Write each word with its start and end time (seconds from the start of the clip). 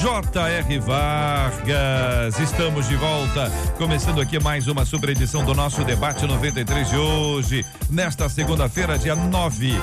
J.R. 0.00 0.78
Vargas. 0.78 2.38
Estamos 2.38 2.88
de 2.88 2.96
volta, 2.96 3.52
começando 3.76 4.18
aqui 4.18 4.40
mais 4.40 4.66
uma 4.66 4.86
super 4.86 5.10
edição 5.10 5.44
do 5.44 5.54
nosso 5.54 5.84
debate 5.84 6.26
93 6.26 6.88
de 6.88 6.96
hoje, 6.96 7.66
nesta 7.90 8.26
segunda-feira, 8.30 8.98
dia 8.98 9.14
9, 9.14 9.74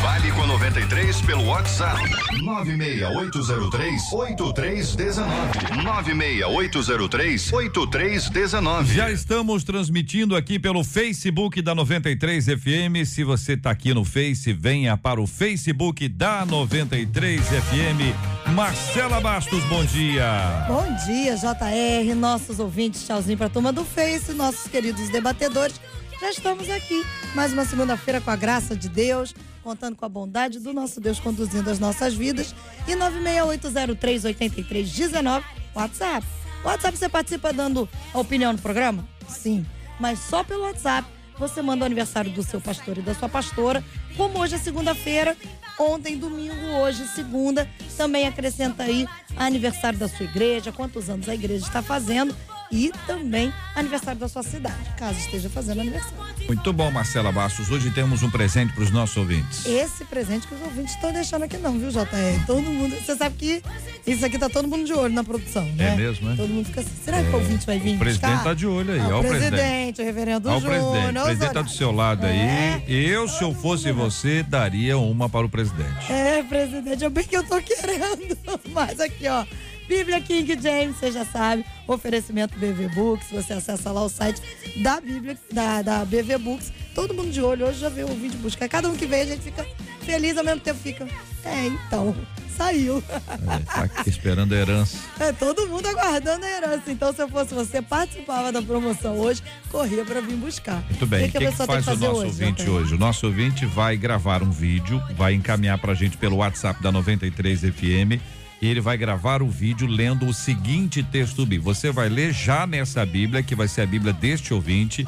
Vale 0.03 0.33
com 0.33 0.43
a 0.43 0.47
93 0.47 1.23
pelo 1.23 1.47
WhatsApp 1.47 1.99
96803 2.43 4.13
8319. 4.13 5.83
96803 5.83 7.53
8319. 7.53 8.95
Já 8.95 9.11
estamos 9.11 9.65
transmitindo 9.65 10.37
aqui 10.37 10.59
pelo 10.59 10.85
Facebook 10.85 11.63
da 11.63 11.75
93 11.75 12.45
FM. 12.45 13.07
Se 13.07 13.25
você 13.25 13.55
está 13.55 13.71
aqui 13.71 13.95
no 13.95 14.05
Face, 14.05 14.53
venha 14.53 14.95
para 14.95 15.23
o 15.23 15.27
Facebook 15.27 16.07
da 16.07 16.45
93 16.45 17.41
FM. 17.41 18.15
Marcela 18.55 19.23
Bastos, 19.23 19.65
bom 19.65 19.83
dia. 19.87 20.67
Bom 20.69 20.87
dia, 21.07 21.35
JR, 21.37 22.15
nossos 22.15 22.61
ouvintes, 22.61 23.07
tchauzinho 23.07 23.39
para 23.39 23.47
a 23.47 23.51
turma 23.51 23.73
do 23.73 23.87
Face, 23.87 24.35
nossos 24.35 24.71
queridos 24.71 25.09
debatedores. 25.09 25.81
Já 26.21 26.31
estamos 26.31 26.69
aqui, 26.69 27.03
mais 27.35 27.55
uma 27.55 27.65
segunda-feira 27.65 28.21
com 28.21 28.31
a 28.31 28.37
graça 28.37 28.77
de 28.77 28.91
Deus, 28.91 29.35
contando 29.63 29.97
com 29.97 30.05
a 30.05 30.09
bondade 30.09 30.59
do 30.59 30.71
nosso 30.71 31.01
Deus 31.01 31.19
conduzindo 31.19 31.71
as 31.71 31.79
nossas 31.79 32.13
vidas. 32.13 32.55
E 32.87 32.93
968038319, 32.93 35.43
WhatsApp. 35.75 36.27
WhatsApp 36.63 36.99
você 36.99 37.09
participa 37.09 37.55
dando 37.55 37.89
a 38.13 38.19
opinião 38.19 38.53
no 38.53 38.59
programa? 38.59 39.09
Sim, 39.31 39.65
mas 39.99 40.19
só 40.19 40.45
pelo 40.45 40.65
WhatsApp. 40.65 41.09
Você 41.39 41.63
manda 41.63 41.85
o 41.85 41.87
aniversário 41.87 42.31
do 42.31 42.43
seu 42.43 42.61
pastor 42.61 42.99
e 42.99 43.03
da 43.03 43.15
sua 43.15 43.31
pastora, 43.31 43.83
como 44.15 44.41
hoje 44.41 44.57
é 44.57 44.59
segunda-feira, 44.59 45.35
ontem, 45.79 46.19
domingo, 46.19 46.67
hoje, 46.83 47.09
segunda. 47.09 47.67
Também 47.97 48.29
acrescenta 48.29 48.83
aí 48.83 49.09
aniversário 49.39 49.99
da 49.99 50.07
sua 50.07 50.27
igreja, 50.27 50.71
quantos 50.71 51.09
anos 51.09 51.31
a 51.31 51.35
igreja 51.35 51.65
está 51.65 51.81
fazendo 51.81 52.37
e 52.73 52.93
também 53.07 53.53
aniversário 53.75 54.21
da 54.21 54.29
sua 54.29 54.43
cidade, 54.43 54.77
caso 54.97 55.19
esteja 55.19 55.51
fazendo 55.51 55.81
aniversário. 55.81 56.17
Muito 56.47 56.73
bom, 56.73 56.91
Marcela 56.91 57.31
Bastos. 57.33 57.71
Hoje 57.71 57.91
temos 57.91 58.23
um 58.23 58.31
presente 58.31 58.73
para 58.73 58.85
os 58.85 58.91
nossos 58.91 59.17
ouvintes. 59.17 59.65
Esse 59.67 60.05
presente 60.05 60.47
que 60.47 60.55
os 60.55 60.61
ouvintes 60.63 60.95
estão 60.95 61.13
deixando 61.13 61.45
aqui 61.45 61.57
não, 61.57 61.79
viu, 61.79 61.91
JR? 61.91 62.07
Todo 62.47 62.63
mundo, 62.63 62.95
você 62.97 63.17
sabe 63.17 63.37
que 63.37 63.63
isso 64.07 64.25
aqui 64.25 64.39
tá 64.39 64.49
todo 64.49 64.67
mundo 64.69 64.85
de 64.85 64.93
olho 64.93 65.13
na 65.15 65.23
produção, 65.25 65.65
né? 65.77 65.93
É 65.93 65.97
mesmo, 65.97 66.31
é? 66.33 66.37
Todo 66.37 66.49
mundo 66.49 66.67
fica 66.67 66.81
assim, 66.81 66.91
será 67.05 67.23
que 67.23 67.31
o 67.31 67.35
ouvinte 67.35 67.67
vai 67.67 67.79
vir 67.79 67.97
O 67.97 67.99
presidente 67.99 68.31
buscar? 68.31 68.45
tá 68.45 68.55
de 68.55 68.67
olho 68.67 68.93
aí, 68.93 69.01
Ah, 69.01 69.09
ó 69.17 69.19
o 69.19 69.23
presidente. 69.23 69.51
presidente, 69.51 70.03
o 70.03 70.05
reverendo 70.05 70.49
Ó 70.49 70.57
o 70.57 70.61
Júnior. 70.61 70.81
presidente. 70.81 71.19
O 71.19 71.25
presidente 71.25 71.53
tá 71.55 71.63
do 71.63 71.71
seu 71.71 71.93
lado 71.93 72.27
aí. 72.27 72.39
É. 72.39 72.83
Eu, 72.89 73.29
se 73.29 73.43
eu 73.43 73.55
fosse 73.55 73.91
você, 73.93 74.43
daria 74.43 74.99
uma 74.99 75.29
para 75.29 75.47
o 75.47 75.49
presidente. 75.49 76.11
É, 76.11 76.43
presidente, 76.43 77.05
é 77.05 77.11
bem 77.11 77.25
que 77.25 77.37
eu 77.37 77.43
tô 77.45 77.61
querendo. 77.61 78.39
Mas 78.73 78.99
aqui, 79.01 79.27
ó. 79.29 79.45
Bíblia 79.91 80.21
King 80.21 80.57
James, 80.63 80.97
você 80.97 81.11
já 81.11 81.25
sabe, 81.25 81.67
oferecimento 81.89 82.57
BV 82.57 82.91
Books, 82.95 83.27
você 83.33 83.55
acessa 83.55 83.91
lá 83.91 84.05
o 84.05 84.09
site 84.09 84.41
da 84.85 85.01
Bíblia, 85.01 85.37
da, 85.53 85.83
da 85.83 86.05
BV 86.05 86.39
Books. 86.39 86.73
Todo 86.95 87.13
mundo 87.13 87.33
de 87.33 87.43
olho, 87.43 87.67
hoje 87.67 87.81
já 87.81 87.89
veio 87.89 88.09
o 88.09 88.15
vídeo 88.15 88.39
buscar. 88.39 88.69
Cada 88.69 88.89
um 88.89 88.97
que 88.97 89.05
vem, 89.05 89.23
a 89.23 89.27
gente 89.27 89.43
fica 89.43 89.67
feliz, 90.03 90.37
ao 90.37 90.45
mesmo 90.45 90.61
tempo 90.61 90.79
fica. 90.79 91.09
É, 91.45 91.67
então, 91.67 92.15
saiu. 92.57 93.03
É, 93.09 93.59
tá 93.65 93.83
aqui 93.83 94.11
esperando 94.11 94.55
a 94.55 94.59
herança. 94.59 94.97
É, 95.19 95.33
todo 95.33 95.67
mundo 95.67 95.85
aguardando 95.89 96.45
a 96.45 96.49
herança. 96.49 96.93
Então, 96.93 97.13
se 97.13 97.21
eu 97.21 97.29
fosse 97.29 97.53
você, 97.53 97.83
participava 97.83 98.53
da 98.53 98.63
promoção 98.63 99.19
hoje, 99.19 99.43
corria 99.73 100.05
pra 100.05 100.21
vir 100.21 100.37
buscar. 100.37 100.85
Muito 100.89 101.07
bem. 101.07 101.23
O 101.23 101.33
que, 101.33 101.39
que 101.39 101.47
pessoa 101.47 101.67
tem 101.67 101.83
faz 101.83 102.01
o 102.01 102.01
nosso 102.01 102.21
hoje, 102.21 102.27
ouvinte 102.27 102.71
hoje? 102.71 102.95
O 102.95 102.99
nosso 102.99 103.27
ouvinte 103.27 103.67
vai 103.67 103.97
gravar 103.97 104.41
um 104.41 104.53
vídeo, 104.53 105.03
vai 105.17 105.35
encaminhar 105.35 105.79
pra 105.79 105.95
gente 105.95 106.17
pelo 106.17 106.37
WhatsApp 106.37 106.81
da 106.81 106.93
93 106.93 107.63
FM. 107.63 108.40
E 108.61 108.67
ele 108.69 108.81
vai 108.81 108.99
gravar 108.99 109.43
o 109.43 109.49
vídeo 109.49 109.87
lendo 109.87 110.27
o 110.27 110.35
seguinte 110.35 111.03
texto 111.03 111.47
bíblico. 111.47 111.75
Você 111.75 111.91
vai 111.91 112.09
ler 112.09 112.33
já 112.33 112.67
nessa 112.67 113.05
Bíblia, 113.07 113.43
que 113.43 113.55
vai 113.55 113.67
ser 113.67 113.81
a 113.83 113.87
Bíblia 113.87 114.13
deste 114.13 114.53
ouvinte. 114.53 115.07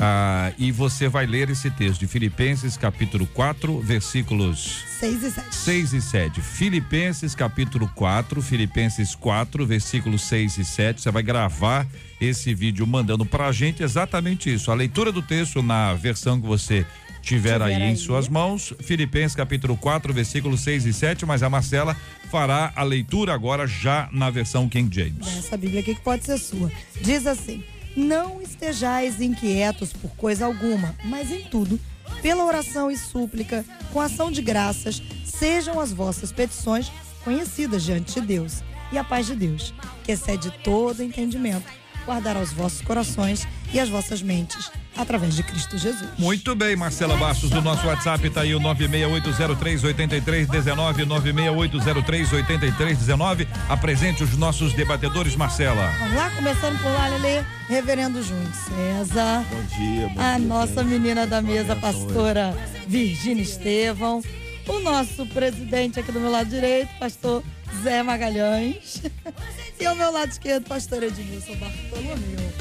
ah, 0.00 0.50
e 0.58 0.72
você 0.72 1.06
vai 1.06 1.26
ler 1.26 1.50
esse 1.50 1.70
texto 1.70 2.00
de 2.00 2.06
Filipenses, 2.06 2.76
capítulo 2.76 3.26
4, 3.26 3.78
versículos 3.80 4.84
6 4.98 5.22
e 5.22 5.30
7. 5.30 5.54
6 5.54 5.92
e 5.92 6.02
7. 6.02 6.40
Filipenses 6.40 7.34
capítulo 7.34 7.90
4, 7.94 8.40
Filipenses 8.40 9.14
4, 9.14 9.66
versículos 9.66 10.22
6 10.22 10.58
e 10.58 10.64
7. 10.64 11.02
Você 11.02 11.10
vai 11.10 11.22
gravar 11.22 11.86
esse 12.18 12.54
vídeo 12.54 12.86
mandando 12.86 13.26
pra 13.26 13.52
gente 13.52 13.82
exatamente 13.82 14.52
isso. 14.52 14.70
A 14.70 14.74
leitura 14.74 15.12
do 15.12 15.20
texto 15.20 15.62
na 15.62 15.92
versão 15.92 16.40
que 16.40 16.46
você 16.46 16.86
tiver, 17.24 17.54
Tiver 17.54 17.62
aí, 17.62 17.74
em 17.74 17.82
aí. 17.90 17.96
suas 17.96 18.28
mãos. 18.28 18.72
Filipenses 18.80 19.34
capítulo 19.34 19.76
4, 19.76 20.12
versículos 20.12 20.60
6 20.60 20.86
e 20.86 20.92
7. 20.92 21.26
Mas 21.26 21.42
a 21.42 21.50
Marcela 21.50 21.96
fará 22.30 22.72
a 22.76 22.82
leitura 22.82 23.32
agora 23.34 23.66
já 23.66 24.08
na 24.12 24.30
versão 24.30 24.68
King 24.68 24.94
James. 24.94 25.26
Essa 25.38 25.56
Bíblia 25.56 25.80
aqui 25.80 25.94
que 25.94 26.00
pode 26.00 26.24
ser 26.24 26.38
sua. 26.38 26.70
Diz 27.00 27.26
assim: 27.26 27.64
Não 27.96 28.40
estejais 28.42 29.20
inquietos 29.20 29.92
por 29.92 30.10
coisa 30.16 30.44
alguma, 30.46 30.94
mas 31.04 31.30
em 31.30 31.42
tudo, 31.44 31.80
pela 32.22 32.44
oração 32.44 32.90
e 32.90 32.96
súplica, 32.96 33.64
com 33.92 34.00
ação 34.00 34.30
de 34.30 34.42
graças, 34.42 35.02
sejam 35.24 35.80
as 35.80 35.92
vossas 35.92 36.30
petições 36.32 36.90
conhecidas 37.24 37.82
diante 37.82 38.20
de 38.20 38.26
Deus. 38.26 38.62
E 38.92 38.98
a 38.98 39.02
paz 39.02 39.26
de 39.26 39.34
Deus, 39.34 39.74
que 40.04 40.12
excede 40.12 40.52
todo 40.62 41.02
entendimento, 41.02 41.64
guardará 42.06 42.40
os 42.40 42.52
vossos 42.52 42.80
corações 42.80 43.46
e 43.72 43.80
as 43.80 43.88
vossas 43.88 44.22
mentes, 44.22 44.70
através 44.96 45.34
de 45.34 45.42
Cristo 45.42 45.76
Jesus. 45.76 46.08
Muito 46.18 46.54
bem, 46.54 46.76
Marcela 46.76 47.16
Bastos, 47.16 47.50
do 47.50 47.60
nosso 47.60 47.84
WhatsApp 47.86 48.30
tá 48.30 48.42
aí 48.42 48.54
o 48.54 48.60
968038319, 48.60 51.04
968038319. 51.06 53.48
Apresente 53.68 54.22
os 54.22 54.36
nossos 54.36 54.72
debatedores, 54.72 55.34
Marcela. 55.34 55.92
Vamos 55.98 56.14
lá, 56.14 56.30
começando 56.30 56.80
por 56.80 56.92
lá, 56.92 57.08
Lelê, 57.08 57.42
Reverendo 57.68 58.22
Júnior 58.22 58.52
César. 58.52 59.44
Bom 59.50 59.64
dia, 59.76 60.08
bom 60.08 60.20
a 60.20 60.36
dia, 60.36 60.46
nossa 60.46 60.82
gente. 60.82 60.92
menina 60.92 61.26
da 61.26 61.42
mesa, 61.42 61.74
pastora 61.74 62.54
Virgínia 62.86 63.42
Estevão, 63.42 64.22
o 64.66 64.80
nosso 64.80 65.26
presidente 65.26 66.00
aqui 66.00 66.10
do 66.12 66.20
meu 66.20 66.30
lado 66.30 66.48
direito, 66.48 66.90
pastor 66.98 67.42
Zé 67.82 68.02
Magalhães, 68.02 69.02
e 69.78 69.86
ao 69.86 69.94
meu 69.94 70.10
lado 70.10 70.30
esquerdo, 70.30 70.66
pastor 70.66 71.02
Edmilson 71.02 71.56
Bartolomeu, 71.56 72.53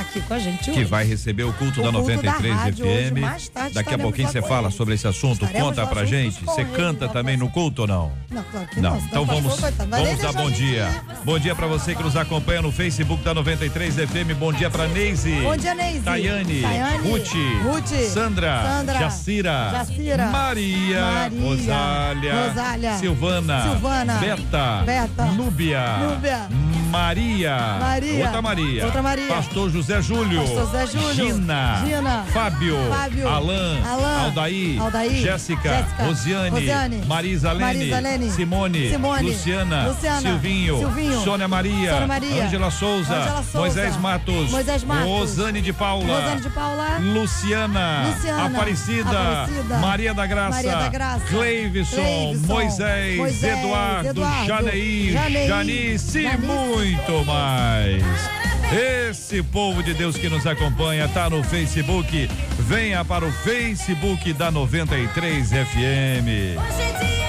aqui 0.00 0.20
com 0.20 0.34
a 0.34 0.38
gente 0.38 0.64
que 0.64 0.70
hoje. 0.70 0.84
vai 0.84 1.04
receber 1.04 1.44
o 1.44 1.52
culto 1.52 1.80
O 1.80 1.84
da 1.84 1.90
culto 1.90 2.08
93 2.08 2.54
da 2.54 2.62
rádio 2.62 2.86
hoje, 2.86 3.10
FM. 3.10 3.18
mais 3.20 3.48
tarde 3.48 3.74
Daqui 3.74 3.94
a 3.94 3.98
pouquinho 3.98 4.28
você 4.28 4.42
fala 4.42 4.70
sobre 4.70 4.94
esse 4.94 5.06
assunto. 5.06 5.44
Estaremos 5.44 5.68
Conta 5.68 5.86
pra 5.86 6.04
gente. 6.04 6.44
Você 6.44 6.64
canta 6.64 7.08
também 7.08 7.36
no 7.36 7.48
culto 7.50 7.82
ou 7.82 7.88
não? 7.88 8.12
Não, 8.30 8.42
claro 8.44 8.66
que 8.68 8.80
Não. 8.80 8.90
não. 8.96 8.98
Então 9.00 9.24
vamos, 9.24 9.60
vamos 9.60 10.18
dar 10.20 10.32
bom 10.32 10.50
dia. 10.50 10.88
ir. 10.88 11.24
Bom 11.24 11.38
dia 11.38 11.54
pra 11.54 11.66
você 11.66 11.94
que 11.94 12.02
nos 12.02 12.16
acompanha 12.16 12.62
no 12.62 12.70
Facebook 12.72 13.22
da 13.22 13.34
93 13.34 13.94
FM. 13.94 14.34
Bom 14.38 14.52
dia 14.52 14.70
pra 14.70 14.86
Neise. 14.88 15.40
Bom 15.42 15.56
dia, 15.56 15.74
Neise. 15.74 16.00
Tayane. 16.00 16.62
Tayane. 16.62 17.08
Ruth. 17.08 17.32
Ruth. 17.64 17.88
Sandra. 18.12 18.62
Sandra. 18.62 18.98
Jacira. 18.98 19.70
Jacira. 19.72 20.26
Maria. 20.26 21.00
Maria. 21.00 21.40
Rosália. 21.42 22.48
Rosália. 22.48 22.98
Silvana. 22.98 23.62
Silvana. 23.62 24.14
Beta. 24.14 24.82
Beta. 24.84 25.24
Núbia. 25.32 25.96
Núbia. 25.98 26.48
Maria. 26.90 27.76
Maria. 27.80 28.24
Outra 28.24 28.42
Maria. 28.42 28.84
Outra 28.86 29.02
Maria. 29.02 29.28
Pastor 29.28 29.70
José 29.70 29.85
Júlio. 30.02 30.42
Pastor 30.42 30.66
Zé 30.66 30.86
Júlio. 30.86 31.14
Gina. 31.14 31.82
Gina. 31.84 32.24
Fábio, 32.32 32.76
Fábio, 32.90 33.28
Alain, 33.28 33.82
Alain, 33.84 34.24
Aldair, 34.24 34.80
Aldair, 34.82 35.22
Jéssica, 35.22 35.68
Jéssica, 35.68 36.04
Rosiane, 36.04 36.50
Rosiane, 36.50 37.04
Marisa 37.06 37.52
Lene, 37.52 37.66
Marisa 37.66 38.00
Lene, 38.00 38.30
Simone, 38.30 38.90
Simone, 38.90 39.22
Luciana, 39.22 39.88
Luciana, 39.88 40.20
Silvinho, 40.20 40.78
Silvinho, 40.78 41.20
Sônia 41.24 41.48
Maria, 41.48 41.92
Sônia 41.92 42.06
Maria, 42.06 42.44
Ângela 42.44 42.70
Souza, 42.70 43.14
Ângela 43.14 43.42
Souza, 43.42 43.58
Moisés 43.58 43.96
Matos, 43.96 44.50
Moisés 44.50 44.84
Matos, 44.84 45.06
Rosane 45.06 45.62
de 45.62 45.72
Paula, 45.72 46.20
Rosane 46.20 46.40
de 46.40 46.50
Paula, 46.50 46.98
Luciana, 46.98 48.08
Luciana, 48.08 48.46
Aparecida, 48.46 49.42
Aparecida, 49.42 49.78
Maria 49.78 50.14
da 50.14 50.26
Graça, 50.26 50.50
Maria 50.50 50.76
da 50.76 50.88
Graça, 50.88 51.24
Cleiveson, 51.26 51.96
Cleiveson, 51.96 52.46
Moisés, 52.46 53.16
Moisés, 53.16 53.58
Eduardo, 53.58 54.08
Eduardo, 54.08 54.46
Janeir, 54.46 55.12
Janeir, 55.12 55.48
Janice 55.48 56.18
e 56.18 56.22
Janice. 56.22 56.46
muito 56.46 57.24
mais. 57.24 58.45
Esse 58.72 59.42
povo 59.42 59.82
de 59.82 59.94
Deus 59.94 60.16
que 60.16 60.28
nos 60.28 60.46
acompanha 60.46 61.08
tá 61.08 61.30
no 61.30 61.42
Facebook. 61.42 62.28
Venha 62.58 63.04
para 63.04 63.24
o 63.24 63.32
Facebook 63.32 64.32
da 64.32 64.50
93 64.50 65.50
FM. 65.50 67.25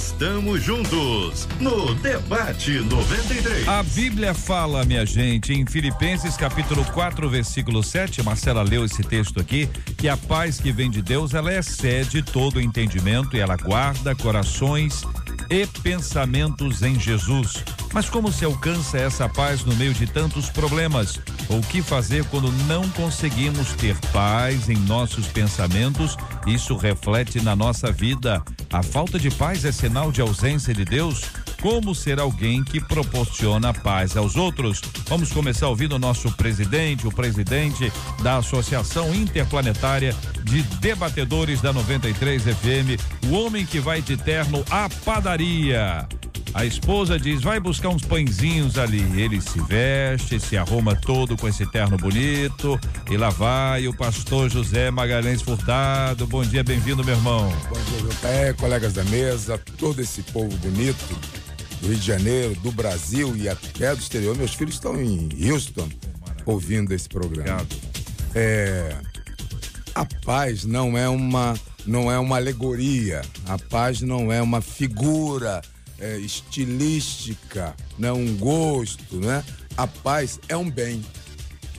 Estamos 0.00 0.62
juntos 0.62 1.46
no 1.60 1.94
Debate 1.96 2.80
93. 2.80 3.68
A 3.68 3.82
Bíblia 3.82 4.32
fala, 4.32 4.82
minha 4.82 5.04
gente, 5.04 5.52
em 5.52 5.66
Filipenses 5.66 6.38
capítulo 6.38 6.82
4, 6.86 7.28
versículo 7.28 7.82
7, 7.82 8.22
Marcela 8.22 8.62
leu 8.62 8.86
esse 8.86 9.02
texto 9.02 9.38
aqui, 9.38 9.68
que 9.98 10.08
a 10.08 10.16
paz 10.16 10.58
que 10.58 10.72
vem 10.72 10.90
de 10.90 11.02
Deus, 11.02 11.34
ela 11.34 11.54
excede 11.54 12.22
todo 12.22 12.58
entendimento 12.58 13.36
e 13.36 13.40
ela 13.40 13.58
guarda 13.58 14.14
corações 14.14 15.04
e 15.50 15.66
pensamentos 15.82 16.82
em 16.82 16.98
Jesus. 16.98 17.64
Mas 17.92 18.08
como 18.08 18.30
se 18.30 18.44
alcança 18.44 18.96
essa 18.96 19.28
paz 19.28 19.64
no 19.64 19.74
meio 19.74 19.92
de 19.92 20.06
tantos 20.06 20.48
problemas? 20.48 21.18
O 21.48 21.60
que 21.60 21.82
fazer 21.82 22.24
quando 22.26 22.52
não 22.66 22.88
conseguimos 22.90 23.72
ter 23.72 23.96
paz 24.12 24.68
em 24.68 24.76
nossos 24.76 25.26
pensamentos? 25.26 26.16
Isso 26.46 26.76
reflete 26.76 27.40
na 27.42 27.56
nossa 27.56 27.90
vida. 27.90 28.42
A 28.72 28.82
falta 28.82 29.18
de 29.18 29.30
paz 29.30 29.64
é 29.64 29.72
sinal 29.72 30.12
de 30.12 30.20
ausência 30.20 30.72
de 30.72 30.84
Deus? 30.84 31.24
Como 31.60 31.94
ser 31.94 32.18
alguém 32.18 32.64
que 32.64 32.80
proporciona 32.80 33.74
paz 33.74 34.16
aos 34.16 34.34
outros? 34.34 34.80
Vamos 35.06 35.30
começar 35.30 35.68
ouvindo 35.68 35.96
o 35.96 35.98
nosso 35.98 36.32
presidente, 36.32 37.06
o 37.06 37.12
presidente 37.12 37.92
da 38.22 38.38
Associação 38.38 39.14
Interplanetária 39.14 40.16
de 40.42 40.62
Debatedores 40.80 41.60
da 41.60 41.70
93 41.70 42.44
FM, 42.44 43.26
o 43.26 43.34
homem 43.34 43.66
que 43.66 43.78
vai 43.78 44.00
de 44.00 44.16
terno 44.16 44.64
à 44.70 44.88
padaria. 45.04 46.08
A 46.54 46.64
esposa 46.64 47.18
diz: 47.18 47.42
vai 47.42 47.60
buscar 47.60 47.90
uns 47.90 48.02
pãezinhos 48.02 48.78
ali. 48.78 49.02
Ele 49.20 49.38
se 49.38 49.60
veste, 49.60 50.40
se 50.40 50.56
arruma 50.56 50.96
todo 50.96 51.36
com 51.36 51.46
esse 51.46 51.66
terno 51.66 51.98
bonito. 51.98 52.80
E 53.10 53.18
lá 53.18 53.28
vai 53.28 53.86
o 53.86 53.94
pastor 53.94 54.50
José 54.50 54.90
Magalhães 54.90 55.42
Furtado. 55.42 56.26
Bom 56.26 56.42
dia, 56.42 56.64
bem-vindo, 56.64 57.04
meu 57.04 57.14
irmão. 57.14 57.52
Bom 57.68 57.78
dia, 57.84 58.48
JR, 58.48 58.56
colegas 58.56 58.94
da 58.94 59.04
mesa, 59.04 59.60
todo 59.78 60.00
esse 60.00 60.22
povo 60.22 60.56
bonito 60.56 61.14
do 61.80 61.88
Rio 61.88 61.96
de 61.96 62.06
Janeiro, 62.06 62.54
do 62.56 62.72
Brasil 62.72 63.36
e 63.36 63.48
até 63.48 63.94
do 63.94 64.00
exterior. 64.00 64.36
Meus 64.36 64.54
filhos 64.54 64.74
estão 64.74 65.00
em 65.00 65.28
Houston 65.50 65.88
ouvindo 66.44 66.92
esse 66.92 67.08
programa. 67.08 67.62
Obrigado. 67.62 67.76
É, 68.34 68.96
a 69.94 70.04
paz 70.24 70.64
não 70.64 70.96
é 70.96 71.08
uma 71.08 71.58
não 71.86 72.10
é 72.10 72.18
uma 72.18 72.36
alegoria. 72.36 73.22
A 73.46 73.58
paz 73.58 74.00
não 74.00 74.30
é 74.30 74.40
uma 74.40 74.60
figura 74.60 75.62
é, 75.98 76.18
estilística, 76.18 77.74
não 77.98 78.08
é 78.08 78.12
um 78.12 78.36
gosto, 78.36 79.16
né? 79.16 79.44
A 79.76 79.86
paz 79.86 80.38
é 80.48 80.56
um 80.56 80.70
bem, 80.70 81.04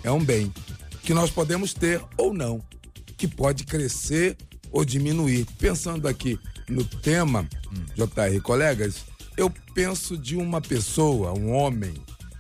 é 0.03 0.12
um 0.12 0.24
bem 0.24 0.51
que 1.03 1.13
nós 1.13 1.30
podemos 1.30 1.74
ter 1.74 2.01
ou 2.18 2.33
não, 2.33 2.62
que 3.18 3.27
pode 3.27 3.63
crescer 3.63 4.38
ou 4.71 4.86
diminuir. 4.86 5.45
Pensando 5.57 6.07
aqui 6.07 6.39
no 6.69 6.83
tema, 6.83 7.48
JR, 7.95 8.42
colegas, 8.42 9.03
eu 9.42 9.52
penso 9.74 10.16
de 10.16 10.36
uma 10.36 10.62
pessoa, 10.62 11.34
um 11.34 11.52
homem, 11.52 11.94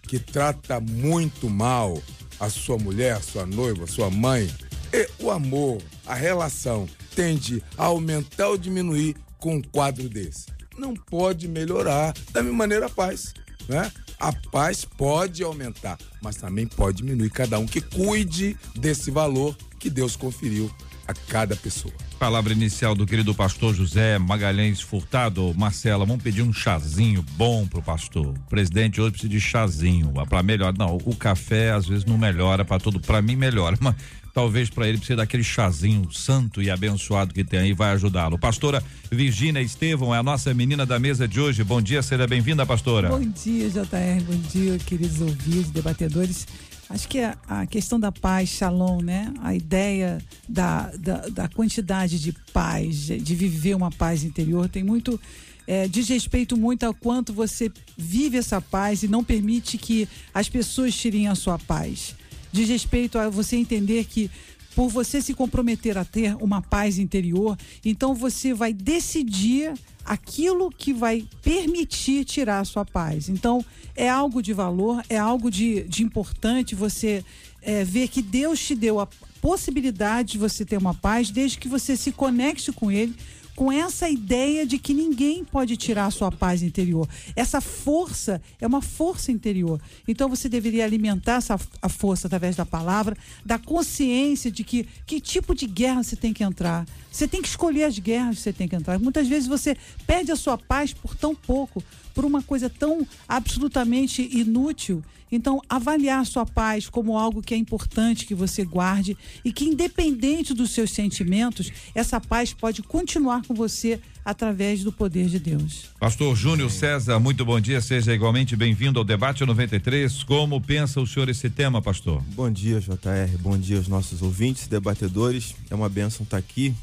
que 0.03 0.19
trata 0.19 0.79
muito 0.79 1.49
mal 1.49 1.99
a 2.39 2.47
sua 2.47 2.77
mulher, 2.77 3.23
sua 3.23 3.43
noiva, 3.43 3.87
sua 3.87 4.11
mãe. 4.11 4.53
E 4.93 5.09
o 5.19 5.31
amor, 5.31 5.81
a 6.05 6.13
relação, 6.13 6.87
tende 7.15 7.63
a 7.75 7.85
aumentar 7.85 8.49
ou 8.49 8.57
diminuir 8.57 9.15
com 9.39 9.55
um 9.55 9.61
quadro 9.61 10.07
desse. 10.07 10.45
Não 10.77 10.93
pode 10.93 11.47
melhorar 11.47 12.13
da 12.31 12.43
mesma 12.43 12.57
maneira 12.59 12.85
a 12.85 12.89
paz, 12.89 13.33
né? 13.67 13.91
A 14.19 14.31
paz 14.51 14.85
pode 14.85 15.43
aumentar, 15.43 15.97
mas 16.21 16.35
também 16.35 16.67
pode 16.67 16.97
diminuir 16.97 17.31
cada 17.31 17.57
um 17.57 17.65
que 17.65 17.81
cuide 17.81 18.55
desse 18.75 19.09
valor 19.09 19.57
que 19.79 19.89
Deus 19.89 20.15
conferiu 20.15 20.69
a 21.11 21.13
cada 21.27 21.55
pessoa. 21.55 21.93
Palavra 22.17 22.53
inicial 22.53 22.95
do 22.95 23.05
querido 23.05 23.33
pastor 23.33 23.73
José 23.73 24.17
Magalhães 24.17 24.79
Furtado. 24.81 25.53
Marcela, 25.55 26.05
vamos 26.05 26.23
pedir 26.23 26.41
um 26.41 26.53
chazinho 26.53 27.23
bom 27.33 27.67
pro 27.67 27.81
pastor. 27.81 28.27
O 28.27 28.49
presidente 28.49 29.01
hoje 29.01 29.11
precisa 29.11 29.31
de 29.31 29.41
chazinho, 29.41 30.13
para 30.29 30.41
melhor. 30.41 30.73
Não, 30.77 30.97
o 31.03 31.15
café 31.15 31.71
às 31.71 31.87
vezes 31.87 32.05
não 32.05 32.17
melhora 32.17 32.63
para 32.63 32.79
tudo. 32.79 32.99
Para 32.99 33.21
mim 33.21 33.35
melhora, 33.35 33.77
mas 33.79 33.95
talvez 34.33 34.69
para 34.69 34.87
ele 34.87 34.97
precisa 34.97 35.17
daquele 35.17 35.43
chazinho 35.43 36.11
santo 36.11 36.61
e 36.61 36.69
abençoado 36.69 37.33
que 37.33 37.43
tem 37.43 37.59
aí, 37.59 37.73
vai 37.73 37.91
ajudá-lo. 37.91 38.39
Pastora 38.39 38.81
Virgínia 39.11 39.61
Estevão 39.61 40.15
é 40.15 40.19
a 40.19 40.23
nossa 40.23 40.53
menina 40.53 40.85
da 40.85 40.97
mesa 40.97 41.27
de 41.27 41.39
hoje. 41.39 41.63
Bom 41.63 41.81
dia, 41.81 42.01
seja 42.01 42.25
bem-vinda, 42.25 42.65
pastora. 42.65 43.09
Bom 43.09 43.19
dia, 43.19 43.69
JR. 43.69 44.23
Bom 44.25 44.37
dia, 44.49 44.77
queridos 44.77 45.19
ouvintes, 45.21 45.71
debatedores. 45.71 46.47
Acho 46.93 47.07
que 47.07 47.19
a, 47.19 47.37
a 47.47 47.65
questão 47.65 47.97
da 47.97 48.11
paz, 48.11 48.49
shalom, 48.49 49.01
né? 49.01 49.33
A 49.39 49.55
ideia 49.55 50.21
da, 50.47 50.91
da, 50.97 51.17
da 51.29 51.47
quantidade 51.47 52.19
de 52.19 52.33
paz, 52.51 52.97
de, 52.97 53.35
viver 53.35 53.75
uma 53.75 53.89
paz 53.89 54.23
interior, 54.23 54.67
tem 54.67 54.83
muito. 54.83 55.19
É, 55.65 55.87
diz 55.87 56.09
respeito 56.09 56.57
muito 56.57 56.83
ao 56.83 56.93
quanto 56.93 57.31
você 57.31 57.71
vive 57.97 58.37
essa 58.37 58.59
paz 58.59 59.03
e 59.03 59.07
não 59.07 59.23
permite 59.23 59.77
que 59.77 60.07
as 60.33 60.49
pessoas 60.49 60.93
tirem 60.93 61.29
a 61.29 61.35
sua 61.35 61.57
paz. 61.57 62.13
Diz 62.51 62.67
respeito 62.67 63.17
a 63.17 63.29
você 63.29 63.55
entender 63.55 64.03
que 64.03 64.29
por 64.75 64.89
você 64.89 65.21
se 65.21 65.33
comprometer 65.33 65.97
a 65.97 66.03
ter 66.03 66.35
uma 66.41 66.61
paz 66.61 66.97
interior, 66.97 67.57
então 67.85 68.13
você 68.13 68.53
vai 68.53 68.73
decidir 68.73 69.73
aquilo 70.05 70.69
que 70.69 70.93
vai 70.93 71.25
permitir 71.41 72.25
tirar 72.25 72.59
a 72.59 72.65
sua 72.65 72.85
paz. 72.85 73.29
Então, 73.29 73.63
é 73.95 74.09
algo 74.09 74.41
de 74.41 74.53
valor, 74.53 75.03
é 75.09 75.17
algo 75.17 75.49
de, 75.49 75.83
de 75.83 76.03
importante 76.03 76.75
você 76.75 77.23
é, 77.61 77.83
ver 77.83 78.07
que 78.07 78.21
Deus 78.21 78.59
te 78.59 78.75
deu 78.75 78.99
a 78.99 79.07
possibilidade 79.41 80.33
de 80.33 80.37
você 80.37 80.63
ter 80.63 80.77
uma 80.77 80.93
paz 80.93 81.29
desde 81.29 81.57
que 81.57 81.67
você 81.67 81.97
se 81.97 82.11
conecte 82.11 82.71
com 82.71 82.91
Ele 82.91 83.15
com 83.61 83.71
essa 83.71 84.09
ideia 84.09 84.65
de 84.65 84.79
que 84.79 84.91
ninguém 84.91 85.45
pode 85.45 85.77
tirar 85.77 86.07
a 86.07 86.09
sua 86.09 86.31
paz 86.31 86.63
interior. 86.63 87.07
Essa 87.35 87.61
força 87.61 88.41
é 88.59 88.65
uma 88.65 88.81
força 88.81 89.31
interior. 89.31 89.79
Então 90.07 90.27
você 90.27 90.49
deveria 90.49 90.83
alimentar 90.83 91.35
essa 91.35 91.59
a 91.79 91.87
força 91.87 92.25
através 92.25 92.55
da 92.55 92.65
palavra, 92.65 93.15
da 93.45 93.59
consciência 93.59 94.49
de 94.49 94.63
que 94.63 94.87
que 95.05 95.21
tipo 95.21 95.53
de 95.53 95.67
guerra 95.67 96.01
você 96.01 96.15
tem 96.15 96.33
que 96.33 96.43
entrar. 96.43 96.87
Você 97.11 97.27
tem 97.27 97.39
que 97.39 97.49
escolher 97.49 97.83
as 97.83 97.99
guerras 97.99 98.37
que 98.37 98.41
você 98.41 98.51
tem 98.51 98.67
que 98.67 98.75
entrar. 98.75 98.97
Muitas 98.97 99.27
vezes 99.27 99.47
você 99.47 99.77
perde 100.07 100.31
a 100.31 100.35
sua 100.35 100.57
paz 100.57 100.91
por 100.91 101.13
tão 101.13 101.35
pouco, 101.35 101.83
por 102.13 102.25
uma 102.25 102.41
coisa 102.41 102.69
tão 102.69 103.07
absolutamente 103.27 104.21
inútil. 104.21 105.03
Então, 105.31 105.61
avaliar 105.69 106.19
a 106.19 106.25
sua 106.25 106.45
paz 106.45 106.89
como 106.89 107.17
algo 107.17 107.41
que 107.41 107.53
é 107.53 107.57
importante 107.57 108.25
que 108.25 108.35
você 108.35 108.65
guarde 108.65 109.17
e 109.45 109.53
que, 109.53 109.63
independente 109.63 110.53
dos 110.53 110.71
seus 110.71 110.91
sentimentos, 110.91 111.71
essa 111.95 112.19
paz 112.19 112.53
pode 112.53 112.83
continuar 112.83 113.41
com 113.45 113.53
você 113.53 113.99
através 114.25 114.83
do 114.83 114.91
poder 114.91 115.27
de 115.27 115.39
Deus. 115.39 115.85
Pastor 115.99 116.35
Júnior 116.35 116.69
César, 116.69 117.17
muito 117.17 117.45
bom 117.45 117.59
dia, 117.59 117.81
seja 117.81 118.13
igualmente 118.13 118.55
bem-vindo 118.55 118.99
ao 118.99 119.05
debate 119.05 119.45
93. 119.45 120.23
Como 120.23 120.59
pensa 120.59 120.99
o 120.99 121.07
senhor 121.07 121.29
esse 121.29 121.49
tema, 121.49 121.81
pastor? 121.81 122.21
Bom 122.35 122.51
dia, 122.51 122.81
JR. 122.81 123.37
Bom 123.39 123.57
dia 123.57 123.77
aos 123.77 123.87
nossos 123.87 124.21
ouvintes, 124.21 124.67
debatedores. 124.67 125.55
É 125.69 125.75
uma 125.75 125.87
benção 125.87 126.23
estar 126.23 126.37
aqui. 126.37 126.73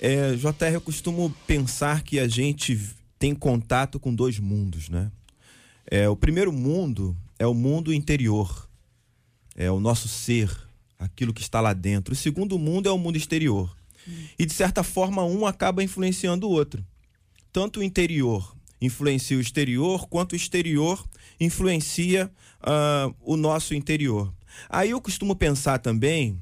É, 0.00 0.34
JR, 0.34 0.74
eu 0.74 0.80
costumo 0.80 1.34
pensar 1.46 2.02
que 2.02 2.18
a 2.18 2.28
gente 2.28 2.78
tem 3.20 3.34
contato 3.34 4.00
com 4.00 4.14
dois 4.14 4.38
mundos, 4.38 4.88
né? 4.88 5.12
É, 5.86 6.08
o 6.08 6.16
primeiro 6.16 6.50
mundo 6.50 7.14
é 7.38 7.46
o 7.46 7.52
mundo 7.52 7.92
interior, 7.92 8.66
é 9.54 9.70
o 9.70 9.78
nosso 9.78 10.08
ser, 10.08 10.50
aquilo 10.98 11.34
que 11.34 11.42
está 11.42 11.60
lá 11.60 11.74
dentro. 11.74 12.14
O 12.14 12.16
segundo 12.16 12.58
mundo 12.58 12.88
é 12.88 12.92
o 12.92 12.98
mundo 12.98 13.16
exterior. 13.16 13.76
E 14.38 14.46
de 14.46 14.54
certa 14.54 14.82
forma, 14.82 15.22
um 15.22 15.44
acaba 15.44 15.84
influenciando 15.84 16.48
o 16.48 16.50
outro. 16.50 16.84
Tanto 17.52 17.80
o 17.80 17.82
interior 17.82 18.56
influencia 18.80 19.36
o 19.36 19.40
exterior, 19.40 20.08
quanto 20.08 20.32
o 20.32 20.36
exterior 20.36 21.06
influencia 21.38 22.32
uh, 22.62 23.14
o 23.20 23.36
nosso 23.36 23.74
interior. 23.74 24.32
Aí 24.70 24.90
eu 24.90 25.00
costumo 25.00 25.36
pensar 25.36 25.78
também, 25.78 26.40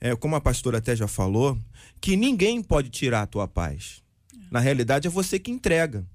é, 0.00 0.16
como 0.16 0.34
a 0.34 0.40
pastora 0.40 0.78
até 0.78 0.96
já 0.96 1.06
falou, 1.06 1.58
que 2.00 2.16
ninguém 2.16 2.62
pode 2.62 2.88
tirar 2.88 3.20
a 3.20 3.26
tua 3.26 3.46
paz. 3.46 4.02
Na 4.50 4.60
realidade, 4.60 5.08
é 5.08 5.10
você 5.10 5.38
que 5.38 5.50
entrega. 5.50 6.06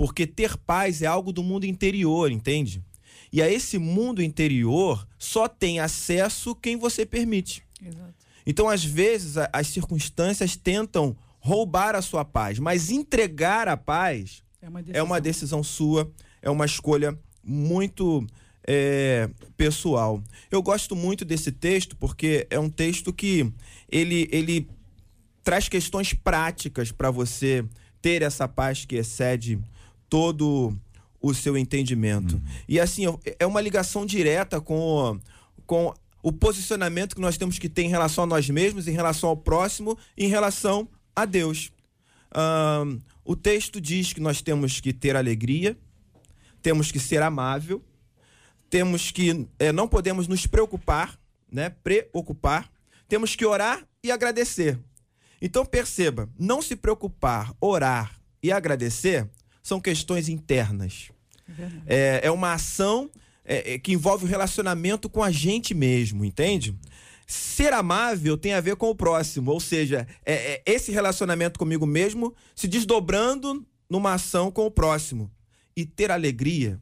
Porque 0.00 0.26
ter 0.26 0.56
paz 0.56 1.02
é 1.02 1.06
algo 1.06 1.30
do 1.30 1.42
mundo 1.42 1.66
interior, 1.66 2.32
entende? 2.32 2.82
E 3.30 3.42
a 3.42 3.50
esse 3.50 3.76
mundo 3.76 4.22
interior 4.22 5.06
só 5.18 5.46
tem 5.46 5.78
acesso 5.78 6.54
quem 6.54 6.78
você 6.78 7.04
permite. 7.04 7.62
Exato. 7.84 8.14
Então, 8.46 8.66
às 8.66 8.82
vezes, 8.82 9.36
a- 9.36 9.50
as 9.52 9.66
circunstâncias 9.66 10.56
tentam 10.56 11.14
roubar 11.38 11.94
a 11.94 12.00
sua 12.00 12.24
paz, 12.24 12.58
mas 12.58 12.90
entregar 12.90 13.68
a 13.68 13.76
paz 13.76 14.42
É 14.62 14.68
uma 14.70 14.80
é 14.94 15.02
uma 15.02 15.20
decisão 15.20 15.62
sua, 15.62 16.10
é 16.40 16.48
uma 16.48 16.64
escolha 16.64 17.18
muito 17.44 18.26
é, 18.66 19.28
pessoal. 19.54 20.22
Eu 20.50 20.62
gosto 20.62 20.96
muito 20.96 21.26
desse 21.26 21.52
texto 21.52 21.94
porque 21.94 22.46
é 22.48 22.58
um 22.58 22.70
texto 22.70 23.12
que 23.12 23.52
ele, 23.86 24.26
ele 24.32 24.66
traz 25.44 25.68
questões 25.68 26.14
práticas 26.14 26.90
para 26.90 27.10
você 27.10 27.66
ter 28.00 28.22
essa 28.22 28.48
paz 28.48 28.86
que 28.86 28.96
excede 28.96 29.58
todo 30.10 30.76
o 31.22 31.32
seu 31.32 31.56
entendimento. 31.56 32.40
E 32.68 32.80
assim, 32.80 33.04
é 33.38 33.46
uma 33.46 33.60
ligação 33.60 34.04
direta 34.04 34.60
com, 34.60 35.18
com 35.64 35.94
o 36.22 36.32
posicionamento 36.32 37.14
que 37.14 37.20
nós 37.20 37.38
temos 37.38 37.58
que 37.58 37.68
ter 37.68 37.82
em 37.82 37.88
relação 37.88 38.24
a 38.24 38.26
nós 38.26 38.50
mesmos, 38.50 38.88
em 38.88 38.92
relação 38.92 39.30
ao 39.30 39.36
próximo, 39.36 39.96
em 40.18 40.28
relação 40.28 40.88
a 41.14 41.24
Deus. 41.24 41.70
O 43.24 43.36
texto 43.36 43.80
diz 43.80 44.12
que 44.12 44.20
nós 44.20 44.42
temos 44.42 44.80
que 44.80 44.92
ter 44.92 45.14
alegria, 45.14 45.78
temos 46.60 46.90
que 46.90 46.98
ser 46.98 47.22
amável, 47.22 47.82
temos 48.68 49.10
que 49.10 49.46
eh, 49.58 49.72
não 49.72 49.88
podemos 49.88 50.28
nos 50.28 50.46
preocupar, 50.46 51.18
né? 51.50 51.70
Preocupar, 51.82 52.70
temos 53.08 53.34
que 53.34 53.44
orar 53.44 53.84
e 54.02 54.10
agradecer. 54.10 54.78
Então 55.42 55.64
perceba, 55.64 56.28
não 56.38 56.62
se 56.62 56.76
preocupar, 56.76 57.52
orar 57.60 58.20
e 58.42 58.52
agradecer 58.52 59.28
são 59.62 59.80
questões 59.80 60.28
internas. 60.28 61.10
É, 61.86 62.20
é 62.24 62.30
uma 62.30 62.52
ação 62.52 63.10
é, 63.44 63.74
é, 63.74 63.78
que 63.78 63.92
envolve 63.92 64.24
o 64.24 64.28
relacionamento 64.28 65.08
com 65.08 65.22
a 65.22 65.30
gente 65.30 65.74
mesmo, 65.74 66.24
entende? 66.24 66.74
Ser 67.26 67.72
amável 67.72 68.36
tem 68.36 68.52
a 68.52 68.60
ver 68.60 68.76
com 68.76 68.90
o 68.90 68.94
próximo, 68.94 69.50
ou 69.50 69.60
seja, 69.60 70.06
é, 70.24 70.54
é 70.54 70.62
esse 70.66 70.92
relacionamento 70.92 71.58
comigo 71.58 71.86
mesmo 71.86 72.34
se 72.54 72.68
desdobrando 72.68 73.66
numa 73.88 74.14
ação 74.14 74.50
com 74.50 74.66
o 74.66 74.70
próximo. 74.70 75.30
E 75.76 75.84
ter 75.84 76.10
alegria, 76.10 76.80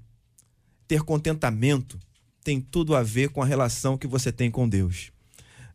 ter 0.87 1.03
contentamento, 1.03 1.99
tem 2.43 2.61
tudo 2.61 2.97
a 2.97 3.03
ver 3.03 3.29
com 3.31 3.43
a 3.43 3.47
relação 3.47 3.99
que 3.99 4.07
você 4.07 4.33
tem 4.33 4.51
com 4.51 4.69
Deus. 4.69 5.13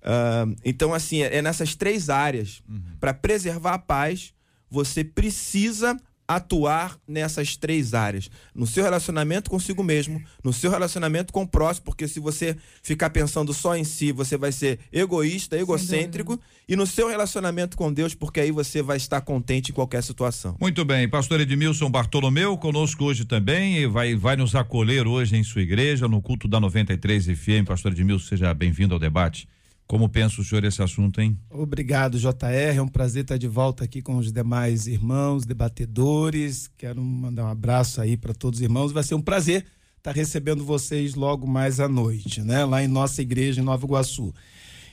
Ah, 0.04 0.46
então, 0.66 0.94
assim, 0.94 1.22
é 1.22 1.42
nessas 1.42 1.76
três 1.76 2.10
áreas. 2.10 2.62
Para 3.00 3.14
preservar 3.14 3.76
a 3.76 3.80
paz, 3.80 4.34
você 4.70 5.04
precisa 5.04 5.98
atuar 6.28 6.98
nessas 7.08 7.58
três 7.58 7.94
áreas. 7.94 8.30
No 8.54 8.66
seu 8.66 8.84
relacionamento 8.84 9.50
consigo 9.50 9.84
mesmo, 9.84 10.22
no 10.44 10.54
seu 10.54 10.72
relacionamento 10.72 11.34
com 11.34 11.44
o 11.44 11.48
próximo, 11.48 11.86
porque 11.86 12.08
se 12.08 12.20
você 12.20 12.56
ficar 12.82 13.10
pensando 13.10 13.54
só 13.54 13.76
em 13.76 13.84
si, 13.84 14.12
você 14.12 14.38
vai 14.38 14.52
ser 14.52 14.80
egoísta, 14.92 15.58
egocêntrico, 15.58 16.40
e 16.68 16.76
no 16.76 16.88
seu 16.88 17.08
relacionamento 17.08 17.78
com 17.78 17.92
Deus, 17.92 18.16
porque 18.16 18.40
aí 18.40 18.52
você 18.52 18.82
vai 18.82 18.98
estar 18.98 19.22
contente 19.22 19.72
em 19.72 19.74
qualquer 19.74 20.02
situação. 20.02 20.56
Muito 20.60 20.84
bem, 20.86 21.10
pastor 21.10 21.42
Edmilson 21.42 21.90
Bartolomeu 21.90 22.58
conosco 22.58 23.06
hoje 23.06 23.26
também 23.26 23.78
e 23.78 23.88
vai, 23.88 24.16
vai 24.16 24.36
nos 24.36 24.56
acolher 24.56 25.08
hoje 25.08 25.36
em 25.36 25.44
sua 25.44 25.62
igreja, 25.62 26.08
no 26.08 26.22
culto 26.22 26.48
da 26.48 26.60
93 26.60 27.26
FM. 27.26 27.68
Pastor 27.68 27.92
Edmilson, 27.92 28.28
seja 28.28 28.54
bem-vindo 28.54 28.94
ao 28.94 29.00
debate. 29.00 29.48
Como 29.94 30.10
pensa 30.10 30.42
o 30.42 30.44
senhor 30.44 30.64
esse 30.64 30.82
assunto, 30.82 31.22
hein? 31.22 31.38
Obrigado, 31.52 32.18
JR. 32.18 32.76
É 32.76 32.82
um 32.82 32.88
prazer 32.88 33.22
estar 33.22 33.38
de 33.38 33.48
volta 33.48 33.84
aqui 33.84 34.02
com 34.02 34.18
os 34.18 34.32
demais 34.32 34.88
irmãos, 34.88 35.46
debatedores. 35.46 36.68
Quero 36.76 37.00
mandar 37.00 37.44
um 37.46 37.50
abraço 37.50 38.02
aí 38.02 38.18
para 38.18 38.34
todos 38.34 38.60
os 38.60 38.64
irmãos. 38.64 38.92
Vai 38.92 39.04
ser 39.04 39.14
um 39.14 39.22
prazer 39.22 39.68
estar 39.96 40.12
recebendo 40.12 40.66
vocês 40.66 41.14
logo 41.14 41.46
mais 41.46 41.80
à 41.80 41.88
noite, 41.88 42.42
né? 42.42 42.66
Lá 42.66 42.84
em 42.84 42.88
nossa 42.88 43.22
igreja 43.22 43.62
em 43.62 43.64
Nova 43.64 43.86
Iguaçu. 43.86 44.34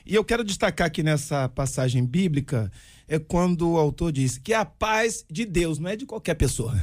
E 0.05 0.13
eu 0.13 0.23
quero 0.23 0.43
destacar 0.43 0.85
aqui 0.85 1.01
nessa 1.01 1.49
passagem 1.49 2.05
bíblica 2.05 2.71
é 3.07 3.17
quando 3.17 3.71
o 3.71 3.77
autor 3.79 4.11
diz 4.11 4.37
que 4.37 4.53
a 4.53 4.63
paz 4.63 5.25
de 5.27 5.45
Deus 5.45 5.79
não 5.79 5.89
é 5.89 5.95
de 5.95 6.05
qualquer 6.05 6.35
pessoa, 6.35 6.79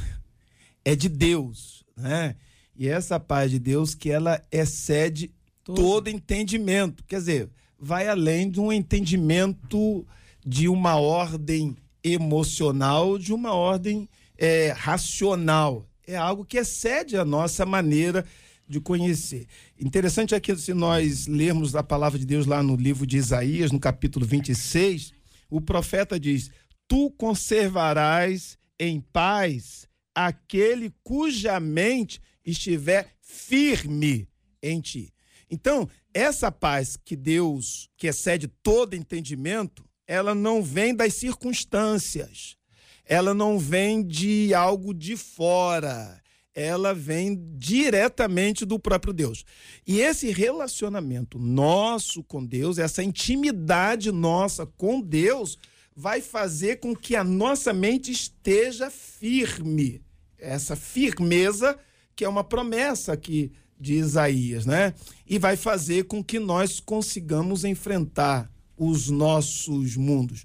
é 0.84 0.96
de 0.96 1.08
Deus, 1.08 1.84
né? 1.96 2.34
E 2.74 2.88
essa 2.88 3.20
paz 3.20 3.48
de 3.48 3.60
Deus 3.60 3.94
que 3.94 4.10
ela 4.10 4.44
excede 4.50 5.30
todo 5.62 6.08
entendimento. 6.08 7.04
Quer 7.04 7.18
dizer, 7.18 7.50
vai 7.78 8.08
além 8.08 8.50
de 8.50 8.60
um 8.60 8.72
entendimento 8.72 10.06
de 10.44 10.68
uma 10.68 10.96
ordem 10.96 11.76
emocional, 12.02 13.18
de 13.18 13.32
uma 13.32 13.52
ordem 13.52 14.08
é, 14.36 14.72
racional. 14.76 15.86
É 16.06 16.16
algo 16.16 16.44
que 16.44 16.58
excede 16.58 17.16
a 17.16 17.24
nossa 17.24 17.64
maneira 17.66 18.24
de 18.66 18.80
conhecer. 18.80 19.46
Interessante 19.78 20.34
é 20.34 20.40
que 20.40 20.54
se 20.56 20.74
nós 20.74 21.26
lermos 21.26 21.74
a 21.74 21.82
palavra 21.82 22.18
de 22.18 22.26
Deus 22.26 22.46
lá 22.46 22.62
no 22.62 22.76
livro 22.76 23.06
de 23.06 23.16
Isaías, 23.16 23.72
no 23.72 23.80
capítulo 23.80 24.26
26, 24.26 25.12
o 25.50 25.60
profeta 25.60 26.18
diz: 26.18 26.50
Tu 26.86 27.10
conservarás 27.12 28.58
em 28.78 29.00
paz 29.00 29.88
aquele 30.14 30.92
cuja 31.02 31.58
mente 31.60 32.20
estiver 32.44 33.12
firme 33.20 34.28
em 34.62 34.80
ti. 34.80 35.12
Então, 35.50 35.88
essa 36.12 36.50
paz 36.50 36.96
que 36.96 37.14
Deus, 37.14 37.88
que 37.96 38.06
excede 38.06 38.48
todo 38.62 38.94
entendimento, 38.94 39.84
ela 40.06 40.34
não 40.34 40.62
vem 40.62 40.94
das 40.94 41.14
circunstâncias, 41.14 42.56
ela 43.04 43.34
não 43.34 43.58
vem 43.58 44.06
de 44.06 44.54
algo 44.54 44.94
de 44.94 45.16
fora, 45.16 46.20
ela 46.54 46.92
vem 46.94 47.38
diretamente 47.56 48.64
do 48.64 48.78
próprio 48.78 49.12
Deus. 49.12 49.44
E 49.86 50.00
esse 50.00 50.30
relacionamento 50.30 51.38
nosso 51.38 52.24
com 52.24 52.44
Deus, 52.44 52.78
essa 52.78 53.02
intimidade 53.02 54.10
nossa 54.10 54.66
com 54.66 55.00
Deus, 55.00 55.58
vai 55.94 56.20
fazer 56.20 56.76
com 56.76 56.96
que 56.96 57.14
a 57.14 57.22
nossa 57.22 57.72
mente 57.72 58.10
esteja 58.10 58.90
firme. 58.90 60.02
Essa 60.38 60.74
firmeza 60.74 61.78
que 62.16 62.24
é 62.24 62.28
uma 62.28 62.42
promessa 62.42 63.12
aqui 63.12 63.52
de 63.80 63.94
Isaías, 63.94 64.66
né? 64.66 64.92
E 65.26 65.38
vai 65.38 65.56
fazer 65.56 66.04
com 66.04 66.22
que 66.22 66.38
nós 66.38 66.80
consigamos 66.80 67.64
enfrentar 67.64 68.50
os 68.76 69.08
nossos 69.08 69.96
mundos. 69.96 70.44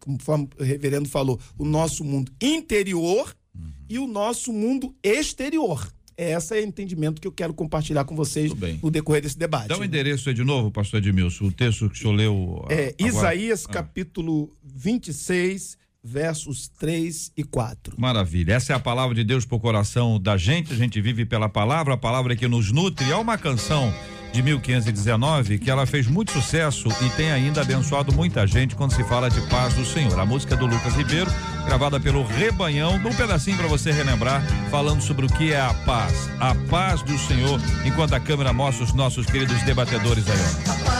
Conforme 0.00 0.48
o 0.58 0.62
reverendo 0.62 1.08
falou, 1.08 1.38
o 1.58 1.64
nosso 1.64 2.04
mundo 2.04 2.32
interior 2.40 3.34
e 3.88 3.98
o 3.98 4.06
nosso 4.06 4.52
mundo 4.52 4.94
exterior. 5.02 5.92
Esse 6.16 6.58
é 6.58 6.62
o 6.62 6.66
entendimento 6.66 7.20
que 7.20 7.26
eu 7.26 7.32
quero 7.32 7.54
compartilhar 7.54 8.04
com 8.04 8.14
vocês 8.14 8.52
no 8.82 8.90
decorrer 8.90 9.22
desse 9.22 9.38
debate. 9.38 9.68
Dá 9.68 9.78
o 9.78 9.84
endereço 9.84 10.28
aí 10.28 10.34
de 10.34 10.44
novo, 10.44 10.70
pastor 10.70 10.98
Edmilson, 10.98 11.46
o 11.46 11.52
texto 11.52 11.88
que 11.88 11.96
o 11.96 11.98
senhor 11.98 12.12
leu. 12.12 12.64
ah, 12.68 12.72
É, 12.72 12.88
agora. 12.88 12.94
Isaías 12.98 13.64
Ah. 13.66 13.72
capítulo 13.72 14.52
26, 14.62 15.78
versos 16.02 16.68
3 16.68 17.32
e 17.36 17.44
4. 17.44 17.94
Maravilha. 17.98 18.54
Essa 18.54 18.72
é 18.72 18.76
a 18.76 18.80
palavra 18.80 19.14
de 19.14 19.24
Deus 19.24 19.44
pro 19.44 19.60
coração 19.60 20.20
da 20.20 20.36
gente. 20.36 20.72
A 20.72 20.76
gente 20.76 21.00
vive 21.00 21.24
pela 21.24 21.48
palavra, 21.48 21.94
a 21.94 21.98
palavra 21.98 22.34
que 22.34 22.48
nos 22.48 22.72
nutre. 22.72 23.12
Há 23.12 23.18
uma 23.18 23.38
canção 23.38 23.92
de 24.32 24.42
1519 24.42 25.58
que 25.58 25.70
ela 25.70 25.86
fez 25.86 26.06
muito 26.06 26.32
sucesso 26.32 26.88
e 27.02 27.10
tem 27.10 27.30
ainda 27.30 27.60
abençoado 27.60 28.12
muita 28.12 28.46
gente 28.46 28.74
quando 28.74 28.94
se 28.94 29.04
fala 29.04 29.28
de 29.28 29.40
paz 29.48 29.74
do 29.74 29.84
Senhor. 29.84 30.18
A 30.18 30.24
música 30.24 30.54
é 30.54 30.56
do 30.56 30.66
Lucas 30.66 30.94
Ribeiro, 30.94 31.30
gravada 31.66 32.00
pelo 32.00 32.24
Rebanhão, 32.24 32.98
num 32.98 33.14
pedacinho 33.14 33.58
para 33.58 33.68
você 33.68 33.92
relembrar, 33.92 34.42
falando 34.70 35.02
sobre 35.02 35.26
o 35.26 35.28
que 35.28 35.52
é 35.52 35.60
a 35.60 35.74
paz. 35.84 36.30
A 36.40 36.54
paz 36.70 37.02
do 37.02 37.16
Senhor, 37.18 37.60
enquanto 37.84 38.14
a 38.14 38.20
câmera 38.20 38.52
mostra 38.52 38.84
os 38.84 38.94
nossos 38.94 39.26
queridos 39.26 39.62
debatedores 39.62 40.24
aí, 40.28 40.88
ó. 40.88 40.91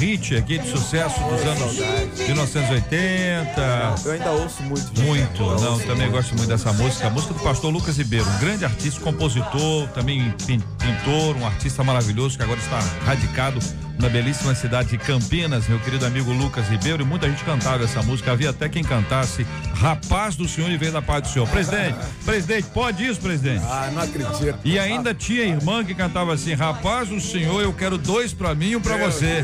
Hit 0.00 0.34
aqui 0.36 0.58
de 0.58 0.68
sucesso 0.70 1.20
dos 1.20 1.42
anos 1.42 1.76
1980. 2.18 3.94
Eu 4.04 4.12
ainda 4.12 4.30
ouço 4.32 4.62
muito. 4.62 5.00
Muito, 5.02 5.42
não, 5.42 5.78
também 5.80 6.10
gosto 6.10 6.34
muito 6.34 6.48
dessa 6.48 6.72
música. 6.72 7.06
A 7.06 7.10
música 7.10 7.34
do 7.34 7.40
pastor 7.40 7.72
Lucas 7.72 7.96
Ribeiro, 7.98 8.26
um 8.28 8.38
grande 8.38 8.64
artista, 8.64 9.00
compositor, 9.00 9.88
também 9.88 10.34
pin- 10.46 10.62
pintor, 10.78 11.36
um 11.36 11.46
artista 11.46 11.84
maravilhoso 11.84 12.36
que 12.36 12.42
agora 12.42 12.58
está 12.58 12.78
radicado 13.04 13.58
na 14.00 14.08
belíssima 14.08 14.54
cidade 14.54 14.88
de 14.88 14.98
Campinas, 14.98 15.68
meu 15.68 15.78
querido 15.78 16.06
amigo 16.06 16.32
Lucas 16.32 16.68
Ribeiro, 16.68 17.02
e 17.02 17.04
muita 17.04 17.28
gente 17.28 17.44
cantava 17.44 17.84
essa 17.84 18.02
música. 18.02 18.32
Havia 18.32 18.50
até 18.50 18.68
quem 18.68 18.82
cantasse 18.82 19.46
Rapaz 19.80 20.36
do 20.36 20.46
Senhor 20.46 20.70
e 20.70 20.76
veio 20.76 20.92
da 20.92 21.00
paz 21.00 21.22
do 21.22 21.28
Senhor. 21.28 21.48
Presidente, 21.48 21.96
presidente, 22.24 22.68
pode 22.68 23.06
isso, 23.06 23.18
presidente? 23.18 23.64
Ah, 23.66 23.90
não 23.92 24.02
acredito. 24.02 24.58
E 24.62 24.78
ainda 24.78 25.14
tinha 25.14 25.42
irmã 25.42 25.82
que 25.82 25.94
cantava 25.94 26.34
assim: 26.34 26.52
Rapaz 26.52 27.08
do 27.08 27.18
Senhor, 27.18 27.62
eu 27.62 27.72
quero 27.72 27.96
dois 27.96 28.34
pra 28.34 28.54
mim 28.54 28.70
e 28.70 28.76
um 28.76 28.80
pra 28.80 28.98
você. 28.98 29.42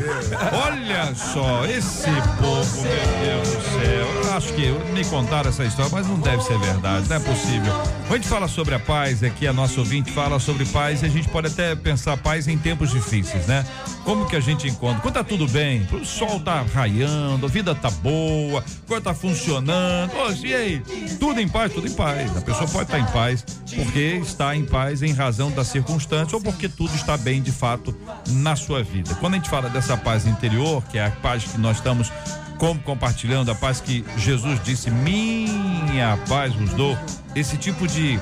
Olha 0.53 1.15
só, 1.15 1.65
esse 1.65 2.11
povo, 2.39 2.81
meu 2.83 3.43
Deus 3.43 3.55
do 3.55 3.61
céu. 3.63 4.07
Eu 4.23 4.33
acho 4.33 4.53
que 4.53 4.69
me 4.93 5.03
contaram 5.05 5.49
essa 5.49 5.65
história, 5.65 5.91
mas 5.91 6.07
não 6.07 6.19
deve 6.19 6.43
ser 6.43 6.59
verdade, 6.59 7.09
não 7.09 7.15
é 7.15 7.19
possível. 7.19 7.73
Quando 8.07 8.11
a 8.11 8.15
gente 8.17 8.27
fala 8.27 8.47
sobre 8.47 8.75
a 8.75 8.79
paz, 8.79 9.23
aqui 9.23 9.47
a 9.47 9.53
nossa 9.53 9.79
ouvinte 9.79 10.11
fala 10.11 10.39
sobre 10.39 10.65
paz 10.65 11.01
e 11.01 11.05
a 11.07 11.09
gente 11.09 11.27
pode 11.29 11.47
até 11.47 11.75
pensar 11.75 12.15
paz 12.17 12.47
em 12.47 12.57
tempos 12.59 12.91
difíceis, 12.91 13.47
né? 13.47 13.65
Como 14.03 14.27
que 14.27 14.35
a 14.35 14.39
gente 14.51 14.67
encontra? 14.67 15.01
Quando 15.01 15.13
tá 15.13 15.23
tudo 15.23 15.47
bem, 15.47 15.87
o 15.91 16.05
sol 16.05 16.39
tá 16.39 16.61
raiando, 16.61 17.45
a 17.45 17.49
vida 17.49 17.73
tá 17.75 17.89
boa, 17.89 18.63
coisa 18.87 19.03
tá 19.03 19.13
funcionando. 19.13 20.11
Ô, 20.13 20.31
e 20.45 20.53
aí? 20.53 20.83
Tudo 21.19 21.39
em 21.39 21.47
paz? 21.47 21.73
Tudo 21.73 21.87
em 21.87 21.93
paz. 21.93 22.35
A 22.35 22.41
pessoa 22.41 22.67
pode 22.67 22.85
estar 22.85 22.99
em 22.99 23.05
paz 23.05 23.43
porque 23.75 24.19
está 24.21 24.55
em 24.55 24.65
paz 24.65 25.01
em 25.01 25.11
razão 25.11 25.51
das 25.51 25.67
circunstâncias 25.67 26.33
ou 26.33 26.41
porque 26.41 26.69
tudo 26.69 26.95
está 26.95 27.17
bem 27.17 27.41
de 27.41 27.51
fato 27.51 27.95
na 28.27 28.55
sua 28.55 28.83
vida. 28.83 29.15
Quando 29.15 29.33
a 29.33 29.37
gente 29.37 29.49
fala 29.49 29.69
dessa 29.69 29.97
paz 29.97 30.25
interior, 30.25 30.83
que 30.89 30.97
é 30.97 31.05
a 31.05 31.11
paz 31.11 31.43
que 31.43 31.57
nós 31.57 31.77
estamos 31.77 32.11
como 32.57 32.79
compartilhando, 32.81 33.51
a 33.51 33.55
paz 33.55 33.79
que 33.79 34.03
Jesus 34.17 34.59
disse, 34.63 34.89
minha 34.89 36.17
paz 36.27 36.53
vos 36.53 36.71
dou, 36.71 36.97
esse 37.35 37.55
tipo 37.57 37.87
de 37.87 38.19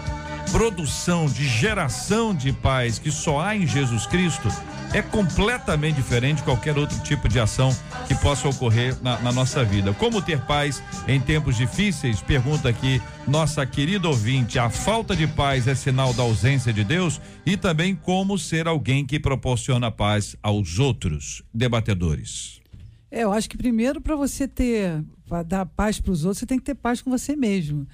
produção, 0.52 1.26
de 1.26 1.48
geração 1.48 2.34
de 2.34 2.52
paz 2.52 3.00
que 3.00 3.12
só 3.12 3.40
há 3.40 3.56
em 3.56 3.66
Jesus 3.66 4.06
Cristo 4.06 4.50
é 4.96 5.02
completamente 5.02 5.98
diferente 5.98 6.38
de 6.38 6.44
qualquer 6.44 6.78
outro 6.78 6.98
tipo 7.04 7.28
de 7.28 7.38
ação 7.38 7.76
que 8.08 8.16
possa 8.16 8.48
ocorrer 8.48 8.96
na, 9.04 9.20
na 9.20 9.32
nossa 9.34 9.62
vida. 9.62 9.94
Como 9.94 10.22
ter 10.22 10.40
paz 10.46 10.82
em 11.06 11.20
tempos 11.20 11.58
difíceis? 11.58 12.22
Pergunta 12.22 12.70
aqui 12.70 13.02
nossa 13.28 13.66
querida 13.66 14.08
ouvinte. 14.08 14.58
A 14.58 14.70
falta 14.70 15.14
de 15.14 15.28
paz 15.28 15.68
é 15.68 15.76
sinal 15.76 16.14
da 16.14 16.24
ausência 16.24 16.72
de 16.72 16.86
Deus? 16.86 17.20
E 17.46 17.58
também 17.58 17.94
como 17.94 18.40
ser 18.40 18.70
alguém 18.70 19.06
que 19.06 19.20
proporciona 19.20 19.92
paz 19.92 20.38
aos 20.42 20.80
outros 20.80 21.44
debatedores. 21.54 22.62
É, 23.12 23.24
eu 23.24 23.34
acho 23.34 23.50
que 23.50 23.58
primeiro 23.58 24.00
para 24.00 24.16
você 24.16 24.48
ter, 24.48 25.04
para 25.28 25.44
dar 25.44 25.66
paz 25.66 26.00
para 26.00 26.14
os 26.14 26.24
outros, 26.24 26.40
você 26.40 26.46
tem 26.46 26.58
que 26.58 26.64
ter 26.64 26.76
paz 26.76 27.02
com 27.02 27.10
você 27.10 27.36
mesmo. 27.36 27.86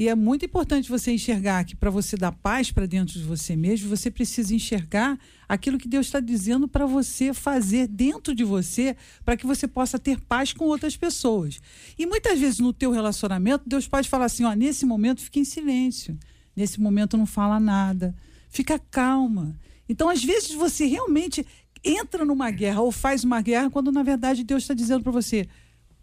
E 0.00 0.08
é 0.08 0.14
muito 0.14 0.46
importante 0.46 0.88
você 0.88 1.12
enxergar 1.12 1.62
que 1.62 1.76
para 1.76 1.90
você 1.90 2.16
dar 2.16 2.32
paz 2.32 2.72
para 2.72 2.86
dentro 2.86 3.18
de 3.18 3.22
você 3.22 3.54
mesmo, 3.54 3.86
você 3.86 4.10
precisa 4.10 4.54
enxergar 4.54 5.20
aquilo 5.46 5.76
que 5.76 5.86
Deus 5.86 6.06
está 6.06 6.20
dizendo 6.20 6.66
para 6.66 6.86
você 6.86 7.34
fazer 7.34 7.86
dentro 7.86 8.34
de 8.34 8.42
você, 8.42 8.96
para 9.26 9.36
que 9.36 9.46
você 9.46 9.68
possa 9.68 9.98
ter 9.98 10.18
paz 10.18 10.54
com 10.54 10.64
outras 10.64 10.96
pessoas. 10.96 11.60
E 11.98 12.06
muitas 12.06 12.38
vezes 12.38 12.60
no 12.60 12.72
teu 12.72 12.90
relacionamento, 12.90 13.68
Deus 13.68 13.86
pode 13.86 14.08
falar 14.08 14.24
assim, 14.24 14.42
ó, 14.42 14.54
nesse 14.54 14.86
momento 14.86 15.20
fica 15.20 15.38
em 15.38 15.44
silêncio, 15.44 16.18
nesse 16.56 16.80
momento 16.80 17.18
não 17.18 17.26
fala 17.26 17.60
nada, 17.60 18.16
fica 18.48 18.78
calma. 18.78 19.54
Então, 19.86 20.08
às 20.08 20.24
vezes 20.24 20.54
você 20.54 20.86
realmente 20.86 21.46
entra 21.84 22.24
numa 22.24 22.50
guerra 22.50 22.80
ou 22.80 22.90
faz 22.90 23.22
uma 23.22 23.42
guerra 23.42 23.68
quando 23.68 23.92
na 23.92 24.02
verdade 24.02 24.44
Deus 24.44 24.62
está 24.62 24.72
dizendo 24.72 25.02
para 25.02 25.12
você: 25.12 25.46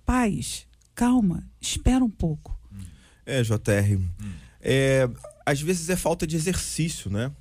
paz, 0.05 0.67
calma, 0.93 1.49
espera 1.59 2.05
um 2.05 2.11
pouco. 2.11 2.55
É, 3.27 3.41
JR. 3.43 3.99
É, 4.61 5.09
às 5.45 5.61
vezes 5.61 5.89
é 5.89 5.95
falta 5.95 6.25
de 6.25 6.35
exercício, 6.35 7.11
né? 7.11 7.31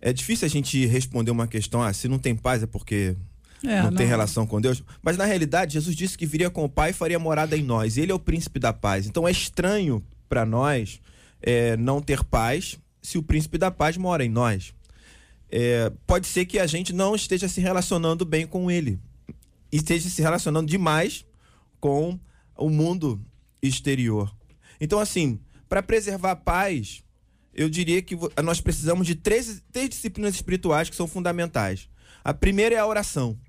É 0.00 0.12
difícil 0.12 0.44
a 0.44 0.48
gente 0.50 0.84
responder 0.86 1.30
uma 1.30 1.46
questão, 1.48 1.82
ah, 1.82 1.92
se 1.92 2.06
não 2.08 2.18
tem 2.18 2.36
paz 2.36 2.62
é 2.62 2.66
porque 2.66 3.16
É, 3.62 3.82
não, 3.82 3.88
tem 3.90 4.04
não- 4.04 4.10
relação 4.10 4.46
com 4.46 4.60
Deus. 4.60 4.82
Mas 5.02 5.16
na 5.16 5.24
realidade, 5.24 5.72
Jesus 5.74 5.96
disse 5.96 6.16
que 6.18 6.26
viria 6.26 6.50
com 6.50 6.62
o 6.64 6.68
Pai 6.68 6.90
e 6.90 6.92
faria 6.92 7.18
morada 7.18 7.56
em 7.56 7.62
nós. 7.62 7.96
Ele 7.96 8.12
é 8.12 8.14
o 8.14 8.18
príncipe 8.18 8.58
da 8.60 8.72
paz. 8.72 9.06
Então 9.06 9.26
é 9.26 9.30
estranho 9.30 10.04
para 10.28 10.44
nós 10.44 11.00
é, 11.42 11.74
não 11.78 12.02
ter 12.02 12.22
paz 12.22 12.78
se 13.00 13.16
o 13.16 13.22
príncipe 13.22 13.56
da 13.56 13.70
paz 13.70 13.96
mora 13.96 14.22
em 14.24 14.28
nós. 14.28 14.74
É, 15.50 15.90
pode 16.06 16.26
ser 16.26 16.44
que 16.44 16.58
a 16.58 16.66
gente 16.66 16.92
não 16.92 17.14
esteja 17.14 17.48
se 17.48 17.60
relacionando 17.60 18.24
bem 18.26 18.46
com 18.46 18.70
ele 18.70 18.98
e 19.72 19.76
esteja 19.76 20.08
se 20.10 20.20
relacionando 20.20 20.68
demais 20.68 21.24
com 21.80 22.18
o 22.56 22.68
mundo 22.68 23.20
exterior. 23.62 24.34
Então, 24.84 25.00
assim, 25.00 25.40
para 25.66 25.82
preservar 25.82 26.32
a 26.32 26.36
paz, 26.36 27.02
eu 27.54 27.70
diria 27.70 28.02
que 28.02 28.14
nós 28.42 28.60
precisamos 28.60 29.06
de 29.06 29.14
três, 29.14 29.62
três 29.72 29.88
disciplinas 29.88 30.34
espirituais 30.34 30.90
que 30.90 30.94
são 30.94 31.06
fundamentais. 31.06 31.88
A 32.22 32.34
primeira 32.34 32.74
é 32.74 32.78
a 32.78 32.86
oração. 32.86 33.40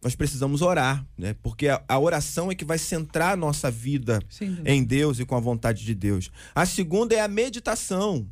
Nós 0.00 0.14
precisamos 0.14 0.62
orar, 0.62 1.04
né? 1.18 1.34
Porque 1.42 1.66
a, 1.66 1.82
a 1.88 1.98
oração 1.98 2.48
é 2.48 2.54
que 2.54 2.64
vai 2.64 2.78
centrar 2.78 3.32
a 3.32 3.36
nossa 3.36 3.72
vida 3.72 4.20
em 4.64 4.84
Deus 4.84 5.18
e 5.18 5.24
com 5.24 5.34
a 5.34 5.40
vontade 5.40 5.84
de 5.84 5.96
Deus. 5.96 6.30
A 6.54 6.64
segunda 6.64 7.12
é 7.12 7.20
a 7.20 7.26
meditação. 7.26 8.28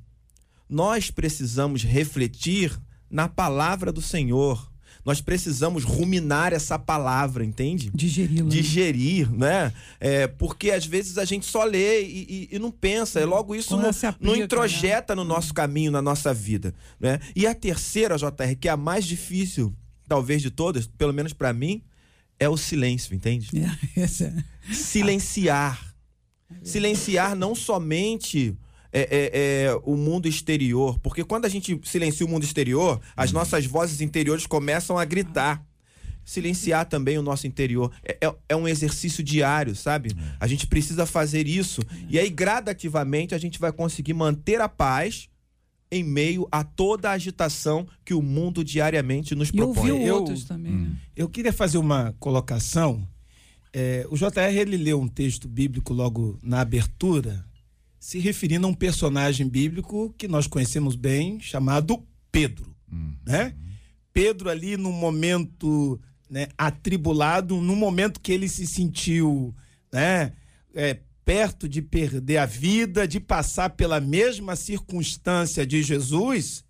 Nós 0.69 1.11
precisamos 1.11 1.83
refletir 1.83 2.81
na 3.11 3.29
palavra 3.29 3.91
do 3.91 4.01
Senhor. 4.01 4.73
Nós 5.05 5.21
precisamos 5.21 5.85
ruminar 5.85 6.53
essa 6.55 6.79
palavra, 6.79 7.45
entende? 7.45 7.91
Digeri-la. 7.95 8.49
digerir, 8.49 9.31
né? 9.31 9.73
É, 10.01 10.27
porque 10.27 10.71
às 10.71 10.87
vezes 10.87 11.19
a 11.19 11.25
gente 11.27 11.45
só 11.45 11.63
lê 11.65 12.03
e, 12.03 12.49
e- 12.51 12.57
e 12.57 12.59
não 12.59 12.71
pensa, 12.71 13.21
e 13.21 13.25
logo 13.27 13.55
isso 13.55 13.77
não, 13.77 13.89
aplica, 13.91 14.17
não 14.21 14.35
introjeta 14.35 15.15
no 15.15 15.23
nosso 15.25 15.53
caminho, 15.53 15.91
na 15.91 16.01
nossa 16.01 16.33
vida, 16.33 16.75
né? 16.99 17.21
E 17.37 17.47
a 17.47 17.55
terceira, 17.55 18.17
JR, 18.17 18.57
que 18.59 18.67
é 18.67 18.71
a 18.71 18.77
mais 18.79 19.05
difícil, 19.05 19.75
talvez 20.09 20.41
de 20.41 20.51
todas, 20.51 20.87
pelo 20.87 21.13
menos 21.13 21.35
pra 21.35 21.53
mim, 21.53 21.83
é 22.39 22.49
o 22.49 22.57
silêncio, 22.57 23.15
entende? 23.15 23.51
É, 23.97 24.01
é- 24.01 24.75
Silenciar. 24.75 25.95
Silenciar 26.63 27.35
não 27.37 27.55
somente 27.55 28.57
é, 28.95 29.01
é, 29.11 29.65
é, 29.67 29.81
o 29.85 29.97
mundo 29.97 30.29
exterior, 30.29 30.99
porque 31.01 31.25
quando 31.25 31.45
a 31.47 31.49
gente 31.49 31.79
silencia 31.85 32.25
o 32.25 32.29
mundo 32.29 32.45
exterior, 32.45 33.01
as 33.17 33.33
nossas 33.33 33.67
vozes 33.67 34.01
interiores 34.01 34.47
começam 34.47 34.97
a 34.97 35.05
gritar. 35.05 35.63
Silenciar 36.25 36.87
também 36.89 37.19
o 37.19 37.23
nosso 37.23 37.47
interior. 37.47 37.93
É, 38.03 38.17
é- 38.27 38.35
é 38.51 38.57
um 38.57 38.67
exercício 38.67 39.23
diário, 39.23 39.77
sabe? 39.77 40.17
A 40.41 40.47
gente 40.47 40.67
precisa 40.67 41.05
fazer 41.05 41.47
isso. 41.47 41.83
E 42.09 42.19
aí, 42.19 42.31
gradativamente, 42.31 43.35
a 43.35 43.39
gente 43.39 43.59
vai 43.59 43.71
conseguir 43.71 44.15
manter 44.15 44.59
a 44.61 44.69
paz 44.69 45.29
em 45.93 46.03
meio 46.03 46.49
a 46.51 46.65
toda 46.65 47.11
a 47.11 47.13
agitação 47.13 47.87
que 48.05 48.15
o 48.15 48.23
mundo 48.23 48.65
diariamente 48.65 49.35
nos 49.35 49.51
E 49.51 49.53
propõe. 49.53 49.91
ouviu 49.91 50.07
Eu- 50.07 50.15
outros 50.17 50.45
também. 50.45 50.73
né? 50.73 50.97
Eu 51.15 51.29
queria 51.29 51.53
fazer 51.53 51.77
uma 51.77 52.15
colocação. 52.19 53.07
É, 53.71 54.07
o 54.09 54.17
JR 54.17 54.57
ele 54.57 54.79
leu 54.79 54.99
um 55.01 55.09
texto 55.09 55.47
bíblico 55.47 55.93
logo 55.93 56.39
na 56.43 56.61
abertura, 56.63 57.45
se 58.05 58.19
referindo 58.19 58.67
a 58.67 58.71
um 58.71 58.75
personagem 58.75 59.49
bíblico 59.49 60.15
que 60.19 60.29
nós 60.29 60.47
conhecemos 60.47 60.95
bem, 60.95 61.41
chamado 61.41 62.07
Pedro. 62.31 62.77
Né? 63.25 63.55
Pedro 64.13 64.51
ali 64.51 64.77
num 64.77 64.93
momento 64.93 65.99
né, 66.29 66.49
atribulado, 66.59 67.57
num 67.63 67.75
momento 67.75 68.21
que 68.21 68.31
ele 68.31 68.47
se 68.47 68.67
sentiu 68.67 69.55
né, 69.91 70.35
é, 70.75 70.99
perto 71.25 71.67
de 71.67 71.81
perder 71.81 72.37
a 72.37 72.45
vida, 72.45 73.09
de 73.09 73.19
passar 73.19 73.71
pela 73.71 73.99
mesma 74.01 74.55
circunstância 74.55 75.67
de 75.67 75.83
Jesus, 75.83 76.63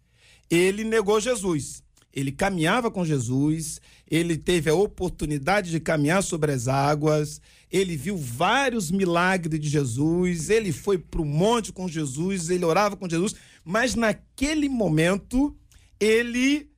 ele 0.49 0.85
negou 0.85 1.21
Jesus. 1.21 1.83
Ele 2.13 2.31
caminhava 2.31 2.93
com 2.93 3.05
Jesus, 3.05 3.81
ele 4.09 4.37
teve 4.37 4.71
a 4.71 4.75
oportunidade 4.75 5.73
de 5.73 5.81
caminhar 5.81 6.23
sobre 6.23 6.53
as 6.53 6.69
águas, 6.69 7.41
ele 7.75 7.97
viu 7.97 8.17
vários 8.17 8.89
milagres 8.89 9.59
de 9.59 9.69
Jesus, 9.69 10.49
ele 10.49 10.71
foi 10.71 10.97
para 10.97 11.21
o 11.21 11.25
monte 11.25 11.73
com 11.73 11.89
Jesus, 11.89 12.49
ele 12.49 12.65
orava 12.65 12.97
com 12.97 13.09
Jesus, 13.09 13.35
mas 13.65 13.97
naquele 13.97 14.69
momento 14.69 15.53
ele 15.99 16.71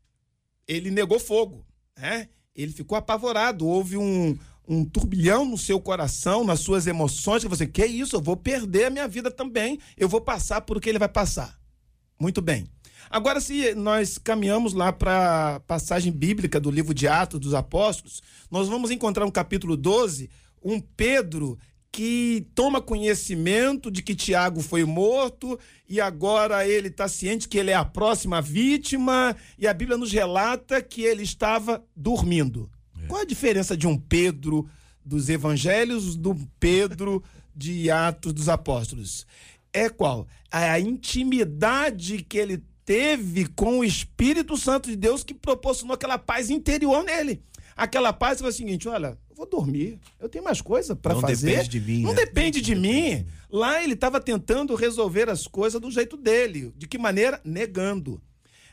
ele 0.67 0.91
negou 0.91 1.21
fogo, 1.21 1.67
né? 1.99 2.31
Ele 2.55 2.73
ficou 2.73 2.97
apavorado, 2.97 3.67
houve 3.67 3.99
um, 3.99 4.39
um 4.67 4.87
turbilhão 4.87 5.45
no 5.45 5.59
seu 5.59 5.79
coração, 5.79 6.45
nas 6.45 6.61
suas 6.61 6.87
emoções, 6.87 7.43
que 7.43 7.49
você, 7.51 7.67
que 7.67 7.85
isso, 7.85 8.17
eu 8.17 8.23
vou 8.23 8.35
perder 8.35 8.87
a 8.87 8.91
minha 8.91 9.07
vida 9.07 9.31
também, 9.31 9.79
eu 9.99 10.09
vou 10.09 10.23
passar 10.23 10.63
por 10.63 10.79
o 10.79 10.81
que 10.81 10.89
ele 10.89 10.99
vai 10.99 11.11
passar. 11.11 11.59
Muito 12.19 12.41
bem. 12.41 12.67
Agora, 13.11 13.39
se 13.39 13.75
nós 13.75 14.17
caminhamos 14.17 14.73
lá 14.73 14.91
para 14.95 15.57
a 15.57 15.61
passagem 15.61 16.11
bíblica 16.11 16.59
do 16.59 16.71
livro 16.71 16.95
de 16.95 17.07
Atos 17.07 17.39
dos 17.39 17.53
Apóstolos, 17.53 18.23
nós 18.51 18.67
vamos 18.67 18.91
encontrar 18.91 19.27
no 19.27 19.31
capítulo 19.31 19.77
12 19.77 20.31
um 20.67 20.81
Pedro 20.81 21.59
que 21.93 22.47
toma 22.55 22.83
conhecimento 22.83 23.91
de 23.91 24.03
que 24.03 24.15
Tiago 24.15 24.61
foi 24.61 24.85
morto 24.85 25.59
e 25.89 25.99
agora 25.99 26.69
ele 26.69 26.89
está 26.89 27.09
ciente 27.09 27.49
que 27.49 27.57
ele 27.57 27.71
é 27.71 27.75
a 27.75 27.85
próxima 27.85 28.43
vítima 28.43 29.35
e 29.59 29.67
a 29.67 29.73
Bíblia 29.73 29.97
nos 29.97 30.13
relata 30.13 30.83
que 30.83 31.03
ele 31.03 31.23
estava 31.23 31.83
dormindo. 31.97 32.71
Qual 33.09 33.23
a 33.23 33.25
diferença 33.25 33.77
de 33.77 33.87
um 33.87 33.97
Pedro 33.97 34.69
dos 35.03 35.29
evangelhos 35.29 36.17
do 36.17 36.35
Pedro 36.59 37.23
de 37.55 37.91
Atos 37.91 38.33
dos 38.33 38.49
Apóstolos? 38.49 39.27
É 39.73 39.89
qual? 39.89 40.27
A 40.51 40.79
intimidade 40.81 42.25
que 42.25 42.37
ele 42.37 42.63
teve 42.85 43.47
com 43.49 43.79
o 43.79 43.85
Espírito 43.85 44.57
Santo 44.57 44.91
de 44.91 44.97
Deus 44.97 45.25
que 45.25 45.33
proporcionou 45.33 45.95
aquela 45.95 46.19
paz 46.19 46.51
interior 46.51 47.03
nele. 47.05 47.43
Aquela 47.77 48.13
paz 48.13 48.41
foi 48.41 48.51
o 48.51 48.53
seguinte: 48.53 48.89
olha, 48.89 49.19
vou 49.37 49.47
dormir, 49.49 49.99
eu 50.19 50.29
tenho 50.29 50.43
mais 50.45 50.61
coisa 50.61 50.97
para 50.97 51.15
Não 51.15 51.21
fazer. 51.21 51.47
depende 51.51 51.69
de 51.69 51.81
mim, 51.81 52.03
Não 52.03 52.15
né? 52.15 52.25
depende 52.25 52.61
de 52.61 52.75
mim. 52.75 53.27
Lá 53.51 53.83
ele 53.83 53.93
estava 53.95 54.21
tentando 54.21 54.75
resolver 54.75 55.29
as 55.29 55.47
coisas 55.47 55.81
do 55.81 55.91
jeito 55.91 56.17
dele. 56.17 56.73
De 56.77 56.87
que 56.89 56.97
maneira? 56.99 57.41
Negando. 57.45 58.21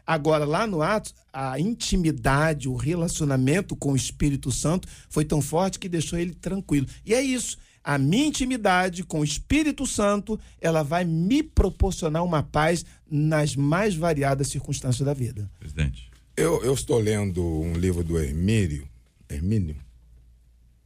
Agora, 0.06 0.44
lá 0.46 0.68
no 0.68 0.82
Atos, 0.82 1.14
a 1.32 1.58
intimidade, 1.60 2.68
o 2.68 2.76
relacionamento 2.76 3.76
com 3.76 3.94
o 3.94 3.96
Espírito 3.96 4.52
Santo 4.52 4.88
foi 5.10 5.24
tão 5.24 5.42
forte 5.42 5.80
que 5.80 5.88
deixou 5.88 6.20
ele 6.20 6.34
tranquilo. 6.34 6.88
E 7.06 7.14
é 7.14 7.22
isso. 7.22 7.58
A 7.84 7.98
minha 7.98 8.26
intimidade 8.28 9.04
com 9.04 9.20
o 9.20 9.24
Espírito 9.24 9.86
Santo, 9.86 10.40
ela 10.62 10.84
vai 10.84 11.04
me 11.04 11.44
proporcionar 11.44 12.24
uma 12.24 12.42
paz 12.42 12.86
nas 13.10 13.56
mais 13.56 13.96
variadas 13.96 14.48
circunstâncias 14.48 15.06
da 15.06 15.14
vida. 15.14 15.50
Presidente. 15.60 16.10
Eu, 16.36 16.64
eu 16.64 16.74
estou 16.74 16.98
lendo 17.00 17.44
um 17.44 17.74
livro 17.74 18.04
do 18.04 18.18
Hermírio, 18.18 18.88
Hermínio, 19.30 19.76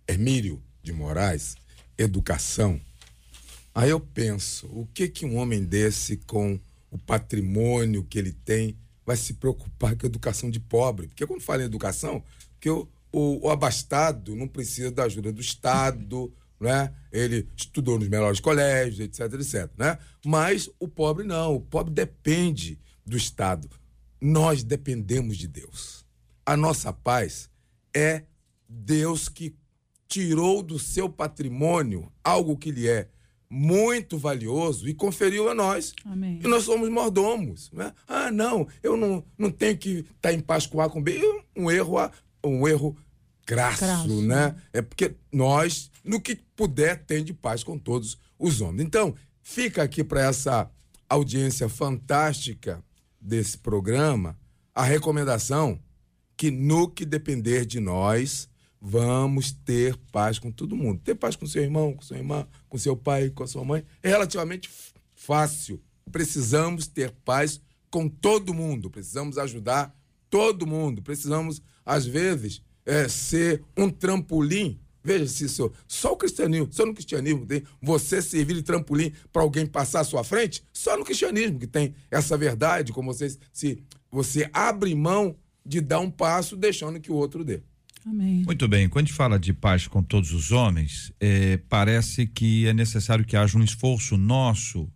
Hermírio 0.08 0.62
de 0.82 0.94
Moraes, 0.94 1.56
Educação. 1.98 2.80
Aí 3.74 3.90
eu 3.90 4.00
penso, 4.00 4.68
o 4.68 4.88
que 4.94 5.08
que 5.08 5.26
um 5.26 5.36
homem 5.38 5.64
desse 5.64 6.18
com 6.18 6.60
o 6.90 6.98
patrimônio 6.98 8.04
que 8.04 8.18
ele 8.18 8.32
tem 8.32 8.78
vai 9.06 9.16
se 9.16 9.36
preocupar 9.36 9.96
com 9.96 10.06
a 10.06 10.10
educação 10.10 10.50
de 10.50 10.60
pobre? 10.60 11.08
Porque 11.08 11.28
quando 11.28 11.42
fala 11.42 11.62
em 11.62 11.66
educação, 11.66 12.24
que 12.60 12.70
o, 12.70 12.88
o, 13.12 13.48
o 13.48 13.50
abastado 13.50 14.36
não 14.36 14.48
precisa 14.48 14.92
da 14.92 15.04
ajuda 15.04 15.32
do 15.32 15.42
Estado, 15.42 16.34
né? 16.60 16.92
Ele 17.12 17.48
estudou 17.56 18.00
nos 18.00 18.08
melhores 18.08 18.40
colégios, 18.40 19.00
etc, 19.00 19.34
etc, 19.34 19.70
né? 19.78 19.98
Mas 20.26 20.70
o 20.80 20.88
pobre 20.88 21.24
não, 21.24 21.56
o 21.56 21.62
pobre 21.62 21.94
depende 21.94 22.80
do 23.06 23.16
Estado. 23.16 23.70
Nós 24.20 24.64
dependemos 24.64 25.38
de 25.38 25.48
Deus. 25.48 26.06
A 26.46 26.58
nossa 26.58 26.92
paz 26.92 27.50
é 27.94 28.24
Deus 28.68 29.30
que 29.30 29.56
tirou 30.08 30.62
do 30.64 30.78
seu 30.80 31.10
patrimônio 31.10 32.12
algo 32.24 32.58
que 32.58 32.72
lhe 32.72 32.88
é 32.88 33.10
muito 33.50 34.18
valioso 34.18 34.88
e 34.90 34.94
conferiu 34.94 35.50
a 35.50 35.56
nós. 35.56 35.94
Amém. 36.06 36.40
E 36.44 36.48
nós 36.48 36.64
somos 36.64 36.90
mordomos. 36.90 37.72
Né? 37.72 37.94
Ah, 38.08 38.30
não, 38.32 38.68
eu 38.84 38.98
não, 38.98 39.24
não 39.38 39.50
tenho 39.50 39.78
que 39.78 40.06
estar 40.16 40.34
em 40.34 40.40
paz 40.40 40.66
com 40.68 40.82
A 40.82 40.90
com 40.90 41.02
B. 41.02 41.20
Um 41.56 41.72
erro, 41.72 41.98
a- 41.98 42.12
um 42.44 42.68
erro 42.68 42.96
crasso, 43.46 43.80
Crasso, 43.80 44.22
né? 44.22 44.56
É 44.74 44.82
porque 44.82 45.16
nós, 45.32 45.90
no 46.04 46.20
que 46.20 46.36
puder, 46.56 47.06
tem 47.06 47.24
de 47.24 47.34
paz 47.34 47.64
com 47.64 47.78
todos 47.78 48.18
os 48.38 48.60
homens. 48.60 48.86
Então, 48.86 49.16
fica 49.42 49.82
aqui 49.84 50.04
para 50.04 50.22
essa 50.26 50.70
audiência 51.10 51.70
fantástica 51.70 52.84
desse 53.22 53.58
programa 53.58 54.38
a 54.76 54.84
recomendação 54.84 55.80
que 56.36 56.52
no 56.52 56.90
que 56.90 57.06
depender 57.06 57.66
de 57.66 57.80
nós, 57.80 58.50
vamos 58.88 59.52
ter 59.52 59.98
paz 60.14 60.40
com 60.40 60.50
todo 60.50 60.76
mundo. 60.76 61.02
Ter 61.04 61.14
paz 61.14 61.36
com 61.36 61.46
seu 61.46 61.62
irmão, 61.62 61.94
com 61.94 62.02
sua 62.02 62.18
irmã, 62.18 62.48
com 62.70 62.78
seu 62.78 62.96
pai, 62.96 63.30
com 63.30 63.44
a 63.44 63.48
sua 63.48 63.66
mãe, 63.66 63.84
é 64.02 64.08
relativamente 64.08 64.70
fácil. 65.14 65.82
Precisamos 66.10 66.88
ter 66.88 67.12
paz 67.26 67.62
com 67.92 68.08
todo 68.08 68.54
mundo, 68.54 68.90
precisamos 68.90 69.38
ajudar 69.38 69.94
todo 70.30 70.66
mundo, 70.66 71.02
precisamos, 71.02 71.62
às 71.86 72.06
vezes, 72.06 72.62
é, 72.86 73.10
ser 73.10 73.62
um 73.76 73.90
trampolim. 73.90 74.80
Veja 75.04 75.28
se 75.28 75.50
só, 75.50 75.70
só 75.86 76.14
o 76.14 76.18
cristianismo, 76.18 76.70
só 76.72 76.86
no 76.86 76.94
cristianismo 76.94 77.46
tem 77.46 77.64
você 77.82 78.22
servir 78.22 78.56
de 78.56 78.64
trampolim 78.64 79.12
para 79.34 79.42
alguém 79.42 79.66
passar 79.66 80.02
à 80.02 80.04
sua 80.06 80.24
frente, 80.24 80.64
só 80.72 80.98
no 80.98 81.04
cristianismo 81.06 81.60
que 81.60 81.68
tem 81.68 81.94
essa 82.10 82.38
verdade, 82.38 82.94
como 82.94 83.14
você 83.14 83.38
se 83.54 83.84
você 84.10 84.50
abre 84.54 84.94
mão 84.96 85.36
de 85.66 85.82
dar 85.82 86.00
um 86.00 86.10
passo 86.10 86.56
deixando 86.56 87.00
que 87.00 87.12
o 87.12 87.16
outro 87.16 87.44
dê. 87.44 87.62
Amém. 88.10 88.44
Muito 88.46 88.68
bem, 88.70 88.88
quando 88.88 89.04
a 89.04 89.08
gente 89.08 89.16
fala 89.16 89.38
de 89.38 89.54
paz 89.54 89.86
com 89.86 90.02
todos 90.02 90.32
os 90.32 90.52
homens, 90.52 91.12
eh, 91.20 91.60
parece 91.68 92.26
que 92.26 92.66
é 92.66 92.74
necessário 92.74 93.26
que 93.26 93.36
haja 93.36 93.58
um 93.58 93.64
esforço 93.64 94.16
nosso, 94.16 94.90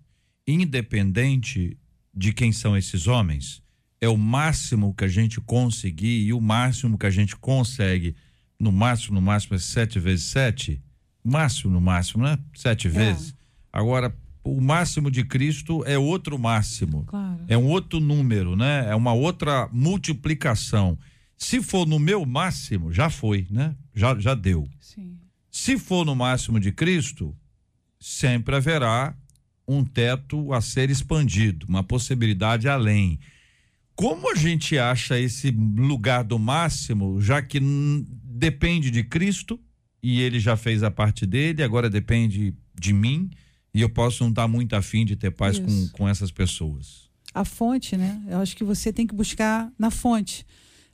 independente 0.48 1.78
de 2.14 2.32
quem 2.32 2.54
são 2.54 2.78
esses 2.78 3.08
homens. 3.08 3.62
É 4.00 4.08
o 4.08 4.18
máximo 4.18 4.94
que 4.94 5.04
a 5.04 5.10
gente 5.10 5.42
conseguir 5.42 6.22
e 6.22 6.32
o 6.32 6.40
máximo 6.40 6.98
que 6.98 7.06
a 7.06 7.10
gente 7.10 7.36
consegue, 7.36 8.16
no 8.58 8.72
máximo, 8.72 9.16
no 9.16 9.22
máximo 9.22 9.56
é 9.56 9.60
sete 9.60 10.00
vezes 10.00 10.26
sete, 10.26 10.82
máximo, 11.24 11.74
no 11.74 11.82
máximo, 11.82 12.24
né? 12.24 12.40
Sete 12.56 12.88
vezes. 12.88 13.36
Agora, 13.74 14.16
o 14.44 14.62
máximo 14.62 15.12
de 15.12 15.24
Cristo 15.26 15.84
é 15.86 15.98
outro 15.98 16.40
máximo. 16.40 17.04
Claro. 17.06 17.42
É 17.48 17.58
um 17.58 17.66
outro 17.66 18.00
número, 18.00 18.56
né? 18.56 18.88
É 18.90 18.96
uma 18.96 19.14
outra 19.14 19.70
multiplicação. 19.72 20.98
Se 21.42 21.60
for 21.60 21.88
no 21.88 21.98
meu 21.98 22.24
máximo, 22.24 22.94
já 22.94 23.10
foi, 23.10 23.48
né? 23.50 23.76
Já, 23.96 24.18
já 24.20 24.36
deu. 24.36 24.70
Sim. 24.80 25.18
Se 25.50 25.76
for 25.76 26.06
no 26.06 26.16
máximo 26.16 26.60
de 26.60 26.72
Cristo, 26.72 27.36
sempre 28.00 28.56
haverá 28.56 29.18
um 29.68 29.84
teto 29.84 30.54
a 30.54 30.62
ser 30.62 30.92
expandido, 30.92 31.66
uma 31.68 31.84
possibilidade 31.84 32.70
além. 32.70 33.20
Como 33.96 34.32
a 34.32 34.36
gente 34.36 34.78
acha 34.78 35.20
esse 35.20 35.50
lugar 35.50 36.24
do 36.24 36.38
máximo, 36.38 37.20
já 37.20 37.42
que 37.42 37.60
depende 38.24 38.92
de 38.92 39.04
Cristo 39.04 39.60
e 40.02 40.22
ele 40.22 40.40
já 40.40 40.56
fez 40.56 40.84
a 40.84 40.92
parte 40.92 41.26
dele, 41.26 41.64
agora 41.64 41.90
depende 41.90 42.54
de 42.80 42.94
mim 42.94 43.32
e 43.74 43.82
eu 43.82 43.90
posso 43.90 44.24
não 44.24 44.30
estar 44.30 44.48
muito 44.48 44.76
afim 44.76 45.04
de 45.04 45.16
ter 45.16 45.32
paz 45.32 45.58
com, 45.58 45.88
com 45.90 46.08
essas 46.08 46.30
pessoas. 46.30 47.10
a 47.34 47.44
fonte, 47.44 47.98
né? 47.98 48.22
Eu 48.30 48.38
acho 48.38 48.56
que 48.56 48.64
você 48.64 48.94
tem 48.94 49.08
que 49.08 49.16
buscar 49.16 49.72
na 49.78 49.90
fonte. 49.90 50.46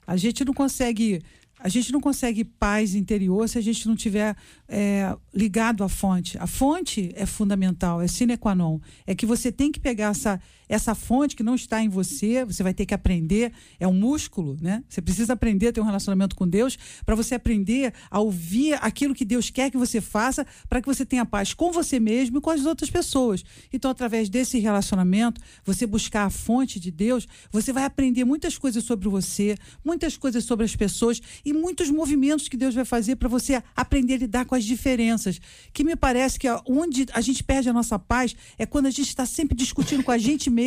A 0.08 0.16
gente 0.16 0.42
não 0.42 0.54
consegue, 0.54 1.22
a 1.60 1.68
gente 1.68 1.92
não 1.92 2.00
consegue 2.00 2.42
paz 2.42 2.94
interior 2.94 3.46
se 3.46 3.58
a 3.58 3.60
gente 3.60 3.86
não 3.86 3.94
tiver 3.94 4.34
é, 4.66 5.14
ligado 5.34 5.84
à 5.84 5.88
fonte. 5.88 6.38
A 6.38 6.46
fonte 6.46 7.12
é 7.14 7.26
fundamental, 7.26 8.00
é 8.00 8.08
sine 8.08 8.38
qua 8.38 8.54
non. 8.54 8.80
É 9.06 9.14
que 9.14 9.26
você 9.26 9.52
tem 9.52 9.70
que 9.70 9.78
pegar 9.78 10.12
essa 10.12 10.40
essa 10.68 10.94
fonte 10.94 11.34
que 11.34 11.42
não 11.42 11.54
está 11.54 11.82
em 11.82 11.88
você, 11.88 12.44
você 12.44 12.62
vai 12.62 12.74
ter 12.74 12.84
que 12.84 12.94
aprender, 12.94 13.52
é 13.80 13.88
um 13.88 13.92
músculo, 13.92 14.56
né? 14.60 14.84
Você 14.88 15.00
precisa 15.00 15.32
aprender 15.32 15.68
a 15.68 15.72
ter 15.72 15.80
um 15.80 15.84
relacionamento 15.84 16.36
com 16.36 16.46
Deus 16.46 16.78
para 17.04 17.14
você 17.14 17.34
aprender 17.34 17.92
a 18.10 18.20
ouvir 18.20 18.74
aquilo 18.82 19.14
que 19.14 19.24
Deus 19.24 19.50
quer 19.50 19.70
que 19.70 19.76
você 19.76 20.00
faça 20.00 20.46
para 20.68 20.80
que 20.80 20.86
você 20.86 21.04
tenha 21.04 21.24
paz 21.24 21.54
com 21.54 21.72
você 21.72 21.98
mesmo 21.98 22.38
e 22.38 22.40
com 22.40 22.50
as 22.50 22.66
outras 22.66 22.90
pessoas. 22.90 23.44
Então, 23.72 23.90
através 23.90 24.28
desse 24.28 24.58
relacionamento, 24.58 25.40
você 25.64 25.86
buscar 25.86 26.24
a 26.24 26.30
fonte 26.30 26.78
de 26.78 26.90
Deus, 26.90 27.26
você 27.50 27.72
vai 27.72 27.84
aprender 27.84 28.24
muitas 28.24 28.58
coisas 28.58 28.84
sobre 28.84 29.08
você, 29.08 29.56
muitas 29.84 30.16
coisas 30.16 30.44
sobre 30.44 30.64
as 30.64 30.76
pessoas 30.76 31.20
e 31.44 31.52
muitos 31.52 31.90
movimentos 31.90 32.48
que 32.48 32.56
Deus 32.56 32.74
vai 32.74 32.84
fazer 32.84 33.16
para 33.16 33.28
você 33.28 33.62
aprender 33.74 34.14
a 34.14 34.18
lidar 34.18 34.44
com 34.44 34.54
as 34.54 34.64
diferenças. 34.64 35.40
Que 35.72 35.82
me 35.82 35.96
parece 35.96 36.38
que 36.38 36.46
onde 36.66 37.06
a 37.12 37.20
gente 37.20 37.42
perde 37.42 37.68
a 37.68 37.72
nossa 37.72 37.98
paz 37.98 38.36
é 38.58 38.66
quando 38.66 38.86
a 38.86 38.90
gente 38.90 39.08
está 39.08 39.24
sempre 39.24 39.56
discutindo 39.56 40.02
com 40.02 40.10
a 40.10 40.18
gente 40.18 40.50
mesmo 40.50 40.57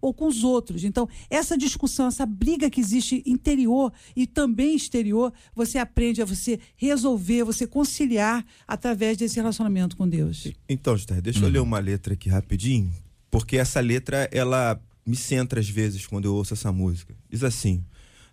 ou 0.00 0.14
com 0.14 0.26
os 0.26 0.44
outros. 0.44 0.84
Então, 0.84 1.08
essa 1.28 1.56
discussão, 1.56 2.08
essa 2.08 2.24
briga 2.24 2.70
que 2.70 2.80
existe 2.80 3.22
interior 3.26 3.92
e 4.14 4.26
também 4.26 4.74
exterior, 4.74 5.32
você 5.54 5.78
aprende 5.78 6.22
a 6.22 6.24
você 6.24 6.58
resolver, 6.76 7.44
você 7.44 7.66
conciliar 7.66 8.44
através 8.66 9.16
desse 9.16 9.36
relacionamento 9.36 9.96
com 9.96 10.08
Deus. 10.08 10.48
Então, 10.68 10.94
Esther, 10.94 11.20
deixa 11.20 11.44
eu 11.44 11.48
ler 11.48 11.60
uma 11.60 11.78
letra 11.78 12.14
aqui 12.14 12.28
rapidinho, 12.28 12.92
porque 13.30 13.56
essa 13.56 13.80
letra 13.80 14.28
ela 14.32 14.80
me 15.04 15.16
centra 15.16 15.60
às 15.60 15.68
vezes 15.68 16.06
quando 16.06 16.24
eu 16.24 16.34
ouço 16.34 16.54
essa 16.54 16.72
música. 16.72 17.14
Diz 17.30 17.44
assim: 17.44 17.84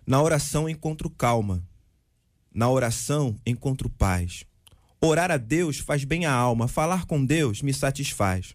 Na 0.06 0.20
oração 0.22 0.68
encontro 0.68 1.08
calma, 1.08 1.62
na 2.52 2.68
oração 2.70 3.36
encontro 3.46 3.88
paz. 3.88 4.44
Orar 5.00 5.30
a 5.30 5.36
Deus 5.36 5.78
faz 5.78 6.02
bem 6.04 6.24
à 6.24 6.32
alma, 6.32 6.66
falar 6.66 7.04
com 7.04 7.22
Deus 7.22 7.60
me 7.60 7.74
satisfaz. 7.74 8.54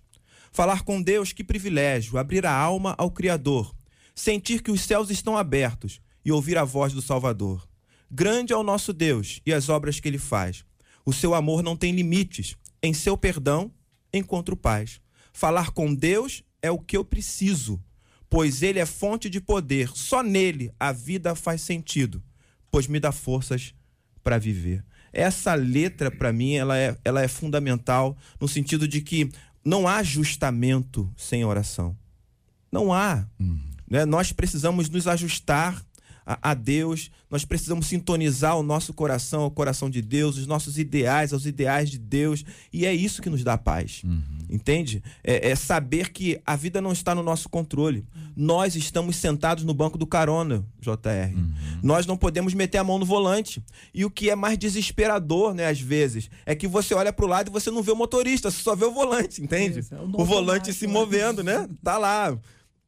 Falar 0.51 0.83
com 0.83 1.01
Deus, 1.01 1.31
que 1.31 1.43
privilégio, 1.43 2.17
abrir 2.17 2.45
a 2.45 2.53
alma 2.53 2.95
ao 2.97 3.11
Criador, 3.11 3.75
sentir 4.15 4.61
que 4.61 4.71
os 4.71 4.81
céus 4.81 5.09
estão 5.09 5.37
abertos 5.37 6.01
e 6.25 6.31
ouvir 6.31 6.57
a 6.57 6.63
voz 6.63 6.93
do 6.93 7.01
Salvador. 7.01 7.67
Grande 8.11 8.53
é 8.53 8.57
o 8.57 8.63
nosso 8.63 8.91
Deus 8.91 9.41
e 9.45 9.53
as 9.53 9.69
obras 9.69 9.99
que 9.99 10.07
ele 10.07 10.17
faz. 10.17 10.65
O 11.05 11.13
seu 11.13 11.33
amor 11.33 11.61
não 11.61 11.75
tem 11.75 11.91
limites. 11.91 12.55
Em 12.81 12.93
seu 12.93 13.17
perdão 13.17 13.71
encontro 14.13 14.55
paz. 14.55 15.01
Falar 15.33 15.71
com 15.71 15.93
Deus 15.93 16.43
é 16.61 16.71
o 16.71 16.79
que 16.79 16.97
eu 16.97 17.05
preciso, 17.05 17.81
pois 18.29 18.61
ele 18.61 18.79
é 18.79 18.85
fonte 18.85 19.29
de 19.29 19.39
poder. 19.39 19.89
Só 19.93 20.23
nele 20.23 20.71
a 20.79 20.91
vida 20.91 21.35
faz 21.35 21.61
sentido, 21.61 22.23
pois 22.71 22.87
me 22.87 22.99
dá 22.99 23.11
forças 23.11 23.73
para 24.23 24.37
viver. 24.37 24.83
Essa 25.11 25.55
letra 25.55 26.11
para 26.11 26.31
mim 26.31 26.53
ela 26.53 26.77
é, 26.77 26.95
ela 27.03 27.21
é 27.21 27.27
fundamental 27.27 28.17
no 28.39 28.47
sentido 28.47 28.87
de 28.87 29.01
que 29.01 29.29
não 29.69 29.87
há 29.87 29.97
ajustamento 29.97 31.07
sem 31.15 31.45
oração. 31.45 31.95
Não 32.71 32.91
há. 32.91 33.27
né? 33.87 34.03
Nós 34.03 34.31
precisamos 34.31 34.89
nos 34.89 35.07
ajustar 35.07 35.85
a, 36.29 36.51
a 36.51 36.53
Deus, 36.53 37.09
nós 37.27 37.43
precisamos 37.43 37.87
sintonizar 37.87 38.55
o 38.55 38.61
nosso 38.61 38.93
coração 38.93 39.41
ao 39.41 39.49
coração 39.49 39.89
de 39.89 39.99
Deus, 39.99 40.37
os 40.37 40.45
nossos 40.45 40.77
ideais 40.77 41.33
aos 41.33 41.47
ideais 41.47 41.89
de 41.89 41.97
Deus, 41.97 42.45
e 42.71 42.85
é 42.85 42.93
isso 42.93 43.19
que 43.19 43.31
nos 43.31 43.43
dá 43.43 43.57
paz. 43.57 44.03
Entende? 44.47 45.01
É, 45.23 45.49
é 45.49 45.55
saber 45.55 46.11
que 46.11 46.39
a 46.45 46.55
vida 46.55 46.79
não 46.79 46.91
está 46.91 47.15
no 47.15 47.23
nosso 47.23 47.49
controle. 47.49 48.05
Nós 48.35 48.75
estamos 48.75 49.15
sentados 49.15 49.63
no 49.63 49.73
banco 49.73 49.97
do 49.97 50.05
carona, 50.05 50.63
JR. 50.79 51.35
Nós 51.81 52.05
não 52.05 52.15
podemos 52.15 52.53
meter 52.53 52.77
a 52.77 52.83
mão 52.83 52.99
no 52.99 53.05
volante. 53.05 53.63
E 53.91 54.05
o 54.05 54.11
que 54.11 54.29
é 54.29 54.35
mais 54.35 54.57
desesperador, 54.57 55.55
né, 55.55 55.67
às 55.67 55.79
vezes, 55.79 56.29
é 56.45 56.53
que 56.53 56.67
você 56.67 56.93
olha 56.93 57.11
pro 57.11 57.25
lado 57.25 57.49
e 57.49 57.51
você 57.51 57.71
não 57.71 57.81
vê 57.81 57.91
o 57.91 57.95
motorista, 57.95 58.51
você 58.51 58.61
só 58.61 58.75
vê 58.75 58.85
o 58.85 58.91
volante, 58.91 59.41
entende? 59.41 59.83
É 59.91 59.95
o 59.95 60.21
o 60.21 60.25
volante 60.25 60.71
se 60.73 60.85
né? 60.85 60.93
movendo, 60.93 61.43
né? 61.43 61.67
Tá 61.83 61.97
lá. 61.97 62.37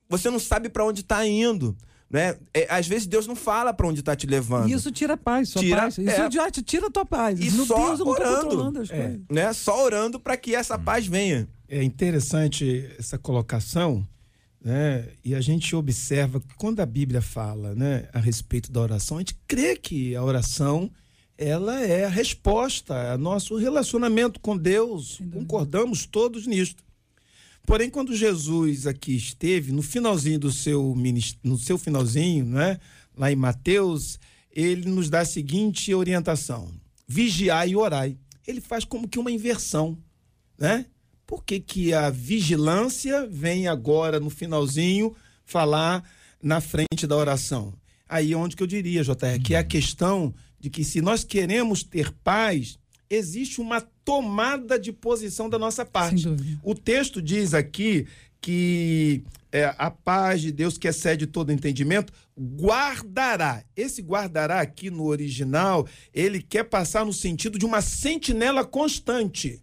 Você 0.10 0.30
não 0.30 0.40
sabe 0.40 0.70
para 0.70 0.86
onde 0.86 1.04
tá 1.04 1.26
indo, 1.26 1.76
né? 2.12 2.36
É, 2.54 2.68
às 2.70 2.88
vezes 2.88 3.08
Deus 3.08 3.26
não 3.26 3.36
fala 3.36 3.74
para 3.74 3.88
onde 3.88 4.02
tá 4.04 4.16
te 4.16 4.28
levando. 4.28 4.70
E 4.70 4.74
isso 4.74 4.92
tira 4.92 5.14
a 5.14 5.18
paz, 5.18 5.50
sua 5.50 5.62
Tira- 5.62 5.82
paz. 5.84 5.98
Isso 5.98 6.10
é. 6.10 6.32
já 6.32 6.52
te 6.52 6.62
tira 6.62 6.88
a 6.88 6.92
tua 6.92 7.06
paz. 7.06 7.40
E 7.40 7.50
Meu 7.52 7.66
só 7.66 7.88
Deus, 7.88 8.00
eu 8.02 8.08
orando. 8.08 8.54
É. 8.54 8.98
coisas. 8.98 9.20
né? 9.30 9.54
Só 9.54 9.84
orando 9.84 10.20
para 10.20 10.36
que 10.38 10.54
essa 10.54 10.78
paz 10.78 11.08
venha. 11.08 11.48
É 11.70 11.82
interessante 11.82 12.90
essa 13.00 13.18
colocação, 13.18 14.06
né? 14.64 15.08
E 15.24 15.34
a 15.34 15.40
gente 15.42 15.76
observa 15.76 16.40
que 16.40 16.54
quando 16.56 16.82
a 16.82 16.86
Bíblia 16.86 17.22
fala, 17.22 17.74
né, 17.74 18.10
a 18.14 18.20
respeito 18.20 18.72
da 18.72 18.82
oração, 18.82 19.18
a 19.18 19.22
gente 19.22 19.38
crê 19.48 19.76
que 19.76 20.16
a 20.16 20.24
oração 20.24 20.92
ela 21.38 21.80
é 21.82 22.06
a 22.06 22.10
resposta 22.10 23.14
a 23.14 23.18
nosso 23.18 23.56
relacionamento 23.58 24.40
com 24.40 24.56
Deus. 24.58 25.20
Concordamos 25.34 26.06
todos 26.06 26.46
nisto. 26.46 26.84
Porém, 27.66 27.90
quando 27.90 28.16
Jesus 28.16 28.88
aqui 28.88 29.16
esteve, 29.16 29.72
no 29.72 29.82
finalzinho 29.82 30.40
do 30.40 30.52
seu 30.52 30.96
no 31.44 31.58
seu 31.58 31.78
finalzinho, 31.78 32.46
né, 32.46 32.80
lá 33.16 33.32
em 33.32 33.36
Mateus, 33.36 34.20
ele 34.52 34.90
nos 34.90 35.10
dá 35.10 35.22
a 35.22 35.26
seguinte 35.26 35.94
orientação: 35.94 36.72
vigiai 37.08 37.70
e 37.70 37.76
orai. 37.76 38.18
Ele 38.46 38.60
faz 38.60 38.84
como 38.84 39.08
que 39.08 39.20
uma 39.20 39.32
inversão, 39.32 39.98
né? 40.58 40.86
Por 41.26 41.46
que, 41.46 41.60
que 41.60 41.94
a 41.94 42.10
vigilância 42.10 43.26
vem 43.26 43.68
agora 43.68 44.20
no 44.20 44.30
finalzinho 44.30 45.16
falar 45.46 46.04
na 46.42 46.60
frente 46.60 47.08
da 47.08 47.16
oração? 47.16 47.74
Aí 48.10 48.34
é 48.34 48.36
onde 48.36 48.58
que 48.58 48.64
eu 48.64 48.68
diria, 48.68 49.04
JR, 49.04 49.42
que 49.42 49.56
é 49.56 49.60
a 49.60 49.64
questão 49.64 50.34
de 50.60 50.70
que 50.70 50.84
se 50.84 51.00
nós 51.00 51.24
queremos 51.24 51.84
ter 51.84 52.12
paz, 52.12 52.78
existe 53.10 53.62
uma 53.62 53.80
tomada 54.04 54.80
de 54.80 54.92
posição 54.92 55.50
da 55.50 55.60
nossa 55.60 55.86
parte. 55.86 56.28
O 56.64 56.76
texto 56.76 57.22
diz 57.22 57.54
aqui 57.54 58.08
que 58.40 59.24
é, 59.52 59.74
a 59.78 59.92
paz 59.92 60.42
de 60.42 60.52
Deus 60.52 60.78
que 60.78 60.88
excede 60.88 61.28
todo 61.28 61.52
entendimento 61.52 62.12
guardará. 62.38 63.64
Esse 63.76 64.02
guardará 64.02 64.62
aqui 64.62 64.90
no 64.90 65.06
original, 65.06 65.88
ele 66.14 66.42
quer 66.42 66.64
passar 66.64 67.06
no 67.06 67.14
sentido 67.14 67.60
de 67.60 67.66
uma 67.66 67.82
sentinela 67.82 68.66
constante. 68.66 69.62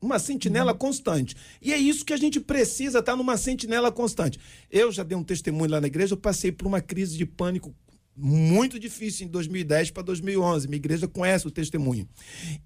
Uma 0.00 0.18
sentinela 0.18 0.72
constante. 0.72 1.36
E 1.60 1.72
é 1.72 1.76
isso 1.76 2.04
que 2.04 2.12
a 2.12 2.16
gente 2.16 2.38
precisa, 2.38 3.00
estar 3.00 3.16
numa 3.16 3.36
sentinela 3.36 3.90
constante. 3.90 4.38
Eu 4.70 4.92
já 4.92 5.02
dei 5.02 5.18
um 5.18 5.24
testemunho 5.24 5.72
lá 5.72 5.80
na 5.80 5.88
igreja, 5.88 6.14
eu 6.14 6.18
passei 6.18 6.52
por 6.52 6.66
uma 6.66 6.80
crise 6.80 7.18
de 7.18 7.26
pânico 7.26 7.74
muito 8.18 8.78
difícil 8.78 9.26
em 9.26 9.30
2010 9.30 9.90
para 9.92 10.02
2011. 10.02 10.66
Minha 10.66 10.76
igreja 10.76 11.06
conhece 11.06 11.46
o 11.46 11.50
testemunho. 11.50 12.08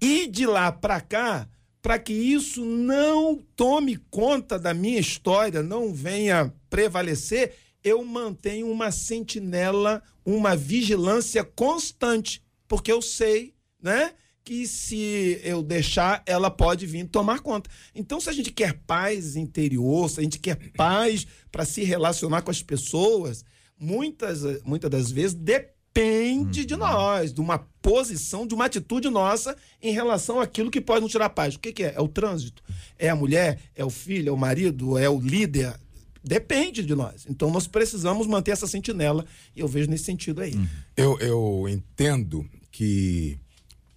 E 0.01 0.27
de 0.27 0.45
lá 0.45 0.71
para 0.71 0.99
cá, 0.99 1.47
para 1.81 1.99
que 1.99 2.13
isso 2.13 2.65
não 2.65 3.37
tome 3.55 3.97
conta 4.09 4.57
da 4.57 4.73
minha 4.73 4.99
história, 4.99 5.61
não 5.61 5.93
venha 5.93 6.53
prevalecer, 6.69 7.53
eu 7.83 8.03
mantenho 8.03 8.71
uma 8.71 8.91
sentinela, 8.91 10.01
uma 10.25 10.55
vigilância 10.55 11.43
constante, 11.43 12.41
porque 12.67 12.91
eu 12.91 13.01
sei, 13.01 13.53
né? 13.81 14.13
que 14.43 14.67
se 14.67 15.39
eu 15.43 15.63
deixar, 15.63 16.21
ela 16.25 16.51
pode 16.51 16.85
vir 16.85 17.07
tomar 17.07 17.39
conta. 17.39 17.69
Então, 17.95 18.19
se 18.19 18.29
a 18.29 18.33
gente 18.33 18.51
quer 18.51 18.73
paz 18.85 19.35
interior, 19.35 20.09
se 20.09 20.19
a 20.19 20.23
gente 20.23 20.37
quer 20.37 20.71
paz 20.73 21.25
para 21.51 21.63
se 21.63 21.83
relacionar 21.83 22.41
com 22.41 22.51
as 22.51 22.61
pessoas, 22.61 23.45
muitas, 23.83 24.61
muitas 24.63 24.89
das 24.89 25.11
vezes 25.11 25.33
depende 25.33 26.65
de 26.65 26.75
nós, 26.75 27.33
de 27.33 27.41
uma 27.41 27.59
posição, 27.81 28.47
de 28.47 28.53
uma 28.55 28.65
atitude 28.65 29.09
nossa 29.09 29.55
em 29.81 29.93
relação 29.93 30.39
àquilo 30.39 30.71
que 30.71 30.81
pode 30.81 31.01
nos 31.01 31.11
tirar 31.11 31.29
paz. 31.29 31.55
O 31.55 31.59
que, 31.59 31.71
que 31.73 31.83
é? 31.83 31.93
É 31.95 32.01
o 32.01 32.07
trânsito? 32.07 32.63
É 32.97 33.09
a 33.09 33.15
mulher? 33.15 33.59
É 33.75 33.83
o 33.85 33.89
filho? 33.89 34.29
É 34.29 34.31
o 34.31 34.37
marido? 34.37 34.97
É 34.97 35.09
o 35.09 35.19
líder? 35.19 35.75
Depende 36.23 36.83
de 36.85 36.95
nós. 36.95 37.25
Então, 37.29 37.51
nós 37.51 37.67
precisamos 37.67 38.25
manter 38.27 38.51
essa 38.51 38.65
sentinela 38.65 39.25
e 39.55 39.59
eu 39.59 39.67
vejo 39.67 39.89
nesse 39.89 40.05
sentido 40.05 40.41
aí. 40.41 40.53
Eu, 40.95 41.19
eu 41.19 41.65
entendo 41.69 42.47
que 42.71 43.37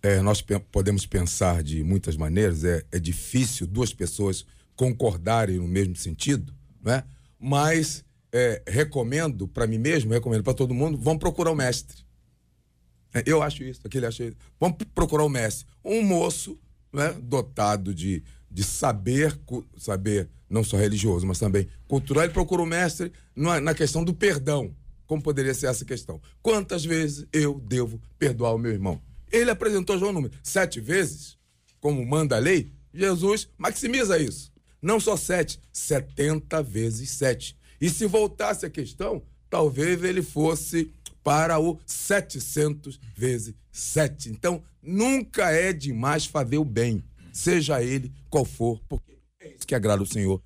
é, 0.02 0.20
nós 0.20 0.42
pe- 0.42 0.58
podemos 0.58 1.06
pensar 1.06 1.62
de 1.62 1.84
muitas 1.84 2.16
maneiras, 2.16 2.64
é, 2.64 2.84
é 2.90 2.98
difícil 2.98 3.66
duas 3.66 3.94
pessoas 3.94 4.44
concordarem 4.74 5.56
no 5.58 5.68
mesmo 5.68 5.94
sentido, 5.96 6.52
né? 6.84 7.04
mas 7.38 8.04
é, 8.36 8.62
recomendo 8.66 9.48
para 9.48 9.66
mim 9.66 9.78
mesmo, 9.78 10.12
recomendo 10.12 10.44
para 10.44 10.52
todo 10.52 10.74
mundo, 10.74 10.98
vamos 10.98 11.20
procurar 11.20 11.50
o 11.50 11.56
mestre. 11.56 12.04
É, 13.14 13.22
Eu 13.24 13.42
acho 13.42 13.64
isso, 13.64 13.80
aquele 13.82 14.04
acha 14.04 14.24
isso. 14.24 14.36
Vamos 14.60 14.76
procurar 14.94 15.24
o 15.24 15.28
mestre. 15.28 15.66
Um 15.82 16.02
moço 16.02 16.58
né, 16.92 17.16
dotado 17.22 17.94
de, 17.94 18.22
de 18.50 18.62
saber, 18.62 19.38
saber 19.78 20.28
não 20.50 20.62
só 20.62 20.76
religioso, 20.76 21.26
mas 21.26 21.38
também 21.38 21.66
cultural. 21.88 22.24
Ele 22.24 22.32
procura 22.34 22.60
o 22.60 22.66
mestre 22.66 23.10
na, 23.34 23.58
na 23.58 23.74
questão 23.74 24.04
do 24.04 24.12
perdão. 24.12 24.76
Como 25.06 25.22
poderia 25.22 25.54
ser 25.54 25.68
essa 25.68 25.84
questão? 25.86 26.20
Quantas 26.42 26.84
vezes 26.84 27.26
eu 27.32 27.58
devo 27.60 27.98
perdoar 28.18 28.54
o 28.54 28.58
meu 28.58 28.72
irmão? 28.72 29.00
Ele 29.32 29.50
apresentou 29.50 29.98
João 29.98 30.12
número 30.12 30.34
sete 30.42 30.78
vezes, 30.78 31.38
como 31.80 32.04
manda 32.04 32.36
a 32.36 32.40
lei. 32.40 32.70
Jesus 32.92 33.48
maximiza 33.56 34.18
isso. 34.18 34.52
Não 34.82 35.00
só 35.00 35.16
sete, 35.16 35.58
setenta 35.72 36.62
vezes 36.62 37.10
sete. 37.10 37.56
E 37.80 37.90
se 37.90 38.06
voltasse 38.06 38.64
a 38.66 38.70
questão, 38.70 39.22
talvez 39.50 40.02
ele 40.02 40.22
fosse 40.22 40.90
para 41.22 41.58
o 41.58 41.78
700 41.84 43.00
vezes 43.16 43.54
7. 43.72 44.30
Então, 44.30 44.62
nunca 44.82 45.50
é 45.50 45.72
demais 45.72 46.24
fazer 46.24 46.58
o 46.58 46.64
bem, 46.64 47.02
seja 47.32 47.82
ele 47.82 48.12
qual 48.30 48.44
for, 48.44 48.80
porque 48.88 49.18
é 49.40 49.48
isso 49.48 49.66
que 49.66 49.74
agrada 49.74 50.02
o 50.02 50.06
Senhor 50.06 50.40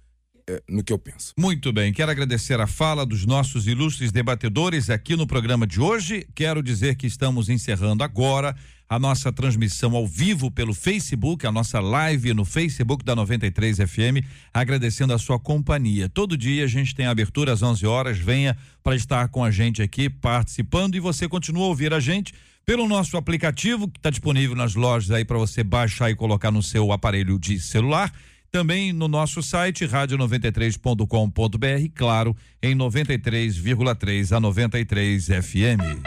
é, 0.49 0.63
no 0.69 0.83
que 0.83 0.93
eu 0.93 0.99
penso. 0.99 1.33
Muito 1.39 1.73
bem, 1.73 1.93
quero 1.93 2.11
agradecer 2.11 2.59
a 2.61 2.67
fala 2.67 3.05
dos 3.05 3.27
nossos 3.27 3.67
ilustres 3.67 4.11
debatedores 4.11 4.91
aqui 4.91 5.15
no 5.15 5.27
programa 5.27 5.67
de 5.67 5.81
hoje. 5.81 6.27
Quero 6.35 6.63
dizer 6.63 6.97
que 6.97 7.07
estamos 7.07 7.49
encerrando 7.49 8.03
agora 8.03 8.57
a 8.91 8.99
nossa 8.99 9.33
transmissão 9.33 9.95
ao 9.95 10.05
vivo 10.05 10.51
pelo 10.51 10.75
Facebook, 10.75 11.47
a 11.47 11.53
nossa 11.53 11.79
live 11.79 12.35
no 12.35 12.45
Facebook 12.45 13.05
da 13.05 13.15
93 13.15 13.77
FM, 13.77 14.27
agradecendo 14.53 15.15
a 15.15 15.19
sua 15.19 15.39
companhia. 15.39 16.09
Todo 16.09 16.37
dia 16.37 16.65
a 16.65 16.67
gente 16.67 16.93
tem 16.93 17.07
abertura 17.07 17.53
às 17.53 17.63
11 17.63 17.87
horas, 17.87 18.19
venha 18.19 18.57
para 18.83 18.97
estar 18.97 19.29
com 19.29 19.45
a 19.45 19.51
gente 19.53 19.81
aqui 19.81 20.11
participando 20.11 20.97
e 20.97 21.01
você 21.01 21.29
continua 21.29 21.67
a 21.67 21.69
ouvir 21.69 21.95
a 21.95 22.01
gente 22.01 22.35
pelo 22.67 22.89
nosso 22.89 23.17
aplicativo 23.17 23.87
que 23.87 23.97
está 23.97 24.11
disponível 24.11 24.57
nas 24.57 24.75
lojas 24.75 25.13
aí 25.13 25.25
para 25.25 25.39
você 25.39 25.63
baixar 25.63 26.11
e 26.11 26.17
colocar 26.17 26.51
no 26.51 26.63
seu 26.63 26.91
aparelho 26.91 27.39
de 27.39 27.61
celular. 27.61 28.13
Também 28.51 28.93
no 28.93 29.07
nosso 29.07 29.41
site 29.41 29.87
rádio93.com.br, 29.87 31.93
claro, 31.95 32.37
em 32.61 32.75
93,3 32.75 34.37
a 34.37 34.41
93 34.41 35.27
FM. 35.27 36.03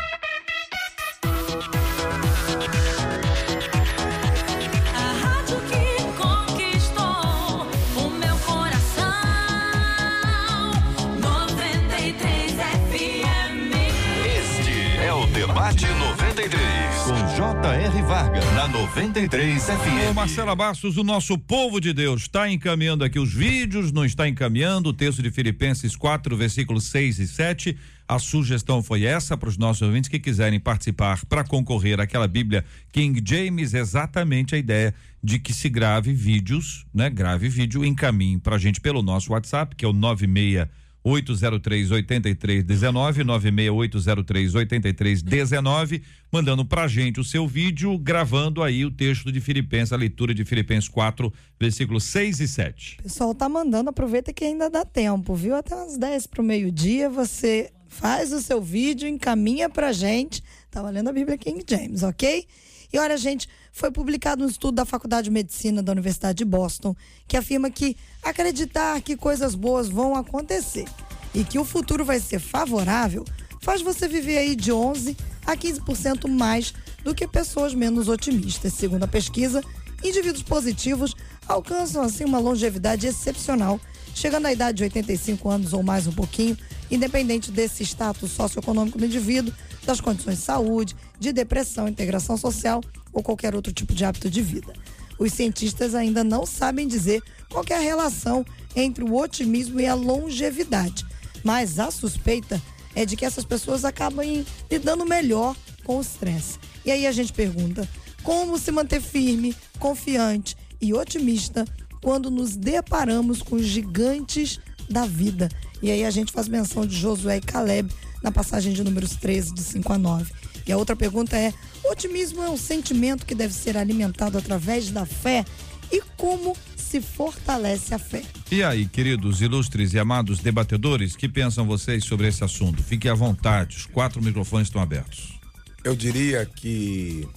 Na 18.63 18.69
93 18.69 19.61
Ô 19.61 19.77
FM. 19.77 20.15
Marcela 20.15 20.55
Bastos, 20.55 20.95
o 20.95 21.03
nosso 21.03 21.37
povo 21.37 21.81
de 21.81 21.91
Deus 21.91 22.21
está 22.21 22.49
encaminhando 22.49 23.03
aqui 23.03 23.19
os 23.19 23.33
vídeos, 23.33 23.91
não 23.91 24.05
está 24.05 24.25
encaminhando 24.25 24.87
o 24.87 24.93
texto 24.93 25.21
de 25.21 25.29
Filipenses 25.31 25.97
4, 25.97 26.37
versículos 26.37 26.85
6 26.85 27.19
e 27.19 27.27
7. 27.27 27.77
A 28.07 28.17
sugestão 28.19 28.81
foi 28.81 29.03
essa 29.03 29.35
para 29.35 29.49
os 29.49 29.57
nossos 29.57 29.81
ouvintes 29.81 30.09
que 30.09 30.17
quiserem 30.17 30.61
participar 30.61 31.25
para 31.25 31.43
concorrer 31.43 31.99
àquela 31.99 32.25
Bíblia 32.25 32.63
King 32.89 33.21
James, 33.25 33.73
exatamente 33.73 34.55
a 34.55 34.57
ideia 34.57 34.95
de 35.21 35.39
que 35.39 35.53
se 35.53 35.67
grave 35.67 36.13
vídeos, 36.13 36.85
né? 36.93 37.09
Grave 37.09 37.49
vídeo, 37.49 37.83
encaminhe 37.83 38.39
para 38.39 38.55
a 38.55 38.59
gente 38.59 38.79
pelo 38.79 39.01
nosso 39.01 39.33
WhatsApp, 39.33 39.75
que 39.75 39.83
é 39.83 39.87
o 39.89 39.91
96 39.91 40.69
803 41.03 41.91
8319 41.91 43.23
96803 43.23 44.55
8319 44.55 46.01
mandando 46.31 46.65
pra 46.65 46.87
gente 46.87 47.19
o 47.19 47.23
seu 47.23 47.47
vídeo 47.47 47.97
gravando 47.97 48.63
aí 48.63 48.85
o 48.85 48.91
texto 48.91 49.31
de 49.31 49.39
Filipenses, 49.41 49.93
a 49.93 49.97
leitura 49.97 50.33
de 50.33 50.45
Filipenses 50.45 50.89
4, 50.89 51.31
versículos 51.59 52.05
6 52.05 52.39
e 52.39 52.47
7. 52.47 52.97
O 52.99 53.03
pessoal 53.03 53.35
tá 53.35 53.47
mandando, 53.49 53.89
aproveita 53.89 54.33
que 54.33 54.45
ainda 54.45 54.69
dá 54.69 54.85
tempo, 54.85 55.35
viu? 55.35 55.55
Até 55.55 55.75
umas 55.75 55.97
10 55.97 56.27
pro 56.27 56.41
meio-dia 56.41 57.09
você 57.09 57.71
faz 57.87 58.33
o 58.33 58.41
seu 58.41 58.61
vídeo, 58.61 59.07
encaminha 59.07 59.69
pra 59.69 59.91
gente. 59.91 60.43
Tava 60.71 60.89
lendo 60.89 61.09
a 61.09 61.13
Bíblia 61.13 61.37
King 61.37 61.63
James, 61.69 62.01
ok? 62.01 62.47
E 62.93 62.99
olha, 62.99 63.17
gente, 63.17 63.49
foi 63.71 63.89
publicado 63.89 64.43
um 64.43 64.47
estudo 64.47 64.75
da 64.75 64.85
Faculdade 64.85 65.25
de 65.25 65.31
Medicina 65.31 65.81
da 65.81 65.91
Universidade 65.91 66.37
de 66.37 66.45
Boston 66.45 66.95
que 67.27 67.35
afirma 67.35 67.71
que 67.71 67.97
acreditar 68.21 69.01
que 69.01 69.17
coisas 69.17 69.55
boas 69.55 69.89
vão 69.89 70.15
acontecer 70.15 70.85
e 71.33 71.43
que 71.43 71.57
o 71.57 71.65
futuro 71.65 72.05
vai 72.05 72.19
ser 72.19 72.37
favorável 72.37 73.25
faz 73.59 73.81
você 73.81 74.07
viver 74.07 74.37
aí 74.37 74.55
de 74.55 74.71
11 74.71 75.17
a 75.43 75.57
15% 75.57 76.29
mais 76.29 76.71
do 77.03 77.15
que 77.15 77.27
pessoas 77.27 77.73
menos 77.73 78.07
otimistas. 78.07 78.73
Segundo 78.73 79.03
a 79.03 79.07
pesquisa, 79.07 79.63
indivíduos 80.03 80.43
positivos 80.43 81.15
alcançam 81.47 82.03
assim 82.03 82.25
uma 82.25 82.37
longevidade 82.37 83.07
excepcional, 83.07 83.79
chegando 84.13 84.45
à 84.45 84.53
idade 84.53 84.77
de 84.77 84.83
85 84.83 85.49
anos 85.49 85.73
ou 85.73 85.81
mais 85.81 86.05
um 86.05 86.11
pouquinho, 86.11 86.55
independente 86.91 87.51
desse 87.51 87.83
status 87.83 88.31
socioeconômico 88.31 88.99
do 88.99 89.05
indivíduo, 89.05 89.53
das 89.85 90.01
condições 90.01 90.39
de 90.39 90.43
saúde, 90.43 90.95
de 91.19 91.31
depressão, 91.31 91.87
integração 91.87 92.37
social 92.37 92.81
ou 93.11 93.21
qualquer 93.21 93.55
outro 93.55 93.71
tipo 93.71 93.93
de 93.93 94.05
hábito 94.05 94.29
de 94.29 94.41
vida. 94.41 94.73
Os 95.19 95.33
cientistas 95.33 95.93
ainda 95.95 96.23
não 96.23 96.45
sabem 96.45 96.87
dizer 96.87 97.21
qual 97.49 97.63
é 97.69 97.75
a 97.75 97.79
relação 97.79 98.45
entre 98.75 99.03
o 99.03 99.15
otimismo 99.15 99.79
e 99.79 99.85
a 99.85 99.93
longevidade, 99.93 101.05
mas 101.43 101.79
a 101.79 101.91
suspeita 101.91 102.61
é 102.95 103.05
de 103.05 103.15
que 103.15 103.25
essas 103.25 103.45
pessoas 103.45 103.85
acabam 103.85 104.25
lidando 104.69 105.05
melhor 105.05 105.55
com 105.83 105.97
o 105.97 106.01
estresse. 106.01 106.59
E 106.85 106.91
aí 106.91 107.05
a 107.05 107.11
gente 107.11 107.33
pergunta: 107.33 107.87
como 108.23 108.57
se 108.57 108.71
manter 108.71 109.01
firme, 109.01 109.55
confiante 109.79 110.55
e 110.81 110.93
otimista 110.93 111.65
quando 112.01 112.29
nos 112.29 112.55
deparamos 112.55 113.41
com 113.41 113.55
os 113.55 113.65
gigantes 113.65 114.59
da 114.89 115.05
vida? 115.05 115.49
E 115.81 115.91
aí 115.91 116.03
a 116.05 116.11
gente 116.11 116.31
faz 116.31 116.47
menção 116.47 116.85
de 116.85 116.95
Josué 116.95 117.37
e 117.37 117.41
Caleb 117.41 117.93
na 118.23 118.31
passagem 118.31 118.73
de 118.73 118.83
números 118.83 119.17
13, 119.17 119.53
de 119.53 119.61
5 119.61 119.93
a 119.93 119.97
9. 119.97 120.31
E 120.65 120.71
a 120.71 120.77
outra 120.77 120.95
pergunta 120.95 121.37
é: 121.37 121.53
otimismo 121.83 122.41
é 122.41 122.49
um 122.49 122.57
sentimento 122.57 123.25
que 123.25 123.35
deve 123.35 123.53
ser 123.53 123.77
alimentado 123.77 124.37
através 124.37 124.89
da 124.89 125.05
fé? 125.05 125.45
E 125.91 126.01
como 126.17 126.57
se 126.75 127.01
fortalece 127.01 127.93
a 127.93 127.99
fé? 127.99 128.23
E 128.49 128.63
aí, 128.63 128.87
queridos, 128.87 129.41
ilustres 129.41 129.93
e 129.93 129.99
amados 129.99 130.39
debatedores, 130.39 131.15
que 131.15 131.27
pensam 131.27 131.67
vocês 131.67 132.03
sobre 132.05 132.27
esse 132.27 132.43
assunto? 132.43 132.81
Fiquem 132.81 133.11
à 133.11 133.13
vontade, 133.13 133.77
os 133.77 133.85
quatro 133.85 134.21
microfones 134.21 134.67
estão 134.67 134.81
abertos. 134.81 135.39
Eu 135.83 135.95
diria 135.95 136.45
que, 136.45 137.27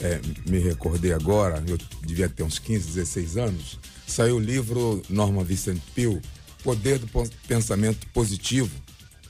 é, 0.00 0.20
me 0.48 0.58
recordei 0.58 1.12
agora, 1.12 1.62
eu 1.68 1.78
devia 2.04 2.28
ter 2.28 2.42
uns 2.42 2.58
15, 2.58 2.86
16 2.86 3.36
anos, 3.36 3.78
saiu 4.06 4.36
o 4.36 4.40
livro 4.40 5.02
Norman 5.10 5.44
Vincent 5.44 5.80
Peale, 5.94 6.22
Poder 6.64 6.98
do 6.98 7.06
Pensamento 7.46 8.06
Positivo. 8.08 8.70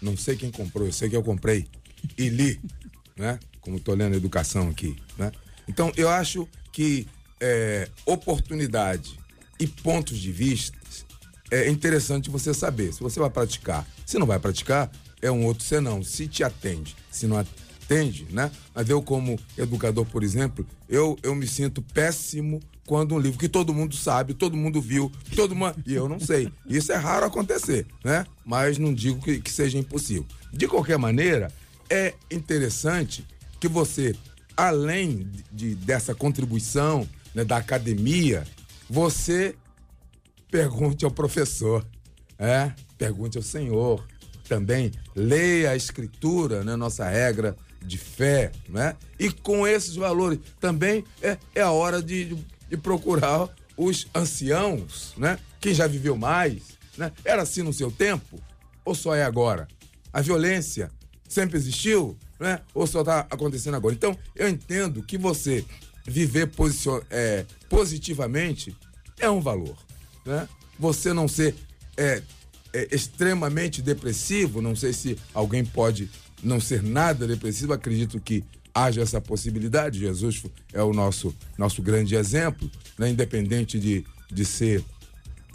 Não 0.00 0.16
sei 0.16 0.36
quem 0.36 0.50
comprou, 0.50 0.86
eu 0.86 0.92
sei 0.92 1.08
que 1.08 1.16
eu 1.16 1.22
comprei 1.22 1.66
e 2.16 2.28
li, 2.28 2.60
né? 3.16 3.38
Como 3.60 3.78
estou 3.78 3.94
lendo 3.94 4.16
educação 4.16 4.68
aqui, 4.68 4.96
né? 5.18 5.32
Então, 5.68 5.92
eu 5.96 6.08
acho 6.08 6.48
que 6.72 7.06
é, 7.40 7.88
oportunidade 8.04 9.18
e 9.58 9.66
pontos 9.66 10.18
de 10.18 10.30
vista 10.30 10.76
é 11.50 11.68
interessante 11.68 12.30
você 12.30 12.52
saber. 12.52 12.92
Se 12.92 13.00
você 13.00 13.18
vai 13.20 13.30
praticar, 13.30 13.86
se 14.04 14.18
não 14.18 14.26
vai 14.26 14.38
praticar, 14.38 14.90
é 15.22 15.30
um 15.30 15.44
outro 15.44 15.64
senão. 15.64 16.02
Se 16.02 16.26
te 16.26 16.44
atende, 16.44 16.94
se 17.10 17.26
não 17.26 17.38
atende, 17.38 18.26
né? 18.30 18.50
Mas 18.74 18.88
eu, 18.88 19.02
como 19.02 19.38
educador, 19.56 20.04
por 20.06 20.22
exemplo, 20.22 20.66
eu, 20.88 21.16
eu 21.22 21.34
me 21.34 21.46
sinto 21.46 21.82
péssimo 21.82 22.60
quando 22.86 23.14
um 23.14 23.18
livro 23.18 23.38
que 23.38 23.48
todo 23.48 23.74
mundo 23.74 23.96
sabe, 23.96 24.32
todo 24.32 24.56
mundo 24.56 24.80
viu, 24.80 25.10
todo 25.34 25.54
mundo. 25.54 25.74
E 25.84 25.92
eu 25.92 26.08
não 26.08 26.20
sei. 26.20 26.50
Isso 26.66 26.92
é 26.92 26.96
raro 26.96 27.26
acontecer, 27.26 27.84
né? 28.04 28.24
Mas 28.44 28.78
não 28.78 28.94
digo 28.94 29.20
que, 29.20 29.40
que 29.40 29.50
seja 29.50 29.76
impossível. 29.76 30.24
De 30.52 30.68
qualquer 30.68 30.96
maneira, 30.96 31.52
é 31.90 32.14
interessante 32.30 33.26
que 33.60 33.68
você, 33.68 34.14
além 34.56 35.28
de, 35.52 35.74
dessa 35.74 36.14
contribuição 36.14 37.06
né, 37.34 37.44
da 37.44 37.56
academia, 37.56 38.46
você 38.88 39.56
pergunte 40.50 41.04
ao 41.04 41.10
professor, 41.10 41.84
é, 42.38 42.72
pergunte 42.96 43.36
ao 43.36 43.42
Senhor. 43.42 44.06
Também 44.48 44.92
leia 45.14 45.72
a 45.72 45.76
escritura, 45.76 46.62
né, 46.62 46.76
nossa 46.76 47.08
regra 47.08 47.56
de 47.82 47.98
fé, 47.98 48.52
né? 48.68 48.96
E 49.18 49.30
com 49.30 49.66
esses 49.66 49.96
valores 49.96 50.38
também 50.60 51.04
é, 51.20 51.36
é 51.54 51.62
a 51.62 51.70
hora 51.70 52.00
de, 52.00 52.26
de 52.26 52.55
procurar 52.74 53.48
os 53.76 54.06
anciãos, 54.14 55.12
né? 55.18 55.38
Quem 55.60 55.74
já 55.74 55.86
viveu 55.86 56.16
mais, 56.16 56.62
né? 56.96 57.12
Era 57.22 57.42
assim 57.42 57.62
no 57.62 57.72
seu 57.72 57.90
tempo 57.90 58.40
ou 58.84 58.94
só 58.94 59.14
é 59.14 59.22
agora? 59.22 59.68
A 60.12 60.22
violência 60.22 60.90
sempre 61.28 61.58
existiu, 61.58 62.16
né? 62.40 62.60
Ou 62.72 62.86
só 62.86 63.00
está 63.00 63.20
acontecendo 63.30 63.74
agora? 63.74 63.94
Então, 63.94 64.16
eu 64.34 64.48
entendo 64.48 65.02
que 65.02 65.18
você 65.18 65.64
viver 66.06 66.50
é, 67.10 67.44
positivamente 67.68 68.74
é 69.18 69.28
um 69.28 69.40
valor, 69.40 69.76
né? 70.24 70.48
Você 70.78 71.12
não 71.12 71.26
ser 71.26 71.54
é, 71.96 72.22
é, 72.72 72.88
extremamente 72.94 73.82
depressivo, 73.82 74.62
não 74.62 74.76
sei 74.76 74.92
se 74.92 75.18
alguém 75.34 75.64
pode 75.64 76.08
não 76.42 76.60
ser 76.60 76.82
nada 76.82 77.26
depressivo, 77.26 77.72
acredito 77.72 78.20
que 78.20 78.44
haja 78.76 79.00
essa 79.00 79.22
possibilidade. 79.22 80.00
Jesus 80.00 80.42
é 80.70 80.82
o 80.82 80.92
nosso, 80.92 81.34
nosso 81.56 81.80
grande 81.80 82.14
exemplo, 82.14 82.70
né? 82.98 83.08
independente 83.08 83.80
de, 83.80 84.04
de 84.30 84.44
ser, 84.44 84.84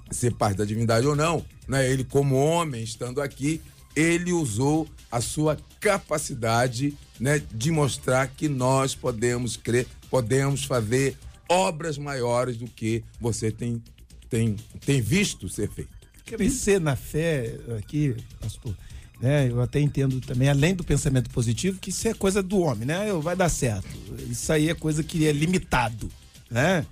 ser 0.09 0.33
parte 0.33 0.57
da 0.57 0.65
divindade 0.65 1.05
ou 1.05 1.15
não. 1.15 1.45
Né? 1.67 1.87
Ele, 1.87 2.03
como 2.03 2.35
homem, 2.35 2.83
estando 2.83 3.21
aqui, 3.21 3.61
ele 3.95 4.33
usou 4.33 4.89
a 5.11 5.21
sua 5.21 5.55
capacidade 5.79 6.97
né, 7.19 7.39
de 7.53 7.69
mostrar 7.69 8.25
que 8.27 8.49
nós 8.49 8.95
podemos 8.95 9.55
crer, 9.55 9.85
podemos 10.09 10.63
fazer 10.63 11.15
obras 11.47 11.99
maiores 11.99 12.57
do 12.57 12.65
que 12.65 13.03
você 13.19 13.51
tem, 13.51 13.83
tem, 14.29 14.55
tem 14.83 14.99
visto 14.99 15.47
ser 15.47 15.69
feito. 15.69 15.91
Crescer 16.25 16.79
na 16.79 16.95
fé 16.95 17.55
aqui, 17.77 18.15
pastor, 18.39 18.73
né? 19.21 19.49
Eu 19.49 19.61
até 19.61 19.79
entendo 19.79 20.19
também, 20.21 20.49
além 20.49 20.73
do 20.73 20.83
pensamento 20.83 21.29
positivo, 21.29 21.77
que 21.79 21.89
isso 21.89 22.07
é 22.07 22.13
coisa 22.13 22.41
do 22.41 22.59
homem, 22.59 22.85
né? 22.85 23.09
Eu- 23.09 23.21
Vai 23.21 23.35
dar 23.35 23.49
certo. 23.49 23.87
Isso 24.29 24.51
aí 24.51 24.69
é 24.69 24.73
coisa 24.73 25.03
que 25.03 25.25
é 25.27 25.31
limitado, 25.31 26.09
né? 26.49 26.85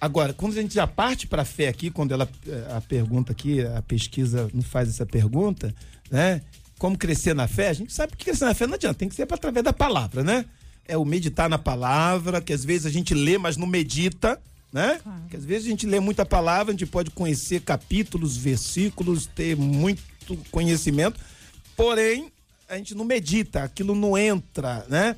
Agora, 0.00 0.32
quando 0.32 0.58
a 0.58 0.60
gente 0.62 0.74
já 0.74 0.86
parte 0.86 1.26
para 1.26 1.42
a 1.42 1.44
fé 1.44 1.68
aqui, 1.68 1.88
quando 1.90 2.12
ela 2.12 2.28
eh, 2.46 2.66
a 2.76 2.80
pergunta 2.80 3.30
aqui, 3.32 3.60
a 3.64 3.80
pesquisa 3.82 4.50
não 4.52 4.62
faz 4.62 4.88
essa 4.88 5.06
pergunta, 5.06 5.72
né? 6.10 6.42
Como 6.78 6.98
crescer 6.98 7.34
na 7.34 7.46
fé? 7.46 7.68
A 7.68 7.72
gente 7.72 7.92
sabe 7.92 8.16
que 8.16 8.24
crescer 8.24 8.44
na 8.44 8.54
fé 8.54 8.66
não 8.66 8.74
adianta, 8.74 8.94
tem 8.98 9.08
que 9.08 9.14
ser 9.14 9.22
através 9.22 9.64
da 9.64 9.72
palavra, 9.72 10.24
né? 10.24 10.44
É 10.88 10.96
o 10.98 11.04
meditar 11.04 11.48
na 11.48 11.58
palavra, 11.58 12.40
que 12.40 12.52
às 12.52 12.64
vezes 12.64 12.84
a 12.86 12.90
gente 12.90 13.14
lê, 13.14 13.38
mas 13.38 13.56
não 13.56 13.66
medita, 13.68 14.40
né? 14.72 15.00
Que 15.30 15.36
às 15.36 15.44
vezes 15.44 15.68
a 15.68 15.70
gente 15.70 15.86
lê 15.86 16.00
muita 16.00 16.26
palavra, 16.26 16.72
a 16.74 16.76
gente 16.76 16.86
pode 16.90 17.10
conhecer 17.12 17.60
capítulos, 17.60 18.36
versículos, 18.36 19.26
ter 19.26 19.56
muito 19.56 20.02
conhecimento, 20.50 21.20
porém 21.76 22.30
a 22.68 22.76
gente 22.76 22.94
não 22.94 23.04
medita, 23.04 23.62
aquilo 23.62 23.94
não 23.94 24.16
entra, 24.16 24.86
né? 24.88 25.16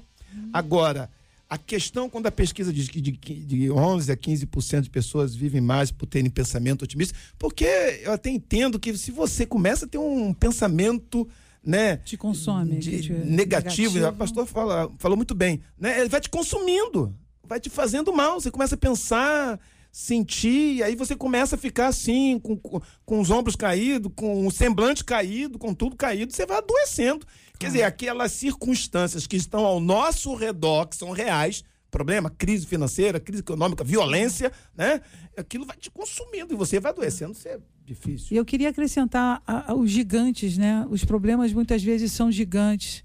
Agora, 0.53 1.09
a 1.49 1.57
questão 1.57 2.11
quando 2.11 2.27
a 2.27 2.33
pesquisa 2.33 2.73
diz 2.73 2.89
que 2.89 3.01
de, 3.01 3.13
de 3.13 3.71
11 3.71 4.11
a 4.11 4.17
15% 4.17 4.81
de 4.83 4.91
pessoas 4.91 5.35
vivem 5.35 5.61
mais 5.61 5.91
por 5.93 6.07
terem 6.07 6.29
pensamento 6.31 6.83
otimista, 6.83 7.17
porque 7.39 7.65
eu 8.03 8.13
até 8.13 8.31
entendo 8.31 8.79
que 8.79 8.97
se 8.97 9.11
você 9.13 9.47
começa 9.47 9.85
a 9.85 9.89
ter 9.89 9.99
um 9.99 10.33
pensamento 10.35 11.29
né, 11.63 11.99
Te 11.99 12.17
consome. 12.17 12.77
de 12.79 13.03
te- 13.03 13.13
negativo, 13.13 14.05
o 14.07 14.13
pastor 14.13 14.47
fala- 14.47 14.91
falou 14.99 15.17
muito 15.17 15.35
bem, 15.35 15.61
né? 15.79 16.01
Ele 16.01 16.09
vai 16.09 16.21
te 16.21 16.29
consumindo, 16.29 17.15
vai 17.45 17.59
te 17.61 17.71
fazendo 17.71 18.13
mal. 18.13 18.41
Você 18.41 18.51
começa 18.51 18.75
a 18.75 18.79
pensar, 18.79 19.59
sentir, 19.99 20.75
e 20.75 20.83
aí 20.83 20.97
você 20.97 21.15
começa 21.15 21.55
a 21.55 21.59
ficar 21.59 21.87
assim, 21.87 22.37
com, 22.41 22.57
com, 22.57 23.21
os 23.21 23.31
ombros 23.31 23.55
caídos, 23.55 24.11
com 24.17 24.45
o 24.45 24.51
semblante 24.51 25.05
caído, 25.05 25.57
com 25.57 25.73
tudo 25.73 25.95
caído, 25.95 26.33
você 26.33 26.45
vai 26.45 26.59
adoecendo. 26.59 27.25
Quer 27.61 27.69
dizer, 27.69 27.85
aquelas 27.85 28.33
circunstâncias 28.33 29.25
que 29.25 29.37
estão 29.37 29.65
ao 29.65 29.79
nosso 29.79 30.35
redor, 30.35 30.87
que 30.89 30.97
são 30.97 31.13
reais, 31.13 31.63
problema, 31.93 32.29
crise 32.29 32.67
financeira, 32.67 33.21
crise 33.21 33.39
econômica, 33.41 33.85
violência, 33.85 34.51
né? 34.77 35.01
Aquilo 35.37 35.65
vai 35.65 35.77
te 35.77 35.89
consumindo 35.93 36.53
e 36.53 36.57
você 36.57 36.81
vai 36.81 36.91
adoecendo, 36.91 37.31
isso 37.31 37.47
é 37.47 37.57
difícil. 37.87 38.29
E 38.33 38.37
eu 38.37 38.45
queria 38.45 38.71
acrescentar 38.71 39.41
a- 39.47 39.71
a- 39.71 39.75
os 39.77 39.89
gigantes, 39.93 40.59
né? 40.59 40.85
Os 40.91 41.05
problemas 41.05 41.53
muitas 41.53 41.85
vezes 41.85 42.11
são 42.11 42.33
gigantes. 42.33 43.04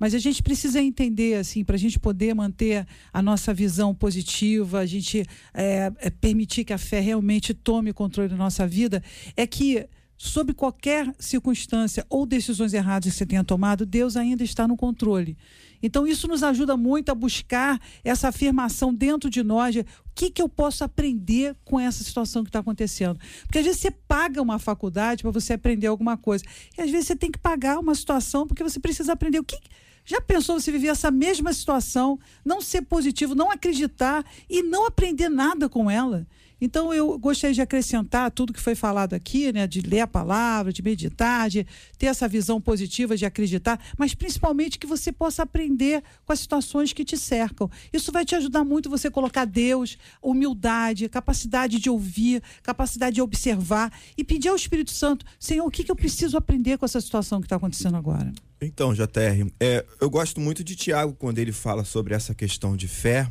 Mas 0.00 0.14
a 0.14 0.18
gente 0.18 0.42
precisa 0.42 0.80
entender, 0.80 1.34
assim, 1.34 1.62
para 1.62 1.76
a 1.76 1.78
gente 1.78 2.00
poder 2.00 2.34
manter 2.34 2.86
a 3.12 3.20
nossa 3.20 3.52
visão 3.52 3.94
positiva, 3.94 4.78
a 4.78 4.86
gente 4.86 5.26
é, 5.52 5.92
é, 5.98 6.08
permitir 6.08 6.64
que 6.64 6.72
a 6.72 6.78
fé 6.78 7.00
realmente 7.00 7.52
tome 7.52 7.92
controle 7.92 8.30
da 8.30 8.36
nossa 8.36 8.66
vida, 8.66 9.02
é 9.36 9.46
que, 9.46 9.86
sob 10.16 10.54
qualquer 10.54 11.14
circunstância 11.18 12.06
ou 12.08 12.24
decisões 12.24 12.72
erradas 12.72 13.12
que 13.12 13.18
você 13.18 13.26
tenha 13.26 13.44
tomado, 13.44 13.84
Deus 13.84 14.16
ainda 14.16 14.42
está 14.42 14.66
no 14.66 14.74
controle. 14.74 15.36
Então, 15.82 16.06
isso 16.06 16.26
nos 16.26 16.42
ajuda 16.42 16.76
muito 16.78 17.10
a 17.10 17.14
buscar 17.14 17.78
essa 18.02 18.28
afirmação 18.28 18.94
dentro 18.94 19.28
de 19.28 19.42
nós. 19.42 19.74
de 19.74 19.80
O 19.80 19.84
que, 20.14 20.30
que 20.30 20.40
eu 20.40 20.48
posso 20.48 20.82
aprender 20.82 21.54
com 21.62 21.78
essa 21.78 22.02
situação 22.02 22.42
que 22.42 22.48
está 22.48 22.60
acontecendo? 22.60 23.18
Porque 23.42 23.58
às 23.58 23.64
vezes 23.64 23.80
você 23.80 23.90
paga 23.90 24.40
uma 24.40 24.58
faculdade 24.58 25.22
para 25.22 25.30
você 25.30 25.54
aprender 25.54 25.86
alguma 25.86 26.16
coisa. 26.16 26.44
E 26.76 26.80
às 26.80 26.90
vezes 26.90 27.06
você 27.06 27.16
tem 27.16 27.30
que 27.30 27.38
pagar 27.38 27.78
uma 27.78 27.94
situação 27.94 28.46
porque 28.46 28.62
você 28.62 28.80
precisa 28.80 29.12
aprender. 29.12 29.38
O 29.38 29.44
que. 29.44 29.58
Já 30.04 30.20
pensou 30.20 30.58
você 30.58 30.72
viver 30.72 30.88
essa 30.88 31.10
mesma 31.10 31.52
situação, 31.52 32.18
não 32.44 32.60
ser 32.60 32.82
positivo, 32.82 33.34
não 33.34 33.50
acreditar 33.50 34.24
e 34.48 34.62
não 34.62 34.86
aprender 34.86 35.28
nada 35.28 35.68
com 35.68 35.90
ela? 35.90 36.26
Então 36.60 36.92
eu 36.92 37.18
gostaria 37.18 37.54
de 37.54 37.60
acrescentar 37.60 38.30
tudo 38.30 38.52
que 38.52 38.60
foi 38.60 38.74
falado 38.74 39.14
aqui, 39.14 39.52
né, 39.52 39.66
de 39.66 39.80
ler 39.80 40.00
a 40.00 40.06
palavra, 40.06 40.72
de 40.72 40.82
meditar, 40.82 41.48
de 41.48 41.66
ter 41.98 42.06
essa 42.06 42.28
visão 42.28 42.60
positiva 42.60 43.16
de 43.16 43.24
acreditar, 43.24 43.80
mas 43.96 44.14
principalmente 44.14 44.78
que 44.78 44.86
você 44.86 45.10
possa 45.10 45.42
aprender 45.42 46.02
com 46.24 46.32
as 46.32 46.40
situações 46.40 46.92
que 46.92 47.04
te 47.04 47.16
cercam. 47.16 47.70
Isso 47.92 48.12
vai 48.12 48.24
te 48.24 48.34
ajudar 48.34 48.64
muito 48.64 48.90
você 48.90 49.10
colocar 49.10 49.44
Deus, 49.44 49.96
humildade, 50.22 51.08
capacidade 51.08 51.78
de 51.78 51.88
ouvir, 51.88 52.42
capacidade 52.62 53.14
de 53.14 53.22
observar 53.22 53.92
e 54.16 54.24
pedir 54.24 54.48
ao 54.48 54.56
Espírito 54.56 54.90
Santo, 54.90 55.24
Senhor, 55.38 55.66
o 55.66 55.70
que, 55.70 55.84
que 55.84 55.90
eu 55.90 55.96
preciso 55.96 56.36
aprender 56.36 56.78
com 56.78 56.84
essa 56.84 57.00
situação 57.00 57.40
que 57.40 57.46
está 57.46 57.56
acontecendo 57.56 57.96
agora? 57.96 58.32
Então, 58.60 58.92
JR, 58.92 59.50
é, 59.58 59.84
eu 60.00 60.10
gosto 60.10 60.38
muito 60.38 60.62
de 60.62 60.76
Tiago 60.76 61.14
quando 61.18 61.38
ele 61.38 61.52
fala 61.52 61.82
sobre 61.82 62.14
essa 62.14 62.34
questão 62.34 62.76
de 62.76 62.86
fé. 62.86 63.26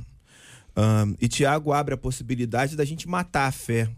Ahn, 0.79 1.13
e 1.19 1.27
Tiago 1.27 1.73
abre 1.73 1.93
a 1.93 1.97
possibilidade 1.97 2.77
da 2.77 2.85
gente 2.85 3.05
matar 3.05 3.47
a 3.47 3.51
fé. 3.51 3.89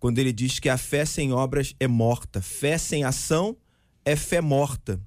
Quando 0.00 0.18
ele 0.18 0.32
diz 0.32 0.58
que 0.58 0.68
a 0.68 0.76
fé 0.76 1.04
sem 1.04 1.32
obras 1.32 1.76
é 1.78 1.86
morta, 1.86 2.42
fé 2.42 2.76
sem 2.78 3.04
ação 3.04 3.56
é 4.04 4.16
fé 4.16 4.40
morta. 4.40 5.00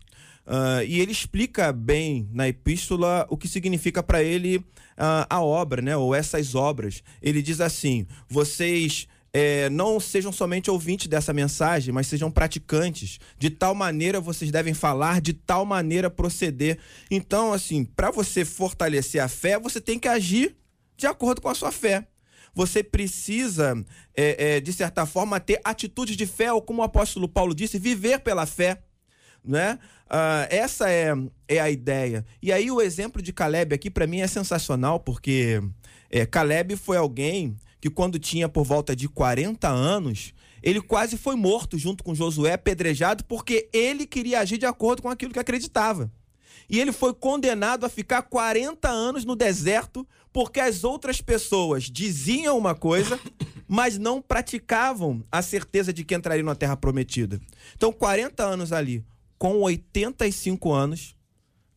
Ah, 0.46 0.82
e 0.84 1.02
ele 1.02 1.12
explica 1.12 1.74
bem 1.74 2.30
na 2.32 2.48
epístola 2.48 3.26
o 3.30 3.36
que 3.36 3.50
significa 3.50 4.02
para 4.02 4.24
ele 4.24 4.64
ah, 4.96 5.28
a 5.30 5.42
obra, 5.42 5.82
né? 5.82 5.98
Ou 5.98 6.16
essas 6.16 6.56
obras. 6.56 7.04
Ele 7.22 7.42
diz 7.42 7.60
assim: 7.60 8.08
vocês 8.30 9.06
é, 9.34 9.70
não 9.70 10.00
sejam 10.00 10.32
somente 10.32 10.72
ouvintes 10.72 11.08
dessa 11.08 11.34
mensagem, 11.34 11.94
mas 11.94 12.08
sejam 12.08 12.32
praticantes. 12.32 13.20
De 13.38 13.50
tal 13.50 13.76
maneira 13.76 14.22
vocês 14.22 14.52
devem 14.52 14.74
falar, 14.74 15.20
de 15.20 15.34
tal 15.34 15.66
maneira 15.66 16.10
proceder. 16.10 16.78
Então, 17.12 17.52
assim, 17.52 17.84
para 17.84 18.10
você 18.10 18.46
fortalecer 18.46 19.22
a 19.22 19.28
fé, 19.28 19.60
você 19.60 19.82
tem 19.82 20.00
que 20.00 20.08
agir 20.08 20.56
de 20.98 21.08
acordo 21.08 21.42
com 21.42 21.50
a 21.50 21.56
sua 21.56 21.72
fé. 21.72 22.08
Você 22.56 22.84
precisa, 22.84 23.84
é, 24.16 24.56
é, 24.56 24.62
de 24.62 24.72
certa 24.72 25.06
forma, 25.06 25.40
ter 25.40 25.60
atitudes 25.64 26.16
de 26.16 26.26
fé, 26.26 26.54
ou 26.54 26.62
como 26.62 26.82
o 26.82 26.86
apóstolo 26.86 27.28
Paulo 27.28 27.56
disse, 27.56 27.80
viver 27.80 28.20
pela 28.20 28.46
fé. 28.46 28.84
Né? 29.44 29.80
Essa 30.50 30.90
é, 30.90 31.14
é 31.48 31.60
a 31.60 31.70
ideia. 31.70 32.24
E 32.42 32.52
aí 32.52 32.70
o 32.70 32.80
exemplo 32.80 33.22
de 33.22 33.34
Caleb 33.34 33.74
aqui 33.74 33.90
para 33.90 34.06
mim 34.06 34.22
é 34.22 34.28
sensacional, 34.28 35.00
porque 35.00 35.62
é, 36.10 36.26
Caleb 36.26 36.76
foi 36.76 36.98
alguém 36.98 37.58
que 37.82 37.90
quando 37.90 38.20
tinha 38.20 38.48
por 38.48 38.64
volta 38.64 38.96
de 38.96 39.10
40 39.10 39.68
anos, 39.68 40.34
ele 40.62 40.80
quase 40.80 41.18
foi 41.18 41.36
morto 41.36 41.78
junto 41.78 42.04
com 42.04 42.16
Josué, 42.16 42.54
apedrejado, 42.54 43.26
porque 43.26 43.68
ele 43.74 44.06
queria 44.06 44.40
agir 44.40 44.58
de 44.58 44.66
acordo 44.66 45.02
com 45.02 45.10
aquilo 45.10 45.34
que 45.34 45.40
acreditava. 45.40 46.10
E 46.70 46.80
ele 46.80 46.92
foi 46.92 47.14
condenado 47.14 47.86
a 47.86 47.90
ficar 47.90 48.22
40 48.24 48.90
anos 48.90 49.26
no 49.26 49.36
deserto, 49.36 50.08
porque 50.32 50.60
as 50.60 50.84
outras 50.84 51.22
pessoas 51.22 51.84
diziam 51.84 52.58
uma 52.58 52.74
coisa, 52.74 53.20
mas 53.68 53.98
não 53.98 54.22
praticavam 54.22 55.24
a 55.32 55.42
certeza 55.42 55.94
de 55.94 56.04
que 56.04 56.16
entrariam 56.16 56.46
na 56.46 56.56
terra 56.56 56.78
prometida. 56.78 57.40
Então, 57.76 57.92
40 57.92 58.44
anos 58.44 58.72
ali, 58.72 59.04
com 59.38 59.60
85 59.62 60.72
anos, 60.72 61.16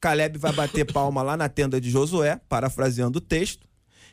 Caleb 0.01 0.39
vai 0.39 0.53
bater 0.53 0.85
palma 0.93 1.23
lá 1.23 1.37
na 1.37 1.49
tenda 1.49 1.81
de 1.81 1.91
Josué, 1.91 2.41
parafraseando 2.49 3.19
o 3.19 3.21
texto, 3.21 3.66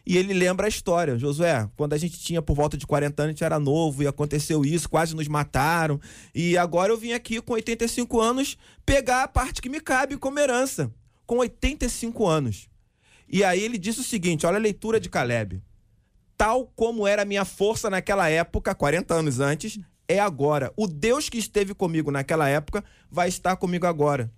e 0.05 0.17
ele 0.17 0.33
lembra 0.33 0.65
a 0.65 0.69
história. 0.69 1.17
Josué, 1.17 1.69
quando 1.77 1.93
a 1.93 1.97
gente 1.97 2.19
tinha 2.19 2.41
por 2.41 2.55
volta 2.55 2.77
de 2.77 2.85
40 2.85 3.23
anos, 3.23 3.29
a 3.29 3.33
gente 3.33 3.43
era 3.43 3.59
novo 3.59 4.03
e 4.03 4.07
aconteceu 4.07 4.65
isso, 4.65 4.89
quase 4.89 5.15
nos 5.15 5.27
mataram. 5.27 5.99
E 6.35 6.57
agora 6.57 6.91
eu 6.91 6.97
vim 6.97 7.13
aqui 7.13 7.41
com 7.41 7.53
85 7.53 8.19
anos 8.19 8.57
pegar 8.85 9.23
a 9.23 9.27
parte 9.27 9.61
que 9.61 9.69
me 9.69 9.79
cabe 9.79 10.17
como 10.17 10.39
herança. 10.39 10.91
Com 11.25 11.37
85 11.37 12.27
anos. 12.27 12.67
E 13.29 13.43
aí 13.43 13.63
ele 13.63 13.77
disse 13.77 14.01
o 14.01 14.03
seguinte: 14.03 14.45
olha 14.45 14.57
a 14.57 14.61
leitura 14.61 14.99
de 14.99 15.09
Caleb. 15.09 15.61
Tal 16.35 16.67
como 16.75 17.07
era 17.07 17.21
a 17.21 17.25
minha 17.25 17.45
força 17.45 17.89
naquela 17.89 18.27
época, 18.29 18.75
40 18.75 19.13
anos 19.13 19.39
antes, 19.39 19.79
é 20.07 20.19
agora. 20.19 20.73
O 20.75 20.85
Deus 20.85 21.29
que 21.29 21.37
esteve 21.37 21.73
comigo 21.73 22.11
naquela 22.11 22.49
época 22.49 22.83
vai 23.09 23.29
estar 23.29 23.55
comigo 23.55 23.87
agora. 23.87 24.29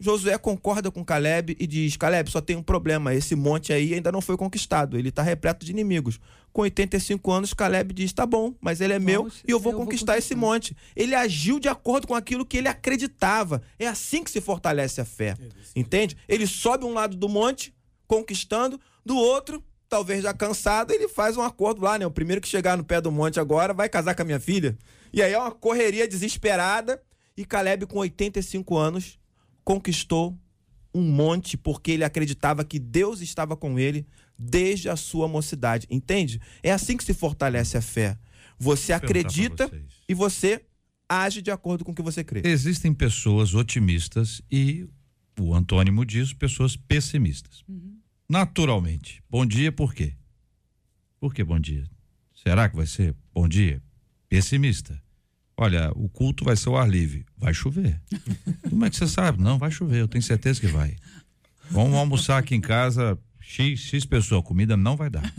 Josué 0.00 0.38
concorda 0.38 0.90
com 0.90 1.04
Caleb 1.04 1.56
e 1.58 1.66
diz: 1.66 1.96
Caleb, 1.96 2.30
só 2.30 2.40
tem 2.40 2.56
um 2.56 2.62
problema. 2.62 3.14
Esse 3.14 3.34
monte 3.34 3.72
aí 3.72 3.94
ainda 3.94 4.12
não 4.12 4.20
foi 4.20 4.36
conquistado. 4.36 4.98
Ele 4.98 5.08
está 5.08 5.22
repleto 5.22 5.64
de 5.64 5.72
inimigos. 5.72 6.20
Com 6.52 6.62
85 6.62 7.30
anos, 7.30 7.54
Caleb 7.54 7.92
diz: 7.92 8.12
tá 8.12 8.24
bom, 8.24 8.54
mas 8.60 8.80
ele 8.80 8.92
é 8.92 8.98
meu 8.98 9.22
Vamos, 9.22 9.42
e 9.46 9.50
eu 9.50 9.58
vou 9.58 9.72
eu 9.72 9.76
vou 9.76 9.84
conquistar 9.84 10.16
esse 10.16 10.34
conquistar. 10.34 10.46
monte. 10.46 10.76
Ele 10.94 11.14
agiu 11.14 11.58
de 11.58 11.68
acordo 11.68 12.06
com 12.06 12.14
aquilo 12.14 12.46
que 12.46 12.56
ele 12.56 12.68
acreditava. 12.68 13.62
É 13.78 13.86
assim 13.86 14.22
que 14.22 14.30
se 14.30 14.40
fortalece 14.40 15.00
a 15.00 15.04
fé. 15.04 15.34
Entende? 15.74 16.16
Ele 16.28 16.46
sobe 16.46 16.84
um 16.84 16.92
lado 16.92 17.16
do 17.16 17.28
monte, 17.28 17.74
conquistando, 18.06 18.80
do 19.04 19.16
outro, 19.16 19.62
talvez 19.88 20.22
já 20.22 20.34
cansado, 20.34 20.92
ele 20.92 21.08
faz 21.08 21.36
um 21.36 21.42
acordo 21.42 21.82
lá, 21.82 21.98
né? 21.98 22.06
O 22.06 22.10
primeiro 22.10 22.40
que 22.40 22.48
chegar 22.48 22.76
no 22.76 22.84
pé 22.84 23.00
do 23.00 23.10
monte 23.10 23.40
agora 23.40 23.72
vai 23.72 23.88
casar 23.88 24.14
com 24.14 24.22
a 24.22 24.24
minha 24.24 24.40
filha. 24.40 24.76
E 25.12 25.22
aí 25.22 25.32
é 25.32 25.38
uma 25.38 25.50
correria 25.50 26.06
desesperada. 26.06 27.00
E 27.36 27.44
Caleb, 27.44 27.86
com 27.86 27.98
85 27.98 28.76
anos, 28.76 29.18
conquistou 29.68 30.34
um 30.94 31.02
monte 31.02 31.54
porque 31.58 31.90
ele 31.90 32.02
acreditava 32.02 32.64
que 32.64 32.78
Deus 32.78 33.20
estava 33.20 33.54
com 33.54 33.78
ele 33.78 34.06
desde 34.38 34.88
a 34.88 34.96
sua 34.96 35.28
mocidade. 35.28 35.86
Entende? 35.90 36.40
É 36.62 36.72
assim 36.72 36.96
que 36.96 37.04
se 37.04 37.12
fortalece 37.12 37.76
a 37.76 37.82
fé. 37.82 38.18
Você 38.58 38.94
acredita 38.94 39.70
e 40.08 40.14
você 40.14 40.64
age 41.06 41.42
de 41.42 41.50
acordo 41.50 41.84
com 41.84 41.92
o 41.92 41.94
que 41.94 42.00
você 42.00 42.24
crê. 42.24 42.40
Existem 42.46 42.94
pessoas 42.94 43.52
otimistas 43.52 44.40
e 44.50 44.88
o 45.38 45.54
antônimo 45.54 46.02
disso, 46.02 46.34
pessoas 46.36 46.74
pessimistas. 46.74 47.62
Naturalmente. 48.26 49.22
Bom 49.28 49.44
dia, 49.44 49.70
por 49.70 49.92
quê? 49.92 50.14
Por 51.20 51.34
que 51.34 51.44
bom 51.44 51.60
dia? 51.60 51.84
Será 52.34 52.70
que 52.70 52.76
vai 52.76 52.86
ser 52.86 53.14
bom 53.34 53.46
dia? 53.46 53.82
Pessimista. 54.30 54.98
Olha, 55.60 55.90
o 55.96 56.08
culto 56.08 56.44
vai 56.44 56.56
ser 56.56 56.68
ao 56.68 56.76
ar 56.76 56.88
livre. 56.88 57.26
Vai 57.36 57.52
chover. 57.52 58.00
Como 58.70 58.84
é 58.84 58.90
que 58.90 58.96
você 58.96 59.08
sabe? 59.08 59.42
Não, 59.42 59.58
vai 59.58 59.72
chover, 59.72 60.00
eu 60.00 60.06
tenho 60.06 60.22
certeza 60.22 60.60
que 60.60 60.68
vai. 60.68 60.94
Vamos 61.68 61.94
almoçar 61.94 62.38
aqui 62.38 62.54
em 62.54 62.60
casa, 62.60 63.18
X, 63.40 63.80
X 63.80 64.04
pessoa, 64.06 64.40
comida 64.40 64.76
não 64.76 64.96
vai 64.96 65.10
dar. 65.10 65.34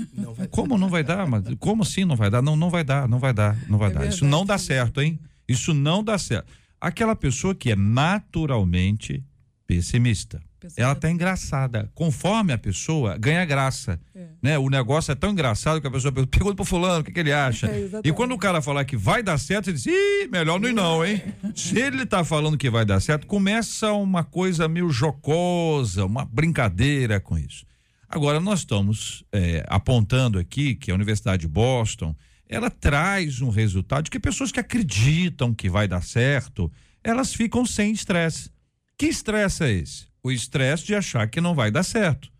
Como 0.51 0.77
não 0.77 0.89
vai 0.89 1.05
dar? 1.05 1.25
Mas 1.25 1.45
como 1.57 1.83
assim 1.83 2.03
não 2.03 2.17
vai 2.17 2.29
dar? 2.29 2.41
Não, 2.41 2.57
não 2.57 2.69
vai 2.69 2.83
dar, 2.83 3.07
não 3.07 3.17
vai 3.17 3.33
dar, 3.33 3.57
não 3.69 3.77
vai 3.77 3.91
É 3.91 3.93
dar. 3.93 3.99
Isso 4.01 4.19
verdade, 4.19 4.31
não 4.31 4.45
dá 4.45 4.57
certo, 4.57 5.01
hein? 5.01 5.17
Isso 5.47 5.73
não 5.73 6.03
dá 6.03 6.17
certo. 6.17 6.51
Aquela 6.81 7.15
pessoa 7.15 7.55
que 7.55 7.71
é 7.71 7.75
naturalmente 7.75 9.23
pessimista. 9.65 10.41
Ela 10.75 10.95
tá 10.95 11.09
engraçada. 11.09 11.89
Conforme 11.93 12.53
a 12.53 12.57
pessoa 12.57 13.17
ganha 13.17 13.45
graça. 13.45 13.99
Né? 14.41 14.57
O 14.57 14.69
negócio 14.69 15.11
é 15.11 15.15
tão 15.15 15.31
engraçado 15.31 15.79
que 15.79 15.87
a 15.87 15.91
pessoa 15.91 16.11
pergunta, 16.11 16.55
pro 16.55 16.65
fulano 16.65 17.01
o 17.01 17.03
que, 17.03 17.11
que 17.11 17.19
ele 17.19 17.33
acha. 17.33 17.69
É, 17.79 18.01
e 18.03 18.11
quando 18.11 18.33
o 18.33 18.37
cara 18.37 18.61
falar 18.61 18.83
que 18.83 18.97
vai 18.97 19.21
dar 19.21 19.37
certo, 19.37 19.65
você 19.65 19.73
diz, 19.73 19.85
ih, 19.85 20.27
melhor 20.31 20.59
não 20.59 20.67
ir 20.67 20.73
não, 20.73 21.05
hein? 21.05 21.21
Se 21.55 21.79
ele 21.79 22.05
tá 22.05 22.23
falando 22.23 22.57
que 22.57 22.69
vai 22.69 22.83
dar 22.83 22.99
certo, 22.99 23.27
começa 23.27 23.91
uma 23.93 24.23
coisa 24.23 24.67
meio 24.67 24.89
jocosa, 24.89 26.05
uma 26.05 26.25
brincadeira 26.25 27.19
com 27.19 27.37
isso. 27.37 27.65
Agora, 28.07 28.39
nós 28.39 28.59
estamos 28.59 29.23
é, 29.31 29.63
apontando 29.67 30.39
aqui 30.39 30.75
que 30.75 30.91
a 30.91 30.95
Universidade 30.95 31.41
de 31.41 31.47
Boston, 31.47 32.15
ela 32.47 32.69
traz 32.69 33.39
um 33.41 33.49
resultado 33.49 34.05
de 34.05 34.11
que 34.11 34.19
pessoas 34.19 34.51
que 34.51 34.59
acreditam 34.59 35.53
que 35.53 35.69
vai 35.69 35.87
dar 35.87 36.03
certo, 36.03 36.71
elas 37.03 37.33
ficam 37.33 37.65
sem 37.65 37.91
estresse. 37.91 38.49
Que 38.97 39.05
estresse 39.05 39.63
é 39.63 39.71
esse? 39.71 40.08
O 40.29 40.31
estresse 40.31 40.85
de 40.85 40.93
achar 40.93 41.27
que 41.27 41.41
não 41.41 41.55
vai 41.55 41.71
dar 41.71 41.81
certo. 41.81 42.31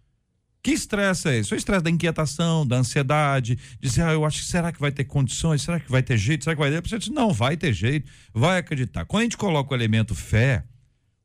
Que 0.61 0.69
estresse 0.71 1.27
é 1.27 1.37
esse? 1.39 1.51
O 1.51 1.57
estresse 1.57 1.83
da 1.83 1.89
inquietação, 1.89 2.67
da 2.67 2.75
ansiedade, 2.75 3.57
dizer, 3.79 4.03
ah, 4.03 4.11
eu 4.11 4.23
acho 4.23 4.41
que 4.41 4.45
será 4.45 4.71
que 4.71 4.79
vai 4.79 4.91
ter 4.91 5.05
condições? 5.05 5.63
Será 5.63 5.79
que 5.79 5.89
vai 5.89 6.03
ter 6.03 6.15
jeito? 6.15 6.43
Será 6.43 6.55
que 6.55 6.61
vai 6.61 6.69
ter? 6.69 6.87
Você 6.87 6.99
diz, 6.99 7.07
não, 7.09 7.33
vai 7.33 7.57
ter 7.57 7.73
jeito, 7.73 8.11
vai 8.31 8.59
acreditar. 8.59 9.05
Quando 9.05 9.21
a 9.21 9.23
gente 9.23 9.37
coloca 9.37 9.73
o 9.73 9.75
elemento 9.75 10.13
fé, 10.13 10.63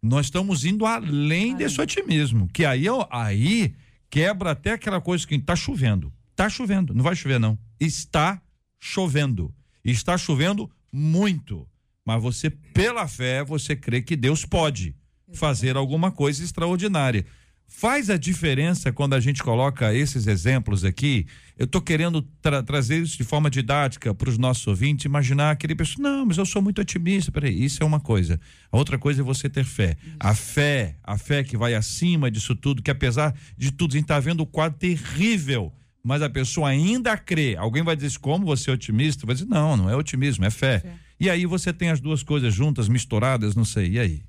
nós 0.03 0.27
estamos 0.27 0.65
indo 0.65 0.87
além 0.87 1.55
desse 1.55 1.79
otimismo, 1.79 2.49
que 2.49 2.65
aí, 2.65 2.89
ó, 2.89 3.07
aí 3.11 3.75
quebra 4.09 4.53
até 4.53 4.73
aquela 4.73 5.03
coisa 5.03 5.27
que 5.27 5.35
está 5.35 5.55
chovendo. 5.55 6.11
Está 6.31 6.49
chovendo, 6.49 6.95
não 6.95 7.03
vai 7.03 7.15
chover 7.15 7.39
não. 7.39 7.59
Está 7.79 8.41
chovendo. 8.81 9.55
Está 9.85 10.17
chovendo 10.17 10.71
muito. 10.91 11.69
Mas 12.07 12.23
você, 12.23 12.49
pela 12.49 13.07
fé, 13.07 13.45
você 13.45 13.77
crê 13.77 14.01
que 14.01 14.17
Deus 14.17 14.47
pode 14.47 14.95
fazer 15.35 15.77
alguma 15.77 16.11
coisa 16.11 16.43
extraordinária. 16.43 17.25
Faz 17.67 18.11
a 18.11 18.17
diferença 18.19 18.93
quando 18.93 19.15
a 19.15 19.21
gente 19.21 19.43
coloca 19.43 19.93
esses 19.93 20.27
exemplos 20.27 20.85
aqui. 20.85 21.27
Eu 21.59 21.65
estou 21.65 21.81
querendo 21.81 22.21
tra- 22.41 22.63
trazer 22.63 23.03
isso 23.03 23.17
de 23.17 23.25
forma 23.25 23.49
didática 23.51 24.15
para 24.15 24.29
os 24.29 24.37
nossos 24.37 24.67
ouvintes, 24.67 25.07
imaginar 25.07 25.51
aquele 25.51 25.75
pessoa, 25.75 26.09
não, 26.09 26.27
mas 26.27 26.37
eu 26.37 26.45
sou 26.45 26.61
muito 26.61 26.81
otimista. 26.81 27.33
Peraí, 27.33 27.65
isso 27.65 27.83
é 27.83 27.87
uma 27.87 27.99
coisa. 27.99 28.39
A 28.71 28.77
outra 28.77 28.99
coisa 28.99 29.23
é 29.23 29.25
você 29.25 29.49
ter 29.49 29.65
fé. 29.65 29.97
A 30.21 30.35
fé, 30.35 30.97
a 31.03 31.17
fé 31.17 31.43
que 31.43 31.57
vai 31.57 31.75
acima 31.75 32.31
disso 32.31 32.55
tudo, 32.55 32.83
que 32.83 32.91
apesar 32.91 33.35
de 33.57 33.73
tudo, 33.73 33.93
a 33.93 33.97
gente 33.97 34.05
está 34.05 34.21
vendo 34.21 34.41
o 34.43 34.47
quadro 34.47 34.79
terrível, 34.79 35.73
mas 36.03 36.21
a 36.21 36.29
pessoa 36.29 36.69
ainda 36.69 37.17
crê. 37.17 37.57
Alguém 37.57 37.83
vai 37.83 37.97
dizer, 37.97 38.19
como 38.19 38.45
você 38.45 38.71
é 38.71 38.75
otimista? 38.75 39.27
Vai 39.27 39.35
dizer, 39.35 39.49
não, 39.49 39.75
não 39.77 39.91
é 39.91 39.97
otimismo, 39.97 40.45
é 40.45 40.51
fé. 40.51 40.83
E 41.19 41.31
aí 41.31 41.47
você 41.47 41.73
tem 41.73 41.89
as 41.91 41.99
duas 41.99 42.23
coisas 42.23 42.53
juntas, 42.53 42.89
misturadas, 42.89 43.57
não 43.57 43.65
sei. 43.65 43.93
E 43.93 43.99
aí? 43.99 44.23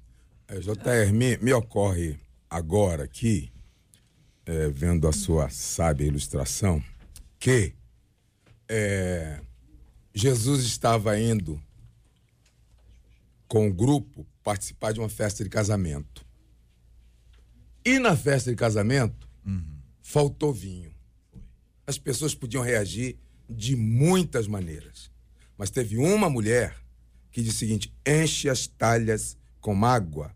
É, 0.48 0.60
JR, 0.60 1.12
me, 1.12 1.38
me 1.38 1.54
ocorre 1.54 2.20
agora 2.50 3.04
aqui, 3.04 3.52
é, 4.46 4.70
vendo 4.70 5.08
a 5.08 5.12
sua 5.12 5.50
sábia 5.50 6.06
ilustração, 6.06 6.84
que 7.40 7.74
é, 8.70 9.42
Jesus 10.14 10.64
estava 10.64 11.20
indo 11.20 11.62
com 13.48 13.68
o 13.68 13.74
grupo 13.74 14.26
participar 14.44 14.94
de 14.94 15.00
uma 15.00 15.10
festa 15.10 15.44
de 15.44 15.50
casamento. 15.50 16.26
E 17.84 18.00
na 18.00 18.16
festa 18.16 18.50
de 18.50 18.56
casamento, 18.56 19.30
faltou 20.02 20.54
vinho. 20.54 20.92
As 21.86 21.98
pessoas 21.98 22.36
podiam 22.36 22.64
reagir 22.64 23.18
de 23.50 23.76
muitas 23.76 24.48
maneiras. 24.48 25.12
Mas 25.58 25.70
teve 25.70 25.98
uma 25.98 26.30
mulher 26.30 26.76
que 27.32 27.42
disse 27.42 27.58
o 27.58 27.60
seguinte: 27.60 27.94
enche 28.06 28.50
as 28.50 28.68
talhas 28.68 29.38
com 29.66 29.84
água. 29.84 30.32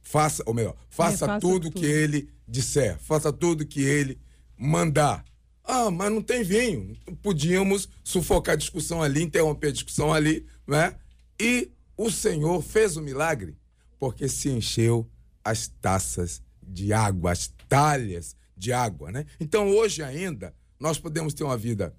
Faça, 0.00 0.40
ou 0.46 0.54
melhor, 0.54 0.76
faça, 0.88 1.26
faça 1.26 1.40
tudo 1.40 1.68
tudo. 1.68 1.80
que 1.80 1.84
ele 1.84 2.30
disser, 2.46 2.96
faça 3.00 3.32
tudo 3.32 3.66
que 3.66 3.82
ele 3.82 4.20
mandar. 4.56 5.24
Ah, 5.64 5.90
mas 5.90 6.12
não 6.12 6.22
tem 6.22 6.44
vinho. 6.44 6.96
Podíamos 7.20 7.88
sufocar 8.04 8.52
a 8.52 8.56
discussão 8.56 9.02
ali, 9.02 9.20
interromper 9.20 9.68
a 9.68 9.72
discussão 9.72 10.14
ali, 10.14 10.46
né? 10.64 10.94
E 11.40 11.72
o 11.96 12.08
Senhor 12.08 12.62
fez 12.62 12.96
o 12.96 13.02
milagre 13.02 13.58
porque 13.98 14.28
se 14.28 14.48
encheu 14.48 15.10
as 15.44 15.66
taças 15.66 16.40
de 16.62 16.92
água, 16.92 17.32
as 17.32 17.52
talhas 17.68 18.36
de 18.56 18.72
água, 18.72 19.10
né? 19.10 19.26
Então 19.40 19.68
hoje 19.70 20.04
ainda 20.04 20.54
nós 20.78 21.00
podemos 21.00 21.34
ter 21.34 21.42
uma 21.42 21.56
vida 21.56 21.92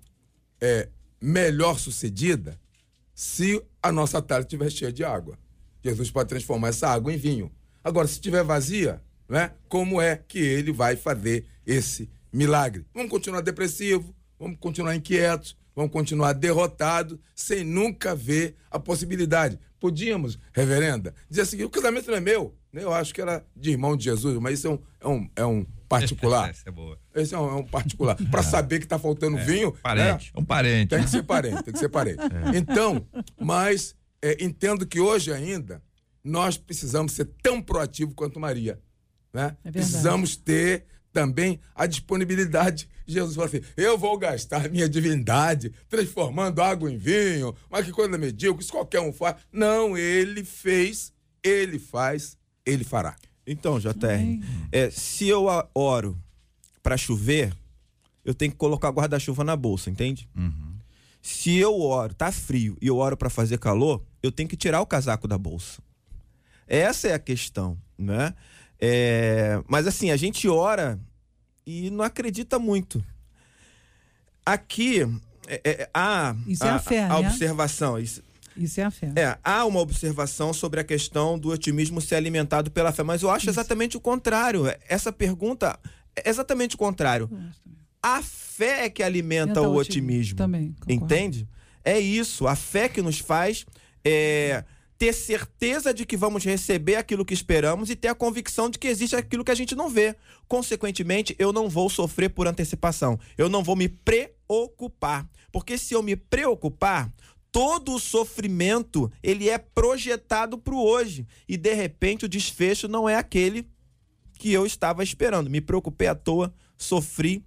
é, 0.62 0.88
melhor 1.22 1.78
sucedida 1.78 2.58
se 3.14 3.62
a 3.84 3.92
nossa 3.92 4.22
talha 4.22 4.44
estiver 4.44 4.72
cheia 4.72 4.94
de 4.94 5.04
água. 5.04 5.38
Jesus 5.84 6.12
pode 6.12 6.30
transformar 6.30 6.70
essa 6.70 6.88
água 6.88 7.14
em 7.14 7.18
vinho. 7.18 7.52
Agora, 7.84 8.08
se 8.08 8.14
estiver 8.14 8.44
vazia, 8.44 9.02
né, 9.28 9.52
como 9.68 10.02
é 10.02 10.16
que 10.16 10.40
ele 10.40 10.72
vai 10.72 10.96
fazer 10.96 11.46
esse 11.66 12.10
milagre? 12.32 12.86
Vamos 12.94 13.10
continuar 13.10 13.42
depressivo, 13.42 14.14
vamos 14.38 14.58
continuar 14.60 14.96
inquietos, 14.96 15.56
vamos 15.76 15.92
continuar 15.92 16.34
derrotados, 16.34 17.18
sem 17.36 17.64
nunca 17.64 18.16
ver 18.16 18.56
a 18.70 18.80
possibilidade. 18.80 19.60
Podíamos, 19.80 20.38
reverenda, 20.54 21.16
dizer 21.30 21.44
assim: 21.44 21.64
o 21.64 21.70
casamento 21.70 22.10
não 22.12 22.18
é 22.18 22.22
meu. 22.22 22.54
Eu 22.74 22.94
acho 22.94 23.14
que 23.14 23.22
era 23.22 23.44
de 23.56 23.72
irmão 23.72 23.98
de 23.98 24.04
Jesus, 24.04 24.38
mas 24.40 24.60
isso 24.60 24.68
é 24.68 24.70
um, 24.70 24.80
é 25.00 25.08
um, 25.08 25.30
é 25.38 25.46
um 25.46 25.66
particular. 25.88 26.50
Essa 26.52 26.70
é 26.70 26.72
boa. 26.72 27.00
Esse 27.16 27.34
é 27.34 27.40
um, 27.40 27.50
é 27.50 27.56
um 27.56 27.64
particular. 27.64 28.16
Para 28.30 28.44
saber 28.44 28.80
que 28.80 28.86
está 28.86 29.00
faltando 29.00 29.38
vinho. 29.38 29.72
Parente, 29.82 30.32
né? 30.36 30.42
um 30.42 30.46
parente. 30.46 30.90
Tem 30.90 31.04
que 31.04 31.10
ser 31.10 31.24
parente, 31.24 31.64
tem 31.64 31.74
que 31.74 31.80
ser 31.80 31.90
parente. 31.90 32.20
Então, 32.54 33.06
mas 33.40 33.96
é, 34.22 34.44
entendo 34.44 34.86
que 34.86 35.00
hoje 35.00 35.32
ainda 35.32 35.82
nós 36.24 36.58
precisamos 36.58 37.14
ser 37.14 37.26
tão 37.42 37.62
proativos 37.62 38.14
quanto 38.16 38.40
Maria. 38.40 38.80
Né? 39.34 39.56
É 39.64 39.72
precisamos 39.72 40.36
ter 40.36 40.86
também 41.12 41.60
a 41.76 41.86
disponibilidade. 41.86 42.90
Jesus 43.06 43.36
falou 43.36 43.48
assim: 43.48 43.62
eu 43.76 43.98
vou 43.98 44.18
gastar 44.18 44.70
minha 44.70 44.88
divindade 44.88 45.72
transformando 45.88 46.62
água 46.62 46.92
em 46.92 46.98
vinho, 46.98 47.56
mas 47.70 47.86
que 47.86 47.92
coisa 47.92 48.18
medíocre, 48.18 48.64
isso 48.64 48.72
qualquer 48.72 49.02
um 49.02 49.14
faz. 49.14 49.36
Não, 49.52 49.98
ele 49.98 50.44
fez, 50.44 51.14
ele 51.44 51.80
faz, 51.80 52.38
ele 52.66 52.84
fará. 52.84 53.16
Então, 53.46 53.80
JR, 53.80 53.92
é, 54.72 54.92
se 54.92 55.28
eu 55.28 55.48
oro 55.74 56.22
pra 56.84 56.96
chover, 56.96 57.52
eu 58.24 58.34
tenho 58.34 58.52
que 58.52 58.58
colocar 58.58 58.90
guarda-chuva 58.90 59.44
na 59.44 59.56
bolsa, 59.56 59.90
entende? 59.90 60.30
Se 61.22 61.58
eu 61.58 61.80
oro, 61.82 62.14
tá 62.14 62.32
frio, 62.32 62.78
e 62.80 62.88
eu 62.88 62.98
oro 62.98 63.18
pra 63.18 63.30
fazer 63.30 63.58
calor, 63.58 64.04
eu 64.22 64.32
tenho 64.32 64.48
que 64.50 64.58
tirar 64.58 64.82
o 64.82 64.86
casaco 64.86 65.28
da 65.28 65.38
bolsa. 65.38 65.82
Essa 66.68 67.08
é 67.10 67.14
a 67.14 67.20
questão, 67.20 67.78
né? 67.98 68.34
É, 68.80 69.62
mas 69.68 69.88
assim, 69.88 70.12
a 70.12 70.18
gente 70.18 70.48
ora 70.48 71.00
e 71.66 71.90
não 71.90 72.04
acredita 72.04 72.58
muito. 72.60 73.04
Aqui 74.46 75.02
é, 75.48 75.62
é, 75.64 75.90
há 75.94 76.36
Isso 76.48 76.64
é 76.64 76.70
a 76.70 76.80
fé, 76.80 77.04
a 77.04 77.08
né? 77.10 77.16
observação. 77.28 78.00
Isso, 78.00 78.24
Isso 78.56 78.80
é 78.80 78.84
a 78.84 78.92
fé. 78.92 79.12
é, 79.16 79.38
há 79.44 79.66
uma 79.66 79.80
observação 79.80 80.54
sobre 80.54 80.80
a 80.80 80.84
questão 80.84 81.38
do 81.38 81.50
otimismo 81.50 82.02
ser 82.02 82.16
alimentado 82.16 82.72
pela 82.72 82.92
fé, 82.92 83.04
mas 83.04 83.22
eu 83.22 83.30
acho 83.30 83.50
exatamente 83.50 83.98
o 83.98 84.00
contrário. 84.02 84.64
Essa 84.88 85.12
pergunta 85.12 85.78
é 86.16 86.30
exatamente 86.30 86.76
o 86.76 86.78
contrário. 86.78 87.30
A 88.02 88.22
fé 88.24 88.86
é 88.86 88.90
que 88.90 89.04
alimenta 89.04 89.60
Alimenta 89.60 89.62
o 89.62 89.74
o 89.74 89.76
otimismo. 89.78 90.10
otimismo. 90.12 90.38
Também, 90.38 90.74
concordo. 90.80 90.92
Entende? 90.94 91.48
É 91.84 92.00
isso. 92.00 92.48
A 92.48 92.56
fé 92.56 92.88
que 92.90 93.02
nos 93.02 93.20
faz 93.20 93.66
é, 94.04 94.64
ter 94.98 95.14
certeza 95.14 95.94
de 95.94 96.06
que 96.06 96.18
vamos 96.18 96.44
receber 96.44 96.96
aquilo 96.98 97.24
que 97.26 97.34
esperamos 97.34 97.90
e 97.90 97.96
ter 97.96 98.10
a 98.10 98.16
convicção 98.16 98.70
de 98.70 98.78
que 98.78 98.88
existe 98.88 99.16
aquilo 99.16 99.46
que 99.46 99.52
a 99.52 99.56
gente 99.56 99.74
não 99.76 99.90
vê. 99.90 100.16
Consequentemente, 100.48 101.36
eu 101.40 101.54
não 101.54 101.70
vou 101.70 101.90
sofrer 101.90 102.30
por 102.30 102.48
antecipação. 102.48 103.18
Eu 103.38 103.48
não 103.48 103.64
vou 103.64 103.76
me 103.78 103.88
preocupar. 103.88 105.26
Porque 105.52 105.78
se 105.78 105.94
eu 105.94 106.04
me 106.04 106.16
preocupar, 106.18 107.12
todo 107.52 107.94
o 107.94 108.00
sofrimento 108.00 109.12
ele 109.24 109.50
é 109.50 109.58
projetado 109.58 110.58
para 110.58 110.74
o 110.74 110.84
hoje. 110.84 111.26
E 111.48 111.56
de 111.56 111.74
repente 111.74 112.26
o 112.26 112.30
desfecho 112.30 112.88
não 112.88 113.08
é 113.08 113.16
aquele 113.16 113.66
que 114.38 114.52
eu 114.52 114.66
estava 114.66 115.02
esperando. 115.04 115.50
Me 115.50 115.62
preocupei 115.62 116.08
à 116.08 116.16
toa, 116.16 116.54
sofri 116.78 117.44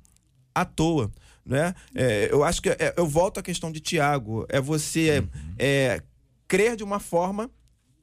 à 0.55 0.65
toa. 0.65 1.11
Né? 1.45 1.75
É, 1.95 2.29
eu 2.31 2.45
acho 2.45 2.63
que 2.63 2.69
é- 2.71 2.95
eu 2.97 3.07
volto 3.07 3.39
à 3.39 3.43
questão 3.43 3.71
de 3.71 3.81
Tiago. 3.81 4.47
É 4.49 4.61
você 4.61 5.23
é, 5.59 6.03
crer 6.53 6.77
de 6.77 6.85
uma 6.85 7.01
forma 7.01 7.51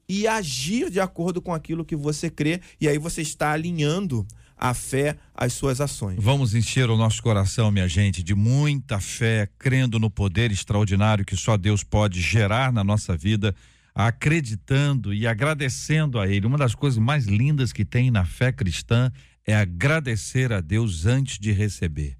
e 0.08 0.26
agir 0.26 0.90
de 0.90 0.98
acordo 0.98 1.40
com 1.40 1.54
aquilo 1.54 1.84
que 1.84 1.94
você 1.94 2.28
crê. 2.28 2.60
E 2.80 2.88
aí 2.88 2.98
você 2.98 3.22
está 3.22 3.52
alinhando 3.52 4.26
a 4.56 4.74
fé 4.74 5.16
às 5.32 5.52
suas 5.52 5.80
ações. 5.80 6.18
Vamos 6.20 6.52
encher 6.52 6.90
o 6.90 6.96
nosso 6.96 7.22
coração, 7.22 7.70
minha 7.70 7.86
gente, 7.86 8.24
de 8.24 8.34
muita 8.34 8.98
fé, 8.98 9.48
crendo 9.56 10.00
no 10.00 10.10
poder 10.10 10.50
extraordinário 10.50 11.24
que 11.24 11.36
só 11.36 11.56
Deus 11.56 11.84
pode 11.84 12.20
gerar 12.20 12.72
na 12.72 12.82
nossa 12.82 13.16
vida, 13.16 13.54
acreditando 13.94 15.14
e 15.14 15.28
agradecendo 15.28 16.18
a 16.18 16.26
Ele. 16.26 16.44
Uma 16.44 16.58
das 16.58 16.74
coisas 16.74 16.98
mais 16.98 17.26
lindas 17.26 17.72
que 17.72 17.84
tem 17.84 18.10
na 18.10 18.24
fé 18.24 18.50
cristã 18.50 19.12
é 19.46 19.54
agradecer 19.54 20.52
a 20.52 20.60
Deus 20.60 21.06
antes 21.06 21.38
de 21.38 21.52
receber. 21.52 22.18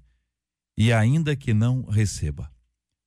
E 0.77 0.93
ainda 0.93 1.35
que 1.35 1.53
não 1.53 1.83
receba, 1.83 2.49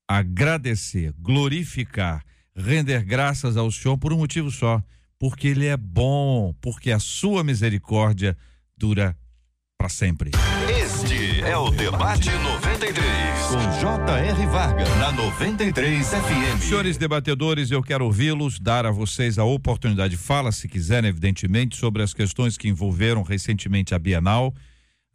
agradecer, 0.06 1.14
glorificar, 1.18 2.22
render 2.56 3.04
graças 3.04 3.56
ao 3.56 3.70
Senhor 3.70 3.98
por 3.98 4.12
um 4.12 4.18
motivo 4.18 4.50
só, 4.50 4.82
porque 5.18 5.48
Ele 5.48 5.66
é 5.66 5.76
bom, 5.76 6.54
porque 6.60 6.90
a 6.90 6.98
sua 6.98 7.42
misericórdia 7.42 8.36
dura 8.76 9.16
para 9.78 9.88
sempre. 9.88 10.30
Este 10.68 11.42
é 11.42 11.56
o 11.56 11.70
Debate 11.70 12.30
93, 12.30 13.04
com 13.48 13.80
J.R. 13.80 14.46
Varga, 14.46 14.84
na 14.96 15.12
93 15.12 16.08
FM. 16.08 16.62
Senhores 16.62 16.96
debatedores, 16.96 17.70
eu 17.70 17.82
quero 17.82 18.06
ouvi-los, 18.06 18.58
dar 18.58 18.86
a 18.86 18.90
vocês 18.90 19.38
a 19.38 19.44
oportunidade, 19.44 20.16
fala 20.16 20.52
se 20.52 20.68
quiserem, 20.68 21.10
evidentemente, 21.10 21.76
sobre 21.76 22.02
as 22.02 22.14
questões 22.14 22.56
que 22.56 22.68
envolveram 22.68 23.22
recentemente 23.22 23.94
a 23.94 23.98
Bienal. 23.98 24.54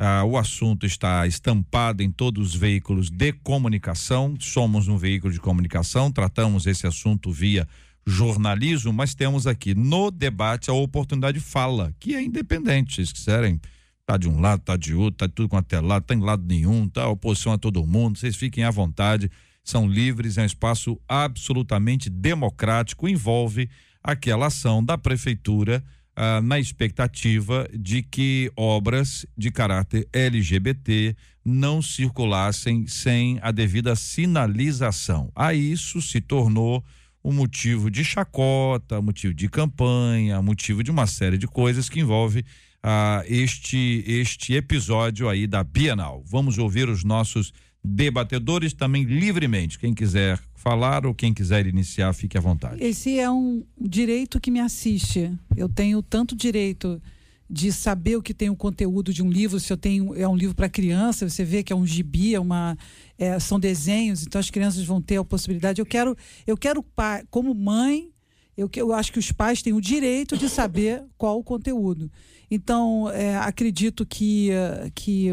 Ah, 0.01 0.23
o 0.23 0.37
assunto 0.37 0.85
está 0.85 1.27
estampado 1.27 2.01
em 2.01 2.09
todos 2.09 2.51
os 2.51 2.55
veículos 2.55 3.09
de 3.09 3.33
comunicação. 3.33 4.33
Somos 4.39 4.87
um 4.87 4.95
veículo 4.95 5.33
de 5.33 5.41
comunicação, 5.41 6.09
tratamos 6.09 6.65
esse 6.65 6.87
assunto 6.87 7.29
via 7.33 7.67
jornalismo, 8.07 8.93
mas 8.93 9.13
temos 9.13 9.45
aqui 9.45 9.75
no 9.75 10.09
debate 10.09 10.69
a 10.69 10.73
oportunidade 10.73 11.39
de 11.39 11.43
fala, 11.43 11.93
que 11.99 12.15
é 12.15 12.23
independente. 12.23 12.91
Se 12.91 12.95
vocês 12.95 13.11
quiserem, 13.11 13.59
tá 14.05 14.15
de 14.15 14.29
um 14.29 14.39
lado, 14.39 14.61
tá 14.61 14.77
de 14.77 14.93
outro, 14.93 15.27
tá 15.27 15.27
tudo 15.27 15.49
quanto 15.49 15.73
é 15.73 15.81
lado, 15.81 16.05
tá 16.05 16.15
em 16.15 16.21
lado 16.21 16.45
nenhum, 16.47 16.87
tá 16.87 17.05
oposição 17.09 17.51
a 17.51 17.57
todo 17.57 17.85
mundo, 17.85 18.17
vocês 18.17 18.37
fiquem 18.37 18.63
à 18.63 18.71
vontade, 18.71 19.29
são 19.65 19.85
livres, 19.85 20.37
é 20.37 20.43
um 20.43 20.45
espaço 20.45 20.97
absolutamente 21.09 22.09
democrático, 22.09 23.05
envolve 23.05 23.69
aquela 24.01 24.47
ação 24.47 24.81
da 24.81 24.97
prefeitura 24.97 25.83
ah, 26.21 26.41
na 26.41 26.59
expectativa 26.59 27.65
de 27.73 28.03
que 28.03 28.51
obras 28.57 29.25
de 29.37 29.49
caráter 29.49 30.05
LGBT 30.11 31.15
não 31.45 31.81
circulassem 31.81 32.85
sem 32.87 33.39
a 33.41 33.51
devida 33.51 33.95
sinalização. 33.95 35.31
A 35.33 35.53
isso 35.53 36.01
se 36.01 36.19
tornou 36.19 36.83
um 37.23 37.31
motivo 37.31 37.89
de 37.89 38.03
chacota, 38.03 39.01
motivo 39.01 39.33
de 39.33 39.47
campanha, 39.47 40.41
motivo 40.41 40.83
de 40.83 40.91
uma 40.91 41.07
série 41.07 41.37
de 41.37 41.47
coisas 41.47 41.87
que 41.87 42.01
envolve 42.01 42.43
ah, 42.83 43.23
este, 43.25 44.03
este 44.05 44.55
episódio 44.55 45.29
aí 45.29 45.47
da 45.47 45.63
Bienal. 45.63 46.21
Vamos 46.25 46.57
ouvir 46.57 46.89
os 46.89 47.05
nossos 47.05 47.53
debatedores 47.83 48.73
também 48.73 49.03
livremente. 49.03 49.79
Quem 49.79 49.93
quiser 49.93 50.39
falar 50.55 51.05
ou 51.05 51.13
quem 51.13 51.33
quiser 51.33 51.65
iniciar, 51.65 52.13
fique 52.13 52.37
à 52.37 52.41
vontade. 52.41 52.83
Esse 52.83 53.17
é 53.17 53.29
um 53.29 53.63
direito 53.79 54.39
que 54.39 54.51
me 54.51 54.59
assiste. 54.59 55.31
Eu 55.55 55.69
tenho 55.69 56.01
tanto 56.01 56.35
direito 56.35 57.01
de 57.49 57.71
saber 57.71 58.15
o 58.15 58.21
que 58.21 58.33
tem 58.33 58.49
o 58.49 58.55
conteúdo 58.55 59.11
de 59.11 59.23
um 59.23 59.29
livro, 59.29 59.59
se 59.59 59.73
eu 59.73 59.77
tenho 59.77 60.13
é 60.13 60.27
um 60.27 60.35
livro 60.35 60.53
para 60.53 60.69
criança, 60.69 61.27
você 61.27 61.43
vê 61.43 61.63
que 61.63 61.73
é 61.73 61.75
um 61.75 61.85
gibi, 61.85 62.35
é 62.35 62.39
uma 62.39 62.77
é, 63.17 63.39
são 63.39 63.59
desenhos, 63.59 64.21
então 64.21 64.39
as 64.39 64.51
crianças 64.51 64.83
vão 64.83 65.01
ter 65.01 65.17
a 65.17 65.23
possibilidade. 65.23 65.81
Eu 65.81 65.85
quero 65.85 66.15
eu 66.45 66.55
quero 66.55 66.85
como 67.31 67.55
mãe, 67.55 68.11
eu, 68.55 68.69
eu 68.75 68.93
acho 68.93 69.11
que 69.11 69.17
os 69.17 69.31
pais 69.31 69.63
têm 69.63 69.73
o 69.73 69.81
direito 69.81 70.37
de 70.37 70.47
saber 70.47 71.03
qual 71.17 71.39
o 71.39 71.43
conteúdo. 71.43 72.11
Então, 72.51 73.09
é, 73.11 73.37
acredito 73.37 74.05
que, 74.05 74.49
que 74.93 75.29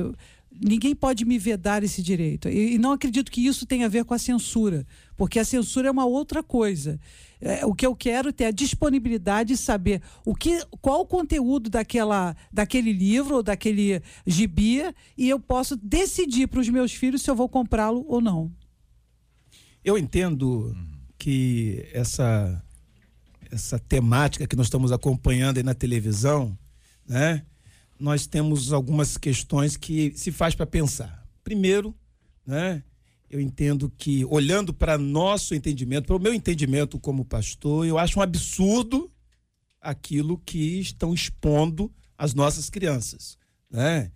ninguém 0.61 0.94
pode 0.94 1.24
me 1.24 1.38
vedar 1.38 1.82
esse 1.82 2.02
direito. 2.02 2.48
E, 2.48 2.74
e 2.74 2.78
não 2.78 2.92
acredito 2.92 3.30
que 3.30 3.46
isso 3.46 3.66
tenha 3.66 3.86
a 3.86 3.88
ver 3.88 4.04
com 4.04 4.14
a 4.14 4.18
censura, 4.18 4.86
porque 5.16 5.38
a 5.38 5.44
censura 5.44 5.88
é 5.88 5.90
uma 5.90 6.04
outra 6.07 6.42
coisa. 6.42 6.98
É, 7.40 7.66
o 7.66 7.74
que 7.74 7.86
eu 7.86 7.94
quero 7.94 8.30
é 8.30 8.32
ter 8.32 8.46
a 8.46 8.50
disponibilidade 8.50 9.50
de 9.50 9.57
saber 9.57 10.00
o 10.24 10.34
que, 10.34 10.59
qual 10.80 11.00
o 11.00 11.07
conteúdo 11.07 11.68
daquela, 11.68 12.34
daquele 12.52 12.92
livro 12.92 13.36
ou 13.36 13.42
daquele 13.42 14.00
gibi 14.26 14.82
e 15.16 15.28
eu 15.28 15.38
posso 15.38 15.76
decidir 15.76 16.46
para 16.46 16.61
os 16.61 16.68
meus 16.68 16.92
filhos 16.92 17.22
se 17.22 17.30
eu 17.30 17.36
vou 17.36 17.48
comprá-lo 17.48 18.04
ou 18.09 18.20
não. 18.20 18.50
Eu 19.84 19.98
entendo 19.98 20.74
que 21.18 21.86
essa 21.92 22.62
essa 23.50 23.78
temática 23.78 24.46
que 24.46 24.57
nós 24.57 24.66
estamos 24.66 24.90
acompanhando 24.90 25.59
aí 25.59 25.62
na 25.62 25.74
televisão, 25.74 26.59
né? 27.09 27.44
Nós 27.99 28.26
temos 28.26 28.72
algumas 28.72 29.16
questões 29.16 29.76
que 29.76 30.12
se 30.16 30.30
faz 30.30 30.55
para 30.55 30.66
pensar. 30.66 31.26
Primeiro, 31.42 31.94
né? 32.47 32.82
Eu 33.28 33.40
entendo 33.40 33.90
que 33.97 34.24
olhando 34.24 34.72
para 34.72 34.97
nosso 34.97 35.55
entendimento, 35.55 36.07
para 36.07 36.16
o 36.16 36.20
meu 36.20 36.32
entendimento 36.32 36.99
como 36.99 37.24
pastor, 37.24 37.86
eu 37.86 37.99
acho 37.99 38.18
um 38.18 38.22
absurdo 38.22 39.11
aquilo 39.80 40.38
que 40.38 40.80
estão 40.80 41.12
expondo 41.12 41.92
as 42.16 42.34
nossas 42.34 42.70
crianças, 42.70 43.36
né? 43.70 44.11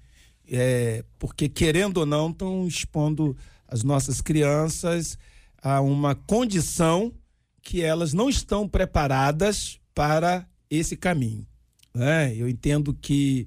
É, 0.47 1.05
porque 1.18 1.49
querendo 1.49 1.99
ou 1.99 2.07
não 2.07 2.31
estão 2.31 2.66
expondo 2.66 3.37
as 3.68 3.85
nossas 3.85 4.20
crianças 4.20 5.16
a 5.62 5.81
uma 5.81 6.14
condição 6.14 7.12
que 7.62 7.83
elas 7.83 8.12
não 8.12 8.28
estão 8.28 8.68
preparadas 8.68 9.78
para 9.95 10.49
esse 10.68 10.97
caminho. 10.97 11.47
né? 11.95 12.35
Eu 12.35 12.49
entendo 12.49 12.95
que 12.95 13.47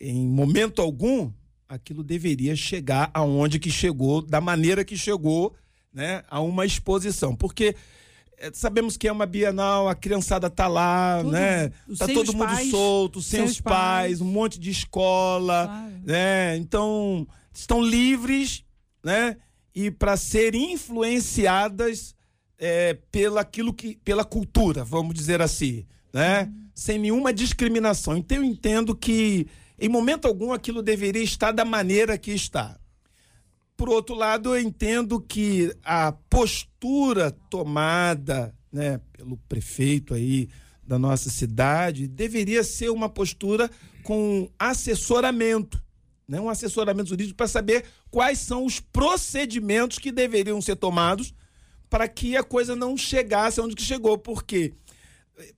em 0.00 0.26
momento 0.26 0.80
algum 0.80 1.30
aquilo 1.68 2.02
deveria 2.02 2.56
chegar 2.56 3.10
aonde 3.14 3.58
que 3.60 3.70
chegou, 3.70 4.22
da 4.22 4.40
maneira 4.40 4.84
que 4.84 4.96
chegou, 4.96 5.54
né, 5.92 6.24
a 6.28 6.40
uma 6.40 6.66
exposição, 6.66 7.36
porque 7.36 7.76
eh, 8.38 8.50
sabemos 8.52 8.96
que 8.96 9.06
é 9.06 9.12
uma 9.12 9.26
Bienal, 9.26 9.88
a 9.88 9.94
criançada 9.94 10.48
tá 10.50 10.66
lá, 10.66 11.18
Tudo, 11.20 11.30
né? 11.32 11.68
Tá 11.98 12.06
todo 12.08 12.32
mundo 12.32 12.46
pais, 12.46 12.70
solto, 12.70 13.22
sem, 13.22 13.44
os 13.44 13.60
pais, 13.60 13.74
pais. 13.74 14.20
um 14.20 14.24
monte 14.24 14.58
de 14.58 14.70
escola, 14.70 15.66
Claro. 15.66 15.92
né? 16.04 16.56
Então, 16.56 17.26
estão 17.52 17.80
livres, 17.82 18.64
né? 19.04 19.36
E 19.74 19.90
para 19.90 20.16
serem 20.16 20.72
influenciadas 20.72 22.14
é, 22.58 22.94
pela 23.12 23.40
aquilo 23.42 23.72
que 23.72 23.96
pela 24.04 24.24
cultura, 24.24 24.84
vamos 24.84 25.14
dizer 25.14 25.40
assim, 25.40 25.84
né? 26.12 26.50
Sem 26.74 26.98
nenhuma 26.98 27.32
discriminação. 27.32 28.16
Então 28.16 28.38
eu 28.38 28.44
entendo 28.44 28.94
que 28.94 29.46
em 29.80 29.88
momento 29.88 30.28
algum 30.28 30.52
aquilo 30.52 30.82
deveria 30.82 31.22
estar 31.22 31.52
da 31.52 31.64
maneira 31.64 32.18
que 32.18 32.30
está. 32.32 32.78
Por 33.76 33.88
outro 33.88 34.14
lado, 34.14 34.54
eu 34.54 34.60
entendo 34.60 35.18
que 35.18 35.74
a 35.82 36.12
postura 36.12 37.30
tomada, 37.48 38.54
né, 38.70 39.00
pelo 39.14 39.38
prefeito 39.48 40.12
aí 40.12 40.50
da 40.86 40.98
nossa 40.98 41.30
cidade 41.30 42.06
deveria 42.06 42.62
ser 42.62 42.90
uma 42.90 43.08
postura 43.08 43.70
com 44.02 44.50
assessoramento, 44.58 45.82
né, 46.28 46.38
um 46.38 46.50
assessoramento 46.50 47.08
jurídico 47.08 47.36
para 47.36 47.48
saber 47.48 47.86
quais 48.10 48.38
são 48.38 48.66
os 48.66 48.80
procedimentos 48.80 49.98
que 49.98 50.12
deveriam 50.12 50.60
ser 50.60 50.76
tomados 50.76 51.32
para 51.88 52.06
que 52.06 52.36
a 52.36 52.44
coisa 52.44 52.76
não 52.76 52.96
chegasse 52.98 53.60
onde 53.60 53.74
que 53.74 53.82
chegou, 53.82 54.18
porque 54.18 54.74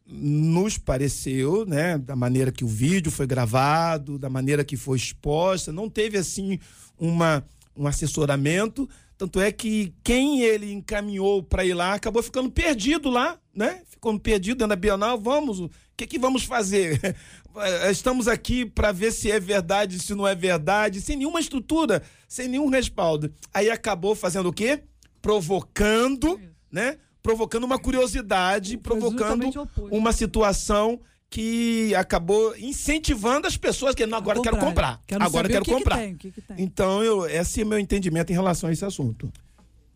nos 0.06 0.78
pareceu, 0.78 1.64
né, 1.66 1.98
da 1.98 2.16
maneira 2.16 2.52
que 2.52 2.64
o 2.64 2.68
vídeo 2.68 3.10
foi 3.10 3.26
gravado, 3.26 4.18
da 4.18 4.28
maneira 4.28 4.64
que 4.64 4.76
foi 4.76 4.96
exposta, 4.96 5.72
não 5.72 5.88
teve 5.88 6.18
assim 6.18 6.58
uma, 6.98 7.44
um 7.76 7.86
assessoramento, 7.86 8.88
tanto 9.16 9.40
é 9.40 9.52
que 9.52 9.94
quem 10.02 10.42
ele 10.42 10.72
encaminhou 10.72 11.42
para 11.42 11.64
ir 11.64 11.74
lá 11.74 11.94
acabou 11.94 12.22
ficando 12.22 12.50
perdido 12.50 13.08
lá, 13.08 13.38
né? 13.54 13.82
Ficou 13.88 14.18
perdido 14.18 14.58
dentro 14.58 14.70
da 14.70 14.76
Bienal, 14.76 15.16
vamos, 15.16 15.60
o 15.60 15.70
que 15.96 16.06
que 16.06 16.18
vamos 16.18 16.42
fazer? 16.42 17.00
Estamos 17.88 18.26
aqui 18.26 18.66
para 18.66 18.90
ver 18.90 19.12
se 19.12 19.30
é 19.30 19.38
verdade, 19.38 20.00
se 20.00 20.14
não 20.14 20.26
é 20.26 20.34
verdade, 20.34 21.00
sem 21.00 21.16
nenhuma 21.16 21.38
estrutura, 21.38 22.02
sem 22.26 22.48
nenhum 22.48 22.68
respaldo. 22.68 23.32
Aí 23.54 23.70
acabou 23.70 24.16
fazendo 24.16 24.48
o 24.48 24.52
quê? 24.52 24.82
Provocando, 25.20 26.40
né? 26.70 26.98
Provocando 27.22 27.64
uma 27.64 27.78
curiosidade, 27.78 28.76
provocando 28.76 29.46
uma 29.90 30.12
situação 30.12 31.00
que 31.30 31.94
acabou 31.94 32.54
incentivando 32.58 33.46
as 33.46 33.56
pessoas 33.56 33.94
que 33.94 34.04
não, 34.04 34.18
agora 34.18 34.38
eu 34.38 34.42
quero 34.42 34.58
comprar. 34.58 35.00
Quero 35.06 35.24
agora 35.24 35.48
quero 35.48 35.64
que 35.64 35.70
que 35.70 35.76
comprar. 35.78 35.96
tem, 35.96 36.12
o 36.12 36.16
que 36.18 36.30
que 36.30 36.42
tem. 36.42 36.56
Então, 36.58 37.02
eu, 37.02 37.24
esse 37.24 37.62
é 37.62 37.64
meu 37.64 37.78
entendimento 37.78 38.30
em 38.30 38.34
relação 38.34 38.68
a 38.68 38.72
esse 38.72 38.84
assunto. 38.84 39.32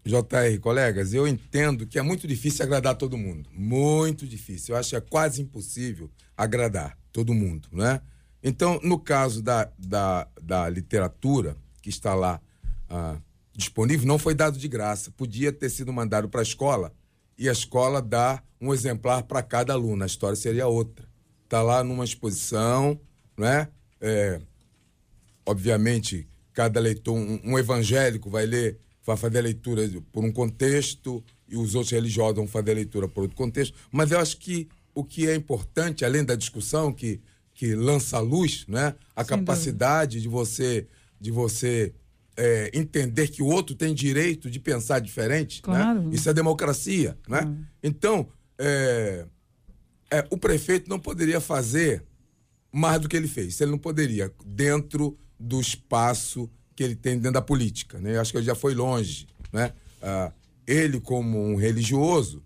JR, 0.03 0.59
colegas, 0.62 1.12
eu 1.12 1.27
entendo 1.29 1.87
que 1.87 1.99
é 1.99 2.03
muito 2.03 2.27
difícil 2.27 2.64
agradar 2.64 2.95
todo 2.95 3.18
mundo. 3.18 3.51
Muito 3.53 4.27
difícil. 4.27 4.74
Eu 4.74 4.79
acho 4.79 4.91
que 4.91 4.97
é 4.97 5.01
quase 5.01 5.43
impossível 5.43 6.09
agradar 6.35 6.97
todo 7.12 7.35
mundo, 7.35 7.68
né? 7.72 8.01
Então, 8.43 8.81
no 8.83 8.99
caso 8.99 9.43
da, 9.43 9.68
da, 9.77 10.29
da 10.41 10.68
literatura, 10.70 11.57
que 11.83 11.91
está 11.91 12.14
lá 12.14 12.41
ah, 12.89 13.16
disponível, 13.53 14.07
não 14.07 14.18
foi 14.18 14.35
dado 14.35 14.59
de 14.59 14.68
graça. 14.68 15.11
Podia 15.11 15.53
ter 15.53 15.68
sido 15.68 15.93
mandado 15.93 16.29
para 16.29 16.41
a 16.41 16.43
escola 16.43 16.95
e 17.39 17.49
a 17.49 17.53
escola 17.53 18.01
dar 18.01 18.45
um 18.61 18.72
exemplar 18.72 19.22
para 19.24 19.43
cada 19.43 19.72
aluno. 19.72 20.03
A 20.03 20.07
história 20.07 20.37
seria 20.37 20.66
outra. 20.66 21.07
Está 21.45 21.62
lá 21.62 21.84
numa 21.84 22.05
exposição, 22.05 22.99
né? 23.37 23.68
É, 24.01 24.41
obviamente, 25.45 26.28
cada 26.53 26.80
leitor, 26.80 27.14
um, 27.14 27.41
um 27.45 27.59
evangélico 27.59 28.30
vai 28.30 28.47
ler, 28.47 28.78
vai 29.05 29.16
fazer 29.16 29.39
a 29.39 29.43
leitura 29.43 29.89
por 30.11 30.24
um 30.24 30.32
contexto 30.32 31.22
e 31.49 31.57
os 31.57 31.74
outros 31.74 31.93
religiosos 31.93 32.37
vão 32.37 32.49
fazer 32.49 32.72
a 32.72 32.74
leitura 32.74 33.09
por 33.09 33.22
outro 33.22 33.37
contexto. 33.37 33.76
Mas 33.93 34.11
eu 34.11 34.18
acho 34.18 34.39
que 34.39 34.68
o 34.95 35.05
que 35.05 35.28
é 35.28 35.34
importante, 35.34 36.05
além 36.05 36.24
da 36.24 36.34
discussão 36.34 36.93
que, 36.93 37.20
que 37.55 37.74
lança 37.74 38.16
a 38.16 38.20
luz, 38.20 38.64
né? 38.66 38.95
a 39.14 39.22
Sem 39.22 39.37
capacidade 39.37 40.20
de 40.20 40.28
você, 40.28 40.87
de 41.20 41.30
você 41.30 41.95
é, 42.37 42.70
entender 42.74 43.28
que 43.28 43.43
o 43.43 43.47
outro 43.47 43.74
tem 43.74 43.95
direito 43.95 44.51
de 44.51 44.61
pensar 44.61 44.99
diferente. 45.01 45.62
Claro. 45.62 46.03
Né? 46.03 46.14
Isso 46.14 46.28
é 46.28 46.34
democracia. 46.34 47.16
Né? 47.28 47.57
Então, 47.82 48.28
é, 48.59 49.26
é, 50.11 50.26
o 50.30 50.37
prefeito 50.37 50.89
não 50.89 50.99
poderia 50.99 51.41
fazer 51.41 52.05
mais 52.70 53.01
do 53.01 53.09
que 53.09 53.16
ele 53.16 53.28
fez. 53.28 53.61
Ele 53.61 53.70
não 53.70 53.78
poderia, 53.78 54.32
dentro 54.45 55.16
do 55.39 55.61
espaço 55.61 56.51
que 56.74 56.82
ele 56.82 56.95
tem 56.95 57.16
dentro 57.16 57.32
da 57.32 57.43
política. 57.43 57.99
Né? 57.99 58.16
Eu 58.16 58.20
acho 58.20 58.32
que 58.32 58.39
ele 58.39 58.47
já 58.47 58.55
foi 58.55 58.74
longe. 58.74 59.26
Né? 59.53 59.72
Ah, 60.03 60.30
ele, 60.66 61.01
como 61.01 61.41
um 61.41 61.57
religioso, 61.57 62.43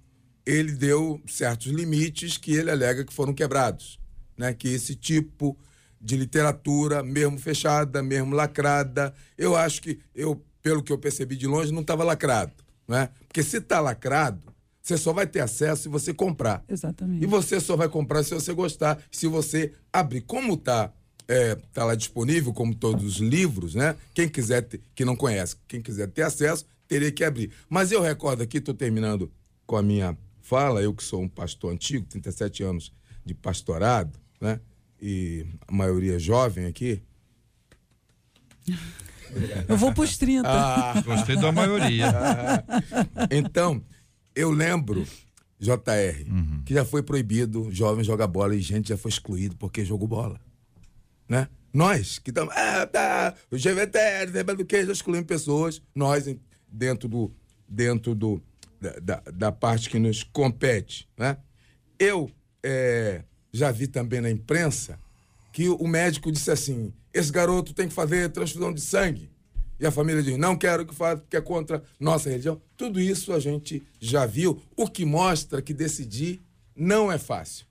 ele 0.47 0.73
deu 0.73 1.21
certos 1.27 1.67
limites 1.73 2.37
que 2.37 2.53
ele 2.53 2.71
alega 2.71 3.05
que 3.05 3.13
foram 3.13 3.35
quebrados. 3.35 3.99
Né? 4.39 4.55
Que 4.55 4.69
esse 4.69 4.95
tipo 4.95 5.59
de 6.01 6.17
literatura, 6.17 7.03
mesmo 7.03 7.39
fechada, 7.39 8.03
mesmo 8.03 8.35
lacrada, 8.35 9.13
eu 9.37 9.55
acho 9.55 9.83
que, 9.83 9.99
eu, 10.15 10.43
pelo 10.63 10.83
que 10.83 10.93
eu 10.93 10.99
percebi 10.99 11.37
de 11.37 11.47
longe, 11.47 11.73
não 11.73 11.83
estava 11.83 12.03
lacrado. 12.03 12.53
Né? 12.89 13.11
Porque 13.29 13.43
se 13.43 13.59
está 13.59 13.81
lacrado, 13.81 14.51
você 14.83 14.97
só 14.97 15.13
vai 15.13 15.27
ter 15.27 15.41
acesso 15.41 15.83
se 15.83 15.89
você 15.89 16.15
comprar. 16.15 16.65
Exatamente. 16.69 17.23
E 17.23 17.27
você 17.27 17.61
só 17.61 17.77
vai 17.77 17.89
comprar 17.89 18.23
se 18.23 18.35
você 18.35 18.53
gostar, 18.53 18.99
se 19.11 19.27
você 19.27 19.73
abrir. 19.93 20.23
Como 20.23 20.57
tá, 20.57 20.93
é, 21.29 21.55
tá 21.73 21.85
lá 21.85 21.95
disponível, 21.95 22.53
como 22.53 22.75
todos 22.75 23.05
os 23.05 23.17
livros, 23.19 23.75
né? 23.75 23.95
Quem 24.15 24.29
quiser, 24.29 24.63
ter, 24.63 24.81
que 24.95 25.05
não 25.05 25.15
conhece, 25.15 25.57
quem 25.69 25.83
quiser 25.83 26.09
ter 26.09 26.23
acesso, 26.23 26.65
teria 26.89 27.13
que 27.13 27.23
abrir. 27.23 27.53
Mas 27.69 27.93
eu 27.93 28.01
recordo 28.01 28.43
aqui, 28.43 28.59
estou 28.59 28.75
terminando 28.75 29.31
com 29.67 29.77
a 29.77 29.83
minha 29.83 30.17
fala, 30.41 30.83
eu 30.83 30.93
que 30.93 31.05
sou 31.05 31.23
um 31.23 31.29
pastor 31.29 31.73
antigo, 31.73 32.07
37 32.09 32.63
anos 32.65 32.93
de 33.25 33.35
pastorado, 33.35 34.19
né? 34.41 34.59
E 35.01 35.47
a 35.67 35.73
maioria 35.73 36.19
jovem 36.19 36.67
aqui. 36.67 37.03
Eu 39.69 39.77
vou 39.77 39.93
pros 39.93 40.17
30. 40.19 40.49
Ah, 40.49 41.01
Gostei 41.03 41.37
da 41.37 41.53
maioria. 41.53 42.13
Então, 43.31 43.83
eu 44.35 44.51
lembro, 44.51 45.07
JR, 45.59 46.27
Uhum. 46.29 46.63
que 46.65 46.75
já 46.75 46.85
foi 46.85 47.03
proibido 47.03 47.69
jovem 47.71 48.05
jogar 48.05 48.27
bola 48.27 48.55
e 48.55 48.61
gente 48.61 48.89
já 48.91 48.97
foi 48.97 49.11
excluído 49.11 49.57
porque 49.57 49.85
jogou 49.85 50.09
bola. 50.09 50.41
né? 51.29 51.49
Nós 51.73 52.19
que 52.19 52.31
estamos. 52.31 52.53
Ah, 52.57 52.85
tá, 52.87 53.35
o 53.51 53.57
GVT, 53.57 54.27
do 54.57 54.65
que, 54.65 54.85
já 54.85 54.93
excluímos 54.93 55.27
pessoas, 55.29 55.81
nós 55.95 56.25
dentro 56.69 57.09
do. 57.09 57.33
dentro 57.69 58.15
do. 58.15 58.43
Da, 58.81 58.93
da, 58.99 59.23
da 59.33 59.53
parte 59.53 59.89
que 59.91 59.99
nos 59.99 60.23
compete, 60.25 61.07
né? 61.17 61.37
Eu 61.99 62.31
é, 62.65 63.23
já 63.53 63.71
vi 63.71 63.87
também 63.87 64.21
na 64.21 64.31
imprensa 64.31 64.99
que 65.53 65.69
o 65.69 65.87
médico 65.87 66.31
disse 66.31 66.51
assim: 66.51 66.93
esse 67.13 67.31
garoto 67.33 67.73
tem 67.75 67.89
que 67.89 67.95
fazer 67.95 68.29
transfusão 68.31 68.73
de 68.73 68.81
sangue. 68.81 69.31
E 69.79 69.87
a 69.87 69.91
família 69.91 70.23
diz: 70.23 70.37
não 70.37 70.57
quero 70.57 70.85
que 70.87 70.95
faça, 70.95 71.19
porque 71.23 71.37
é 71.37 71.41
contra 71.41 71.83
nossa 71.99 72.29
religião. 72.29 72.61
Tudo 72.77 73.01
isso 73.01 73.33
a 73.33 73.41
gente 73.41 73.83
já 73.99 74.27
viu, 74.27 74.61
o 74.77 74.87
que 74.87 75.05
mostra 75.05 75.63
que 75.63 75.73
decidir 75.75 76.41
não 76.77 77.11
é 77.11 77.19
fácil. 77.19 77.67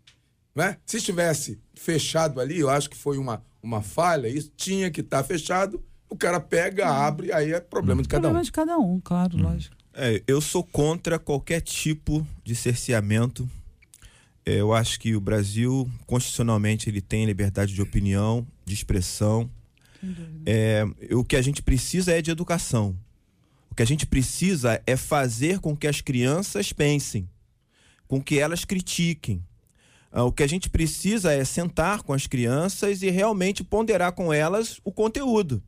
Né? 0.56 0.78
Se 0.86 0.98
estivesse 0.98 1.60
fechado 1.74 2.42
ali, 2.42 2.60
eu 2.60 2.70
acho 2.70 2.90
que 2.90 2.98
foi 2.98 3.18
uma, 3.18 3.42
uma 3.62 3.82
falha, 3.82 4.28
isso 4.28 4.52
tinha 4.58 4.92
que 4.92 5.02
estar 5.02 5.24
fechado. 5.24 5.82
O 6.10 6.16
cara 6.18 6.40
pega, 6.40 6.88
abre, 6.90 7.32
aí 7.32 7.54
é 7.54 7.60
problema 7.60 8.02
de 8.02 8.08
cada 8.08 8.22
Problema 8.22 8.40
um. 8.40 8.44
de 8.44 8.52
cada 8.52 8.78
um, 8.78 9.00
claro, 9.00 9.38
lógico. 9.38 9.76
É, 9.94 10.22
eu 10.28 10.42
sou 10.42 10.64
contra 10.64 11.20
qualquer 11.20 11.62
tipo 11.62 12.26
de 12.44 12.56
cerceamento. 12.56 13.48
É, 14.50 14.56
eu 14.56 14.74
acho 14.74 15.00
que 15.00 15.16
o 15.16 15.22
Brasil, 15.22 15.88
constitucionalmente, 16.08 16.90
ele 16.90 17.02
tem 17.02 17.24
liberdade 17.24 17.72
de 17.72 17.84
opinião, 17.84 18.48
de 18.66 18.74
expressão. 18.74 19.48
É, 20.44 20.84
o 21.12 21.24
que 21.24 21.36
a 21.36 21.42
gente 21.44 21.62
precisa 21.62 22.14
é 22.14 22.20
de 22.20 22.32
educação. 22.32 22.98
O 23.70 23.76
que 23.76 23.84
a 23.84 23.86
gente 23.86 24.08
precisa 24.08 24.82
é 24.88 24.98
fazer 24.98 25.60
com 25.60 25.78
que 25.78 25.86
as 25.86 26.02
crianças 26.02 26.74
pensem, 26.74 27.30
com 28.08 28.20
que 28.20 28.40
elas 28.40 28.66
critiquem. 28.66 29.46
Ah, 30.12 30.24
o 30.24 30.32
que 30.32 30.42
a 30.42 30.48
gente 30.48 30.68
precisa 30.68 31.32
é 31.32 31.46
sentar 31.46 32.02
com 32.02 32.12
as 32.12 32.26
crianças 32.26 33.04
e 33.04 33.12
realmente 33.12 33.64
ponderar 33.64 34.14
com 34.14 34.34
elas 34.34 34.82
o 34.84 34.92
conteúdo. 34.92 35.62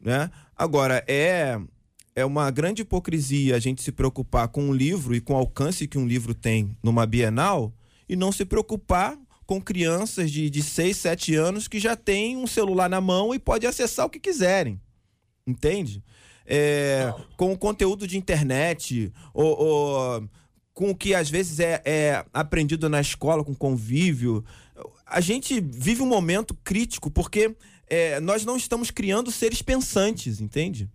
Né? 0.00 0.32
Agora, 0.56 1.04
é, 1.06 1.60
é 2.16 2.24
uma 2.24 2.50
grande 2.50 2.82
hipocrisia 2.82 3.54
a 3.54 3.60
gente 3.60 3.82
se 3.82 3.92
preocupar 3.92 4.48
com 4.48 4.64
um 4.64 4.74
livro 4.74 5.14
e 5.14 5.20
com 5.20 5.34
o 5.34 5.36
alcance 5.36 5.86
que 5.86 5.96
um 5.96 6.08
livro 6.08 6.34
tem 6.34 6.76
numa 6.82 7.06
Bienal 7.06 7.72
e 8.08 8.16
não 8.16 8.32
se 8.32 8.44
preocupar 8.44 9.16
com 9.46 9.60
crianças 9.60 10.30
de, 10.30 10.48
de 10.48 10.62
6, 10.62 10.96
7 10.96 11.34
anos 11.34 11.68
que 11.68 11.78
já 11.78 11.94
têm 11.94 12.36
um 12.36 12.46
celular 12.46 12.88
na 12.88 13.00
mão 13.00 13.34
e 13.34 13.38
pode 13.38 13.66
acessar 13.66 14.06
o 14.06 14.10
que 14.10 14.18
quiserem. 14.18 14.80
Entende? 15.46 16.02
É, 16.46 17.12
com 17.36 17.52
o 17.52 17.58
conteúdo 17.58 18.06
de 18.06 18.16
internet, 18.18 19.12
ou, 19.32 19.58
ou 19.58 20.28
com 20.72 20.90
o 20.90 20.94
que 20.94 21.14
às 21.14 21.28
vezes 21.30 21.60
é, 21.60 21.80
é 21.84 22.24
aprendido 22.32 22.88
na 22.88 23.00
escola, 23.00 23.44
com 23.44 23.54
convívio. 23.54 24.44
A 25.06 25.20
gente 25.20 25.60
vive 25.60 26.02
um 26.02 26.06
momento 26.06 26.54
crítico 26.64 27.10
porque 27.10 27.54
é, 27.86 28.20
nós 28.20 28.44
não 28.44 28.56
estamos 28.56 28.90
criando 28.90 29.30
seres 29.30 29.62
pensantes, 29.62 30.40
entende? 30.40 30.88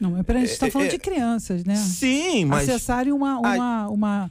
Não, 0.00 0.12
mas 0.12 0.24
peraí, 0.24 0.42
a 0.42 0.44
gente 0.46 0.54
está 0.54 0.68
É, 0.68 0.70
falando 0.70 0.88
é, 0.88 0.90
de 0.92 0.98
crianças, 0.98 1.64
né? 1.64 1.74
Sim, 1.74 2.44
mas. 2.44 2.68
Acessarem 2.68 3.12
uma. 3.12 3.38
uma, 3.38 3.88
uma 3.88 4.30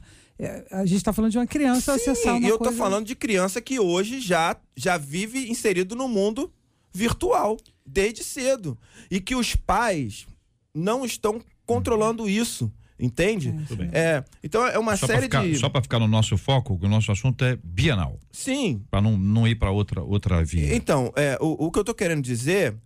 a 0.70 0.86
gente 0.86 0.98
está 0.98 1.12
falando 1.12 1.32
de 1.32 1.38
uma 1.38 1.46
criança 1.46 1.94
acessar 1.94 2.34
Sim, 2.34 2.40
uma 2.40 2.46
e 2.46 2.50
eu 2.50 2.58
tô 2.58 2.64
coisa- 2.64 2.78
falando 2.78 3.06
de 3.06 3.14
criança 3.16 3.60
que 3.60 3.78
hoje 3.80 4.20
já, 4.20 4.56
já 4.76 4.96
vive 4.96 5.50
inserido 5.50 5.96
no 5.96 6.08
mundo 6.08 6.52
virtual, 6.92 7.56
desde 7.84 8.22
cedo. 8.24 8.78
E 9.10 9.20
que 9.20 9.34
os 9.34 9.54
pais 9.56 10.26
não 10.74 11.04
estão 11.04 11.40
controlando 11.66 12.28
isso, 12.28 12.72
entende? 12.98 13.50
Bem. 13.76 13.90
É, 13.92 14.24
então 14.42 14.66
é 14.66 14.78
uma 14.78 14.96
Só 14.96 15.06
para 15.06 15.14
série 15.16 15.26
ficar, 15.26 15.44
de. 15.46 15.56
só 15.56 15.68
pra 15.68 15.82
ficar 15.82 15.98
no 15.98 16.08
nosso 16.08 16.36
foco, 16.38 16.78
que 16.78 16.86
o 16.86 16.88
nosso 16.88 17.10
assunto 17.12 17.44
é 17.44 17.56
bienal. 17.62 18.18
Sim. 18.32 18.82
Para 18.90 19.00
não, 19.00 19.16
não 19.16 19.46
ir 19.46 19.56
para 19.56 19.70
outra, 19.70 20.02
outra 20.02 20.42
via. 20.44 20.74
Então, 20.74 21.12
é, 21.16 21.36
o, 21.40 21.66
o 21.66 21.70
que 21.72 21.78
eu 21.78 21.84
tô 21.84 21.94
querendo 21.94 22.22
dizer 22.22 22.76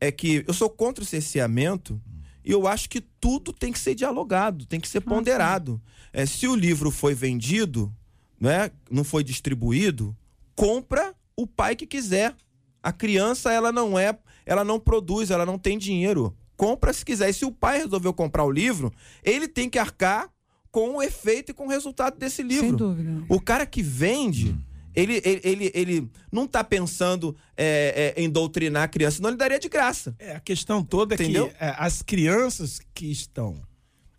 é 0.00 0.10
que 0.10 0.44
eu 0.46 0.52
sou 0.54 0.68
contra 0.68 1.04
o 1.04 1.06
cerceamento 1.06 2.00
eu 2.44 2.66
acho 2.66 2.88
que 2.88 3.00
tudo 3.00 3.52
tem 3.52 3.72
que 3.72 3.78
ser 3.78 3.94
dialogado, 3.94 4.66
tem 4.66 4.80
que 4.80 4.88
ser 4.88 5.00
ponderado. 5.00 5.80
É, 6.12 6.26
se 6.26 6.46
o 6.46 6.54
livro 6.54 6.90
foi 6.90 7.14
vendido, 7.14 7.92
né, 8.40 8.70
não 8.90 9.04
foi 9.04 9.22
distribuído, 9.22 10.16
compra 10.54 11.14
o 11.36 11.46
pai 11.46 11.76
que 11.76 11.86
quiser. 11.86 12.34
A 12.82 12.92
criança, 12.92 13.52
ela 13.52 13.70
não 13.70 13.98
é, 13.98 14.18
ela 14.44 14.64
não 14.64 14.80
produz, 14.80 15.30
ela 15.30 15.46
não 15.46 15.58
tem 15.58 15.78
dinheiro. 15.78 16.36
Compra 16.56 16.92
se 16.92 17.04
quiser. 17.04 17.30
E 17.30 17.32
se 17.32 17.44
o 17.44 17.52
pai 17.52 17.78
resolveu 17.78 18.12
comprar 18.12 18.44
o 18.44 18.50
livro, 18.50 18.92
ele 19.22 19.46
tem 19.46 19.70
que 19.70 19.78
arcar 19.78 20.28
com 20.70 20.96
o 20.96 21.02
efeito 21.02 21.50
e 21.50 21.54
com 21.54 21.66
o 21.66 21.68
resultado 21.68 22.18
desse 22.18 22.42
livro. 22.42 22.66
Sem 22.66 22.76
dúvida. 22.76 23.24
O 23.28 23.40
cara 23.40 23.66
que 23.66 23.82
vende, 23.82 24.56
ele, 24.94 25.22
ele, 25.24 25.40
ele, 25.42 25.70
ele 25.74 26.10
não 26.30 26.46
tá 26.46 26.62
pensando 26.62 27.36
é, 27.56 28.14
é, 28.16 28.22
em 28.22 28.28
doutrinar 28.28 28.84
a 28.84 28.88
criança, 28.88 29.16
senão 29.16 29.30
ele 29.30 29.38
daria 29.38 29.58
de 29.58 29.68
graça. 29.68 30.14
É, 30.18 30.36
a 30.36 30.40
questão 30.40 30.84
toda 30.84 31.14
é 31.14 31.16
Entendeu? 31.16 31.48
que 31.48 31.56
é, 31.58 31.74
as 31.78 32.02
crianças 32.02 32.80
que 32.94 33.06
estão 33.10 33.60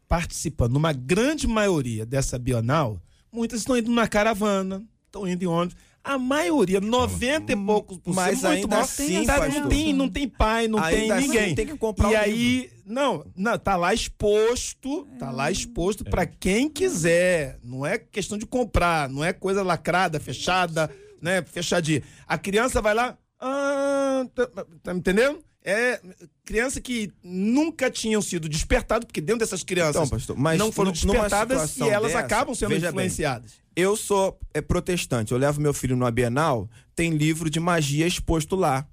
participando, 0.08 0.74
numa 0.74 0.94
grande 0.94 1.48
maioria 1.48 2.06
dessa 2.06 2.38
Bienal, 2.38 3.02
muitas 3.32 3.60
estão 3.60 3.78
indo 3.78 3.92
na 3.92 4.08
caravana, 4.08 4.84
estão 5.06 5.28
indo 5.28 5.44
em 5.44 5.48
ônibus. 5.48 5.76
A 6.04 6.18
maioria, 6.18 6.82
90 6.82 7.54
e 7.54 7.56
poucos 7.56 7.98
por 7.98 8.14
cento, 8.14 8.16
Mas 8.16 8.44
ainda 8.44 8.68
maior, 8.68 8.84
assim, 8.84 9.26
tá- 9.26 9.38
pastor. 9.40 9.62
não, 9.62 9.70
tem, 9.70 9.94
não 9.94 10.10
tem 10.10 10.28
pai, 10.28 10.68
não 10.68 10.82
tem 10.82 11.10
assim, 11.10 11.28
ninguém. 11.28 11.56
tem 11.56 11.66
que 11.66 11.78
comprar 11.78 12.12
e 12.12 12.14
o 12.14 12.18
aí, 12.20 12.70
não, 12.86 13.26
não, 13.38 13.58
tá 13.58 13.78
lá 13.78 13.94
exposto, 13.94 15.08
tá 15.18 15.32
lá 15.32 15.50
exposto 15.50 16.04
pra 16.04 16.26
quem 16.26 16.68
quiser. 16.68 17.58
Não 17.64 17.86
é 17.86 17.98
questão 17.98 18.38
de 18.38 18.46
comprar, 18.46 19.08
não 19.08 19.24
é 19.24 19.32
coisa 19.32 19.64
lacrada, 19.64 20.20
fechada, 20.20 20.90
né, 21.22 21.42
fechadinha. 21.42 22.04
A 22.28 22.38
criança 22.38 22.82
vai 22.82 22.94
lá, 22.94 23.18
ah, 23.40 24.26
tá, 24.36 24.48
tá 24.84 24.94
me 24.94 25.00
entendendo? 25.00 25.40
É 25.64 26.02
criança 26.44 26.82
que 26.82 27.14
nunca 27.24 27.90
tinham 27.90 28.22
sido 28.22 28.50
despertadas, 28.50 29.06
porque 29.06 29.22
dentro 29.22 29.40
dessas 29.40 29.64
crianças 29.64 29.96
Então, 29.96 30.10
pastor, 30.10 30.38
mas 30.38 30.60
não 30.60 30.70
foram 30.70 30.92
despertadas 30.92 31.78
e 31.78 31.84
elas 31.84 32.12
dessa, 32.12 32.26
acabam 32.26 32.54
sendo 32.54 32.70
veja 32.72 32.88
bem, 32.92 33.06
influenciadas. 33.06 33.63
Eu 33.76 33.96
sou 33.96 34.40
é, 34.54 34.62
protestante, 34.62 35.32
eu 35.32 35.38
levo 35.38 35.60
meu 35.60 35.74
filho 35.74 35.96
no 35.96 36.10
Bienal, 36.12 36.70
tem 36.96 37.12
livro 37.12 37.50
de 37.50 37.60
magia 37.60 38.06
exposto 38.06 38.56
lá. 38.56 38.88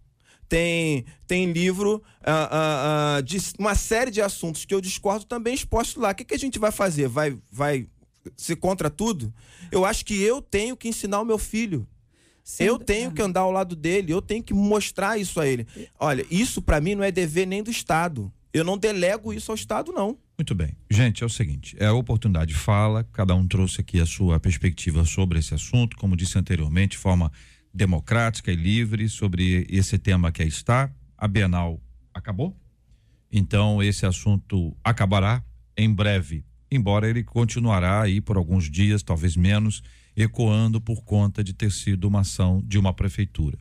Tem, 0.48 1.04
tem 1.28 1.52
livro 1.52 2.02
ah, 2.24 2.48
ah, 2.50 3.16
ah, 3.16 3.20
de 3.20 3.38
uma 3.56 3.76
série 3.76 4.10
de 4.10 4.20
assuntos 4.20 4.64
que 4.64 4.74
eu 4.74 4.80
discordo 4.80 5.24
também 5.24 5.54
exposto 5.54 6.00
lá. 6.00 6.10
O 6.10 6.14
que, 6.14 6.24
que 6.24 6.34
a 6.34 6.38
gente 6.38 6.58
vai 6.58 6.72
fazer? 6.72 7.06
Vai, 7.06 7.38
vai 7.52 7.86
ser 8.36 8.56
contra 8.56 8.90
tudo? 8.90 9.32
Eu 9.70 9.84
acho 9.84 10.04
que 10.04 10.20
eu 10.20 10.42
tenho 10.42 10.76
que 10.76 10.88
ensinar 10.88 11.20
o 11.20 11.24
meu 11.24 11.38
filho. 11.38 11.86
Sem 12.42 12.66
eu 12.66 12.80
tenho 12.80 13.12
que 13.12 13.22
andar 13.22 13.42
ao 13.42 13.52
lado 13.52 13.76
dele, 13.76 14.12
eu 14.12 14.20
tenho 14.20 14.42
que 14.42 14.52
mostrar 14.52 15.16
isso 15.18 15.40
a 15.40 15.46
ele. 15.46 15.68
Olha, 15.96 16.26
isso 16.28 16.60
pra 16.60 16.80
mim 16.80 16.96
não 16.96 17.04
é 17.04 17.12
dever 17.12 17.46
nem 17.46 17.62
do 17.62 17.70
Estado. 17.70 18.32
Eu 18.52 18.64
não 18.64 18.76
delego 18.76 19.32
isso 19.32 19.52
ao 19.52 19.54
Estado, 19.54 19.92
não. 19.92 20.18
Muito 20.36 20.54
bem. 20.54 20.76
Gente, 20.90 21.22
é 21.22 21.26
o 21.26 21.30
seguinte: 21.30 21.76
é 21.78 21.86
a 21.86 21.92
oportunidade 21.92 22.54
fala, 22.54 23.04
cada 23.12 23.34
um 23.34 23.46
trouxe 23.46 23.80
aqui 23.80 24.00
a 24.00 24.06
sua 24.06 24.40
perspectiva 24.40 25.04
sobre 25.04 25.38
esse 25.38 25.54
assunto, 25.54 25.96
como 25.96 26.16
disse 26.16 26.38
anteriormente, 26.38 26.92
de 26.92 26.98
forma 26.98 27.30
democrática 27.72 28.50
e 28.50 28.56
livre 28.56 29.08
sobre 29.08 29.66
esse 29.70 29.98
tema 29.98 30.32
que 30.32 30.42
está. 30.42 30.90
A 31.16 31.28
Bienal 31.28 31.80
acabou. 32.12 32.56
Então, 33.30 33.82
esse 33.82 34.04
assunto 34.04 34.76
acabará 34.82 35.44
em 35.76 35.92
breve, 35.92 36.44
embora 36.70 37.08
ele 37.08 37.22
continuará 37.22 38.02
aí 38.02 38.20
por 38.20 38.36
alguns 38.36 38.68
dias, 38.68 39.02
talvez 39.02 39.36
menos, 39.36 39.82
ecoando 40.16 40.80
por 40.80 41.04
conta 41.04 41.44
de 41.44 41.52
ter 41.52 41.70
sido 41.70 42.08
uma 42.08 42.20
ação 42.20 42.60
de 42.64 42.78
uma 42.78 42.92
prefeitura. 42.92 43.56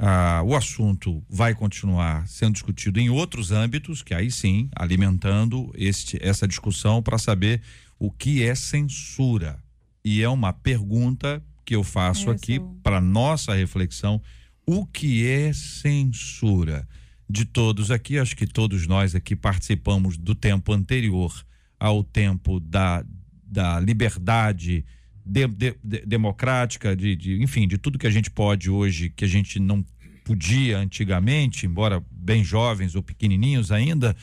Ah, 0.00 0.42
o 0.44 0.54
assunto 0.54 1.24
vai 1.28 1.54
continuar 1.54 2.26
sendo 2.28 2.52
discutido 2.52 3.00
em 3.00 3.10
outros 3.10 3.50
âmbitos, 3.50 4.00
que 4.00 4.14
aí 4.14 4.30
sim, 4.30 4.70
alimentando 4.76 5.72
este, 5.74 6.18
essa 6.22 6.46
discussão 6.46 7.02
para 7.02 7.18
saber 7.18 7.60
o 7.98 8.10
que 8.10 8.44
é 8.44 8.54
censura. 8.54 9.58
E 10.04 10.22
é 10.22 10.28
uma 10.28 10.52
pergunta 10.52 11.42
que 11.64 11.74
eu 11.74 11.82
faço 11.82 12.30
Essa 12.30 12.32
aqui 12.32 12.60
para 12.82 13.00
nossa 13.00 13.54
reflexão: 13.54 14.22
o 14.64 14.86
que 14.86 15.26
é 15.26 15.52
censura? 15.52 16.86
De 17.28 17.44
todos 17.44 17.90
aqui, 17.90 18.18
acho 18.18 18.36
que 18.36 18.46
todos 18.46 18.86
nós 18.86 19.14
aqui 19.14 19.36
participamos 19.36 20.16
do 20.16 20.34
tempo 20.34 20.72
anterior 20.72 21.44
ao 21.78 22.02
tempo 22.02 22.58
da, 22.60 23.04
da 23.44 23.78
liberdade 23.80 24.84
de- 25.28 25.46
de- 25.48 25.76
de- 25.84 26.06
democrática, 26.06 26.96
de, 26.96 27.14
de- 27.14 27.42
enfim, 27.42 27.68
de 27.68 27.76
tudo 27.76 27.98
que 27.98 28.06
a 28.06 28.10
gente 28.10 28.30
pode 28.30 28.70
hoje, 28.70 29.10
que 29.10 29.24
a 29.24 29.28
gente 29.28 29.60
não 29.60 29.84
podia 30.24 30.78
antigamente, 30.78 31.66
embora 31.66 32.04
bem 32.10 32.42
jovens 32.42 32.94
ou 32.94 33.02
pequenininhos 33.02 33.70
ainda, 33.70 34.16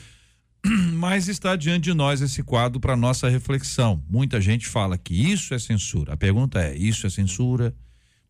mas 0.94 1.28
está 1.28 1.56
diante 1.56 1.84
de 1.84 1.94
nós 1.94 2.20
esse 2.20 2.42
quadro 2.42 2.80
para 2.80 2.96
nossa 2.96 3.28
reflexão. 3.28 4.02
Muita 4.08 4.40
gente 4.40 4.66
fala 4.66 4.98
que 4.98 5.14
isso 5.14 5.54
é 5.54 5.58
censura. 5.58 6.12
A 6.14 6.16
pergunta 6.16 6.60
é: 6.60 6.76
isso 6.76 7.06
é 7.06 7.10
censura? 7.10 7.74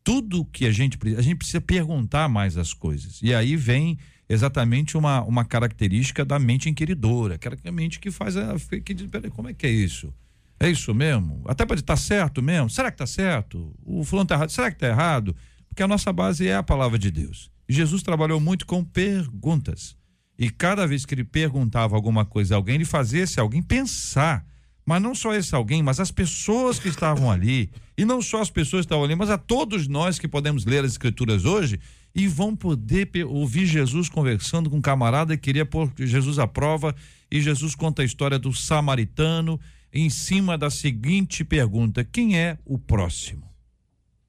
Tudo 0.04 0.44
que 0.44 0.66
a 0.66 0.70
gente 0.72 0.96
precisa, 0.96 1.20
a 1.20 1.22
gente 1.22 1.36
precisa 1.36 1.60
perguntar 1.60 2.28
mais 2.28 2.56
as 2.56 2.72
coisas. 2.72 3.20
E 3.22 3.34
aí 3.34 3.56
vem 3.56 3.98
exatamente 4.28 4.96
uma, 4.96 5.22
uma 5.22 5.44
característica 5.44 6.24
da 6.24 6.38
mente 6.38 6.68
inquiridora, 6.68 7.34
aquela 7.34 7.56
mente 7.72 7.98
que 8.00 8.10
faz 8.10 8.36
a 8.36 8.54
que 8.84 8.94
diz, 8.94 9.06
peraí, 9.08 9.30
como 9.30 9.48
é 9.48 9.54
que 9.54 9.66
é 9.66 9.70
isso? 9.70 10.12
É 10.58 10.70
isso 10.70 10.94
mesmo? 10.94 11.42
Até 11.46 11.66
pode 11.66 11.82
estar 11.82 11.96
certo 11.96 12.42
mesmo? 12.42 12.70
Será 12.70 12.90
que 12.90 12.94
está 12.94 13.06
certo? 13.06 13.74
O 13.84 14.04
fulano 14.04 14.24
está 14.24 14.34
errado? 14.36 14.50
Será 14.50 14.70
que 14.70 14.76
está 14.76 14.88
errado? 14.88 15.36
Porque 15.68 15.82
a 15.82 15.88
nossa 15.88 16.12
base 16.12 16.48
é 16.48 16.56
a 16.56 16.62
palavra 16.62 16.98
de 16.98 17.10
Deus. 17.10 17.50
Jesus 17.68 18.02
trabalhou 18.02 18.40
muito 18.40 18.66
com 18.66 18.82
perguntas. 18.82 19.96
E 20.38 20.50
cada 20.50 20.86
vez 20.86 21.04
que 21.04 21.14
ele 21.14 21.24
perguntava 21.24 21.94
alguma 21.94 22.24
coisa 22.24 22.54
a 22.54 22.56
alguém, 22.56 22.76
ele 22.76 22.84
fazia 22.84 23.22
esse 23.22 23.40
alguém 23.40 23.62
pensar. 23.62 24.46
Mas 24.84 25.02
não 25.02 25.14
só 25.14 25.34
esse 25.34 25.54
alguém, 25.54 25.82
mas 25.82 25.98
as 25.98 26.10
pessoas 26.10 26.78
que 26.78 26.88
estavam 26.88 27.30
ali. 27.30 27.70
E 27.98 28.04
não 28.04 28.22
só 28.22 28.40
as 28.40 28.50
pessoas 28.50 28.82
que 28.82 28.86
estavam 28.86 29.04
ali, 29.04 29.16
mas 29.16 29.30
a 29.30 29.36
todos 29.36 29.88
nós 29.88 30.18
que 30.18 30.28
podemos 30.28 30.64
ler 30.64 30.84
as 30.84 30.92
escrituras 30.92 31.44
hoje 31.44 31.80
e 32.14 32.28
vão 32.28 32.54
poder 32.54 33.10
ouvir 33.26 33.66
Jesus 33.66 34.08
conversando 34.08 34.70
com 34.70 34.76
um 34.76 34.80
camarada 34.80 35.36
que 35.36 35.42
queria 35.42 35.66
pôr 35.66 35.92
Jesus 35.98 36.38
à 36.38 36.46
prova. 36.46 36.94
E 37.30 37.42
Jesus 37.42 37.74
conta 37.74 38.02
a 38.02 38.04
história 38.04 38.38
do 38.38 38.52
samaritano 38.54 39.60
em 39.96 40.10
cima 40.10 40.56
da 40.58 40.70
seguinte 40.70 41.42
pergunta: 41.44 42.04
quem 42.04 42.38
é 42.38 42.58
o 42.64 42.78
próximo? 42.78 43.46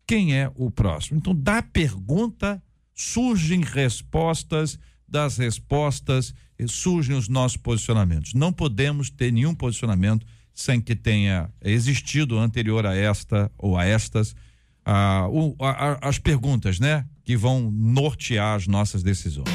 Quem 0.06 0.34
é 0.36 0.50
o 0.56 0.72
próximo? 0.72 1.18
Então, 1.20 1.36
da 1.36 1.62
pergunta 1.62 2.62
surgem 2.96 3.62
respostas, 3.62 4.80
das 5.08 5.38
respostas 5.38 6.34
eh, 6.58 6.66
surgem 6.68 7.16
os 7.16 7.28
nossos 7.28 7.58
posicionamentos. 7.58 8.34
Não 8.34 8.52
podemos 8.54 9.10
ter 9.10 9.32
nenhum 9.32 9.54
posicionamento 9.54 10.26
sem 10.54 10.82
que 10.82 10.96
tenha 10.96 11.50
existido 11.64 12.38
anterior 12.40 12.86
a 12.86 12.96
esta 12.96 13.52
ou 13.58 13.78
a 13.78 13.86
estas 13.86 14.36
a- 14.86 15.28
a- 15.60 16.08
as 16.10 16.18
perguntas, 16.18 16.80
né? 16.80 17.06
Que 17.26 17.36
vão 17.36 17.70
nortear 17.70 18.56
as 18.56 18.68
nossas 18.68 19.04
decisões. 19.04 19.50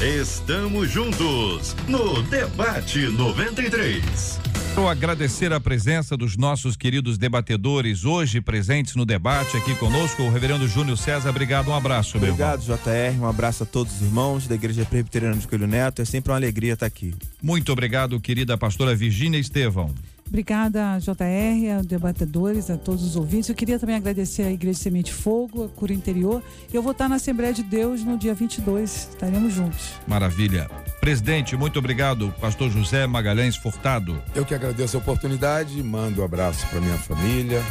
Estamos 0.00 0.90
juntos 0.92 1.74
no 1.88 2.22
Debate 2.24 3.08
93. 3.08 4.47
Quero 4.68 4.88
agradecer 4.88 5.52
a 5.52 5.58
presença 5.58 6.16
dos 6.16 6.36
nossos 6.36 6.76
queridos 6.76 7.18
debatedores 7.18 8.04
hoje 8.04 8.40
presentes 8.40 8.94
no 8.94 9.04
debate 9.04 9.56
aqui 9.56 9.74
conosco, 9.74 10.22
o 10.22 10.30
reverendo 10.30 10.68
Júnior 10.68 10.96
César. 10.96 11.30
Obrigado, 11.30 11.70
um 11.70 11.74
abraço, 11.74 12.18
meu 12.18 12.28
irmão. 12.28 12.54
Obrigado, 12.54 12.78
JR. 12.84 13.20
Um 13.20 13.26
abraço 13.26 13.64
a 13.64 13.66
todos 13.66 13.94
os 13.94 14.02
irmãos 14.02 14.46
da 14.46 14.54
Igreja 14.54 14.84
Presbiteriana 14.84 15.36
de 15.36 15.48
Coelho 15.48 15.66
Neto. 15.66 16.00
É 16.00 16.04
sempre 16.04 16.30
uma 16.30 16.38
alegria 16.38 16.74
estar 16.74 16.86
aqui. 16.86 17.12
Muito 17.42 17.72
obrigado, 17.72 18.20
querida 18.20 18.56
pastora 18.56 18.94
Virgínia 18.94 19.38
Estevão. 19.38 19.92
Obrigada, 20.28 20.98
JR, 20.98 21.78
a 21.78 21.82
debatedores, 21.82 22.70
a 22.70 22.76
todos 22.76 23.02
os 23.02 23.16
ouvintes. 23.16 23.48
Eu 23.48 23.54
queria 23.54 23.78
também 23.78 23.96
agradecer 23.96 24.42
à 24.42 24.50
Igreja 24.50 24.78
Semente 24.78 25.12
Fogo, 25.12 25.64
a 25.64 25.68
Cura 25.68 25.92
Interior. 25.92 26.42
Eu 26.72 26.82
vou 26.82 26.92
estar 26.92 27.08
na 27.08 27.16
Assembleia 27.16 27.52
de 27.52 27.62
Deus 27.62 28.04
no 28.04 28.18
dia 28.18 28.34
22. 28.34 29.08
Estaremos 29.10 29.54
juntos. 29.54 29.92
Maravilha. 30.06 30.70
Presidente, 31.00 31.56
muito 31.56 31.78
obrigado, 31.78 32.34
pastor 32.40 32.70
José 32.70 33.06
Magalhães 33.06 33.56
Furtado. 33.56 34.20
Eu 34.34 34.44
que 34.44 34.54
agradeço 34.54 34.98
a 34.98 35.00
oportunidade, 35.00 35.82
mando 35.82 36.20
um 36.20 36.24
abraço 36.24 36.66
para 36.66 36.80
minha 36.80 36.98
família, 36.98 37.62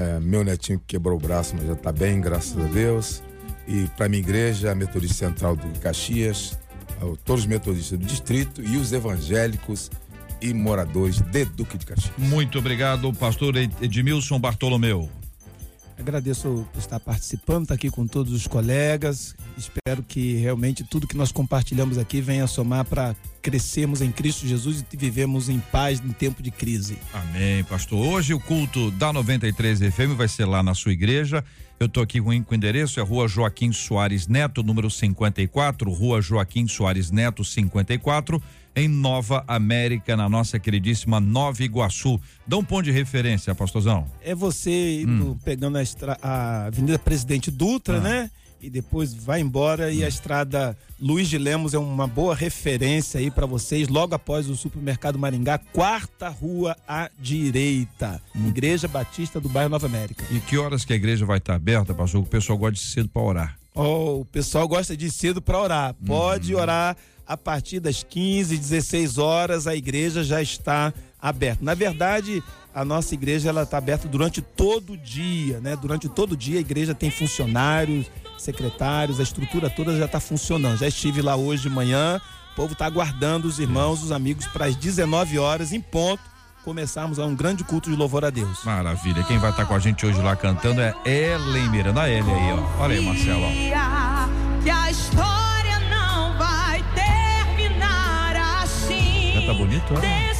é, 0.00 0.18
meu 0.20 0.42
netinho 0.42 0.78
que 0.78 0.86
quebrou 0.86 1.18
o 1.18 1.20
braço, 1.20 1.54
mas 1.54 1.66
já 1.66 1.74
está 1.74 1.92
bem, 1.92 2.20
graças 2.20 2.56
a 2.56 2.68
Deus. 2.68 3.22
E 3.68 3.86
para 3.96 4.08
minha 4.08 4.22
igreja, 4.22 4.72
a 4.72 4.74
Metodista 4.74 5.26
Central 5.26 5.56
do 5.56 5.78
Caxias, 5.80 6.58
todos 7.24 7.42
os 7.42 7.46
metodistas 7.46 7.98
do 7.98 8.06
distrito 8.06 8.62
e 8.62 8.76
os 8.76 8.92
evangélicos 8.92 9.90
e 10.42 10.52
moradores 10.52 11.20
de 11.20 11.44
Duque 11.44 11.78
de 11.78 11.86
Caxias. 11.86 12.12
Muito 12.18 12.58
obrigado, 12.58 13.12
pastor 13.14 13.56
Ed- 13.56 13.72
Edmilson 13.80 14.38
Bartolomeu. 14.38 15.08
Agradeço 15.98 16.66
por 16.72 16.80
estar 16.80 16.98
participando, 16.98 17.62
estar 17.62 17.74
aqui 17.74 17.88
com 17.90 18.06
todos 18.06 18.32
os 18.32 18.46
colegas. 18.48 19.36
Espero 19.56 20.02
que 20.02 20.34
realmente 20.36 20.82
tudo 20.82 21.06
que 21.06 21.16
nós 21.16 21.30
compartilhamos 21.30 21.96
aqui 21.96 22.20
venha 22.20 22.46
somar 22.48 22.84
para 22.84 23.14
crescermos 23.40 24.00
em 24.00 24.10
Cristo 24.10 24.46
Jesus 24.46 24.84
e 24.92 24.96
vivemos 24.96 25.48
em 25.48 25.60
paz 25.60 26.00
em 26.04 26.10
tempo 26.10 26.42
de 26.42 26.50
crise. 26.50 26.98
Amém, 27.12 27.62
pastor. 27.64 27.98
Hoje 28.04 28.34
o 28.34 28.40
culto 28.40 28.90
da 28.92 29.12
93 29.12 29.78
FM 29.80 30.16
vai 30.16 30.26
ser 30.26 30.46
lá 30.46 30.60
na 30.62 30.74
sua 30.74 30.92
igreja. 30.92 31.44
Eu 31.82 31.86
estou 31.86 32.00
aqui 32.00 32.20
com 32.20 32.30
o 32.30 32.54
endereço, 32.54 33.00
é 33.00 33.02
Rua 33.02 33.26
Joaquim 33.26 33.72
Soares 33.72 34.28
Neto, 34.28 34.62
número 34.62 34.88
54, 34.88 35.90
Rua 35.90 36.22
Joaquim 36.22 36.68
Soares 36.68 37.10
Neto, 37.10 37.44
54, 37.44 38.40
em 38.76 38.86
Nova 38.86 39.42
América, 39.48 40.16
na 40.16 40.28
nossa 40.28 40.60
queridíssima 40.60 41.18
Nova 41.18 41.60
Iguaçu. 41.64 42.20
Dá 42.46 42.56
um 42.56 42.62
ponto 42.62 42.84
de 42.84 42.92
referência, 42.92 43.52
pastorzão. 43.52 44.06
É 44.22 44.32
você 44.32 45.02
indo, 45.02 45.36
pegando 45.44 45.76
a, 45.76 45.82
a 46.22 46.66
Avenida 46.66 47.00
Presidente 47.00 47.50
Dutra, 47.50 47.96
Ah. 47.96 48.00
né? 48.00 48.30
E 48.62 48.70
depois 48.70 49.12
vai 49.12 49.40
embora 49.40 49.90
e 49.90 50.04
a 50.04 50.08
estrada 50.08 50.78
Luiz 51.00 51.28
de 51.28 51.36
Lemos 51.36 51.74
é 51.74 51.78
uma 51.78 52.06
boa 52.06 52.32
referência 52.32 53.18
aí 53.18 53.28
para 53.28 53.44
vocês. 53.44 53.88
Logo 53.88 54.14
após 54.14 54.48
o 54.48 54.54
supermercado 54.54 55.18
Maringá, 55.18 55.58
quarta 55.58 56.28
rua 56.28 56.76
à 56.86 57.10
direita, 57.18 58.22
Igreja 58.32 58.86
Batista 58.86 59.40
do 59.40 59.48
bairro 59.48 59.70
Nova 59.70 59.86
América. 59.86 60.24
E 60.30 60.38
que 60.38 60.56
horas 60.56 60.84
que 60.84 60.92
a 60.92 60.96
igreja 60.96 61.26
vai 61.26 61.38
estar 61.38 61.56
aberta, 61.56 61.92
pastor? 61.92 62.22
O 62.22 62.26
pessoal 62.26 62.56
gosta 62.56 62.74
de 62.74 62.80
cedo 62.80 63.08
para 63.08 63.22
orar. 63.22 63.58
Oh, 63.74 64.20
o 64.20 64.24
pessoal 64.24 64.68
gosta 64.68 64.96
de 64.96 65.06
ir 65.06 65.10
cedo 65.10 65.42
para 65.42 65.58
orar. 65.58 65.96
Uhum. 66.00 66.06
Pode 66.06 66.54
orar 66.54 66.96
a 67.26 67.36
partir 67.36 67.80
das 67.80 68.02
15, 68.02 68.56
16 68.56 69.18
horas, 69.18 69.66
a 69.66 69.74
igreja 69.74 70.22
já 70.22 70.40
está 70.40 70.92
aberta. 71.20 71.64
Na 71.64 71.74
verdade, 71.74 72.42
a 72.74 72.84
nossa 72.84 73.14
igreja 73.14 73.48
ela 73.48 73.62
está 73.62 73.78
aberta 73.78 74.08
durante 74.08 74.40
todo 74.40 74.94
o 74.94 74.96
dia, 74.96 75.60
né? 75.60 75.76
Durante 75.76 76.08
todo 76.08 76.32
o 76.32 76.36
dia 76.36 76.58
a 76.58 76.60
igreja 76.60 76.94
tem 76.94 77.10
funcionários, 77.10 78.06
secretários, 78.38 79.20
a 79.20 79.22
estrutura 79.22 79.68
toda 79.68 79.96
já 79.96 80.06
está 80.06 80.20
funcionando. 80.20 80.78
Já 80.78 80.88
estive 80.88 81.20
lá 81.20 81.36
hoje 81.36 81.64
de 81.64 81.70
manhã, 81.70 82.20
o 82.52 82.56
povo 82.56 82.72
está 82.72 82.86
aguardando 82.86 83.46
os 83.46 83.58
irmãos, 83.58 84.02
os 84.02 84.12
amigos 84.12 84.46
para 84.46 84.66
as 84.66 84.76
19 84.76 85.38
horas 85.38 85.72
em 85.72 85.80
ponto 85.80 86.32
começarmos 86.64 87.18
a 87.18 87.26
um 87.26 87.34
grande 87.34 87.64
culto 87.64 87.90
de 87.90 87.96
louvor 87.96 88.24
a 88.24 88.30
Deus. 88.30 88.64
Maravilha. 88.64 89.22
Quem 89.24 89.38
vai 89.38 89.50
estar 89.50 89.66
com 89.66 89.74
a 89.74 89.78
gente 89.78 90.06
hoje 90.06 90.20
lá 90.22 90.36
cantando 90.36 90.80
é 90.80 90.94
Ellen 91.04 91.68
Miranda. 91.68 92.02
A 92.02 92.08
Ellen 92.08 92.34
aí, 92.34 92.52
ó. 92.52 92.82
Olha 92.82 92.94
aí, 92.94 93.04
Marcelo. 93.04 93.46
Que 94.62 94.70
a 94.70 94.90
história 94.90 95.80
não 95.90 96.38
vai 96.38 96.84
terminar 96.94 98.62
assim. 98.62 99.32
Canta 99.34 99.54
bonito, 99.54 99.92
ó. 99.92 100.31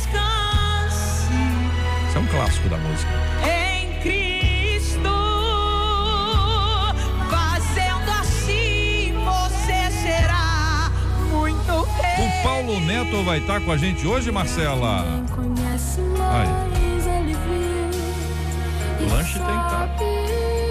Isso 2.13 2.19
é 2.19 2.21
um 2.21 2.27
clássico 2.27 2.69
da 2.69 2.77
música. 2.77 3.11
em 3.43 3.99
Cristo. 4.03 5.01
Fazendo 7.31 8.11
assim, 8.21 9.15
você 9.25 9.91
será 9.91 10.91
muito 11.31 11.87
feliz. 11.87 12.19
O 12.19 12.43
Paulo 12.43 12.81
Neto 12.81 13.25
vai 13.25 13.39
estar 13.39 13.63
com 13.63 13.73
a 13.73 13.79
gente 13.79 14.07
hoje, 14.07 14.31
Marcela. 14.31 15.07
Aí. 16.35 16.49
lanche 19.09 19.39
tem 19.39 19.47
que 19.47 19.71
tá. 19.71 20.62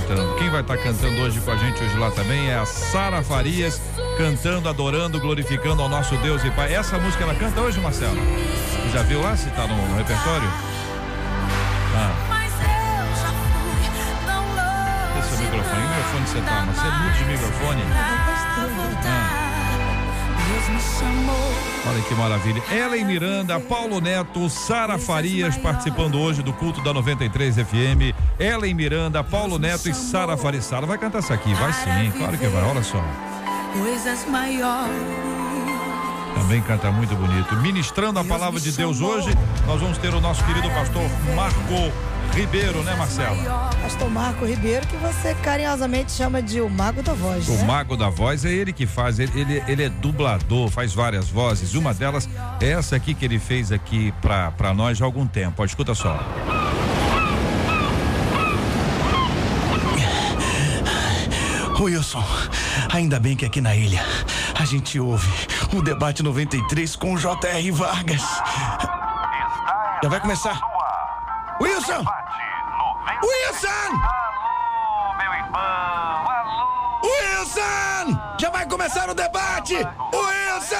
Cantando. 0.00 0.34
Quem 0.36 0.50
vai 0.50 0.60
estar 0.60 0.76
cantando 0.78 1.20
hoje 1.22 1.40
com 1.40 1.50
a 1.50 1.56
gente 1.56 1.82
hoje 1.82 1.96
lá 1.98 2.10
também 2.10 2.48
é 2.48 2.58
a 2.58 2.66
Sara 2.66 3.22
Farias, 3.22 3.80
cantando, 4.16 4.68
adorando, 4.68 5.20
glorificando 5.20 5.82
ao 5.82 5.88
nosso 5.88 6.16
Deus 6.18 6.44
e 6.44 6.50
Pai. 6.50 6.74
Essa 6.74 6.98
música 6.98 7.24
ela 7.24 7.34
canta 7.34 7.60
hoje, 7.60 7.80
Marcelo? 7.80 8.16
Já 8.92 9.02
viu 9.02 9.20
lá 9.20 9.36
se 9.36 9.50
tá 9.50 9.66
no, 9.66 9.76
no 9.76 9.96
repertório? 9.96 10.48
Ah, 11.94 12.38
esse 15.18 15.32
é 15.32 15.36
o 15.36 15.40
microfone. 15.40 15.82
Que 15.82 15.88
microfone 15.88 16.26
você 16.26 16.40
tá? 16.40 16.64
Marcelo, 16.64 16.92
muda 16.92 17.12
de 17.12 17.24
microfone. 17.24 17.82
Chamou. 18.54 19.27
Olha 21.86 22.02
que 22.02 22.14
maravilha. 22.14 22.62
Ellen 22.70 23.04
Miranda, 23.04 23.58
Paulo 23.58 24.00
Neto, 24.00 24.48
Sara 24.50 24.98
Farias 24.98 25.56
participando 25.56 26.20
hoje 26.20 26.42
do 26.42 26.52
culto 26.52 26.82
da 26.82 26.92
93 26.92 27.56
FM. 27.56 28.14
Ellen 28.38 28.74
Miranda, 28.74 29.24
Paulo 29.24 29.58
Neto 29.58 29.88
e 29.88 29.94
Sara 29.94 30.36
Farias. 30.36 30.66
Sara 30.66 30.86
vai 30.86 30.98
cantar 30.98 31.18
essa 31.18 31.34
aqui, 31.34 31.52
vai 31.54 31.72
sim, 31.72 32.12
claro 32.18 32.36
que 32.36 32.46
vai. 32.46 32.62
Olha 32.62 32.82
só. 32.82 33.02
Coisas 33.72 34.26
maiores. 34.26 35.28
Também 36.34 36.62
canta 36.62 36.90
muito 36.90 37.14
bonito. 37.14 37.56
Ministrando 37.56 38.18
a 38.18 38.24
palavra 38.24 38.60
de 38.60 38.72
Deus 38.72 39.00
hoje, 39.00 39.30
nós 39.66 39.80
vamos 39.80 39.98
ter 39.98 40.14
o 40.14 40.20
nosso 40.20 40.44
querido 40.44 40.68
pastor 40.70 41.02
Marco 41.34 41.92
Ribeiro, 42.34 42.82
né, 42.84 42.94
Marcela? 42.94 43.70
Pastor 43.82 44.08
Marco 44.10 44.44
Ribeiro, 44.44 44.86
que 44.86 44.96
você 44.96 45.34
carinhosamente 45.42 46.12
chama 46.12 46.40
de 46.40 46.60
o 46.60 46.68
Mago 46.70 47.02
da 47.02 47.12
Voz, 47.12 47.48
O 47.48 47.52
né? 47.52 47.64
mago 47.64 47.96
da 47.96 48.08
voz 48.08 48.44
é 48.44 48.50
ele 48.50 48.72
que 48.72 48.86
faz, 48.86 49.18
ele, 49.18 49.32
ele, 49.40 49.62
ele 49.66 49.82
é 49.84 49.88
dublador, 49.88 50.68
faz 50.70 50.92
várias 50.92 51.28
vozes. 51.28 51.74
Uma 51.74 51.92
delas 51.92 52.28
é 52.60 52.70
essa 52.70 52.94
aqui 52.96 53.12
que 53.14 53.24
ele 53.24 53.38
fez 53.38 53.72
aqui 53.72 54.12
pra, 54.22 54.50
pra 54.52 54.72
nós 54.72 55.00
há 55.02 55.04
algum 55.04 55.26
tempo. 55.26 55.62
Ó, 55.62 55.64
escuta 55.64 55.94
só. 55.94 56.16
Wilson, 61.80 62.24
ainda 62.92 63.20
bem 63.20 63.36
que 63.36 63.44
aqui 63.44 63.60
na 63.60 63.74
ilha 63.74 64.02
a 64.58 64.64
gente 64.64 64.98
ouve 64.98 65.28
o 65.72 65.80
debate 65.80 66.22
93 66.22 66.96
com 66.96 67.14
o 67.14 67.18
J.R. 67.18 67.70
Vargas. 67.70 68.22
Já 70.02 70.08
vai 70.08 70.20
começar. 70.20 70.60
Wilson! 71.60 72.04
Wilson! 73.22 74.17
Começar 78.68 79.08
o 79.08 79.14
debate! 79.14 79.74
Wilson! 79.74 80.76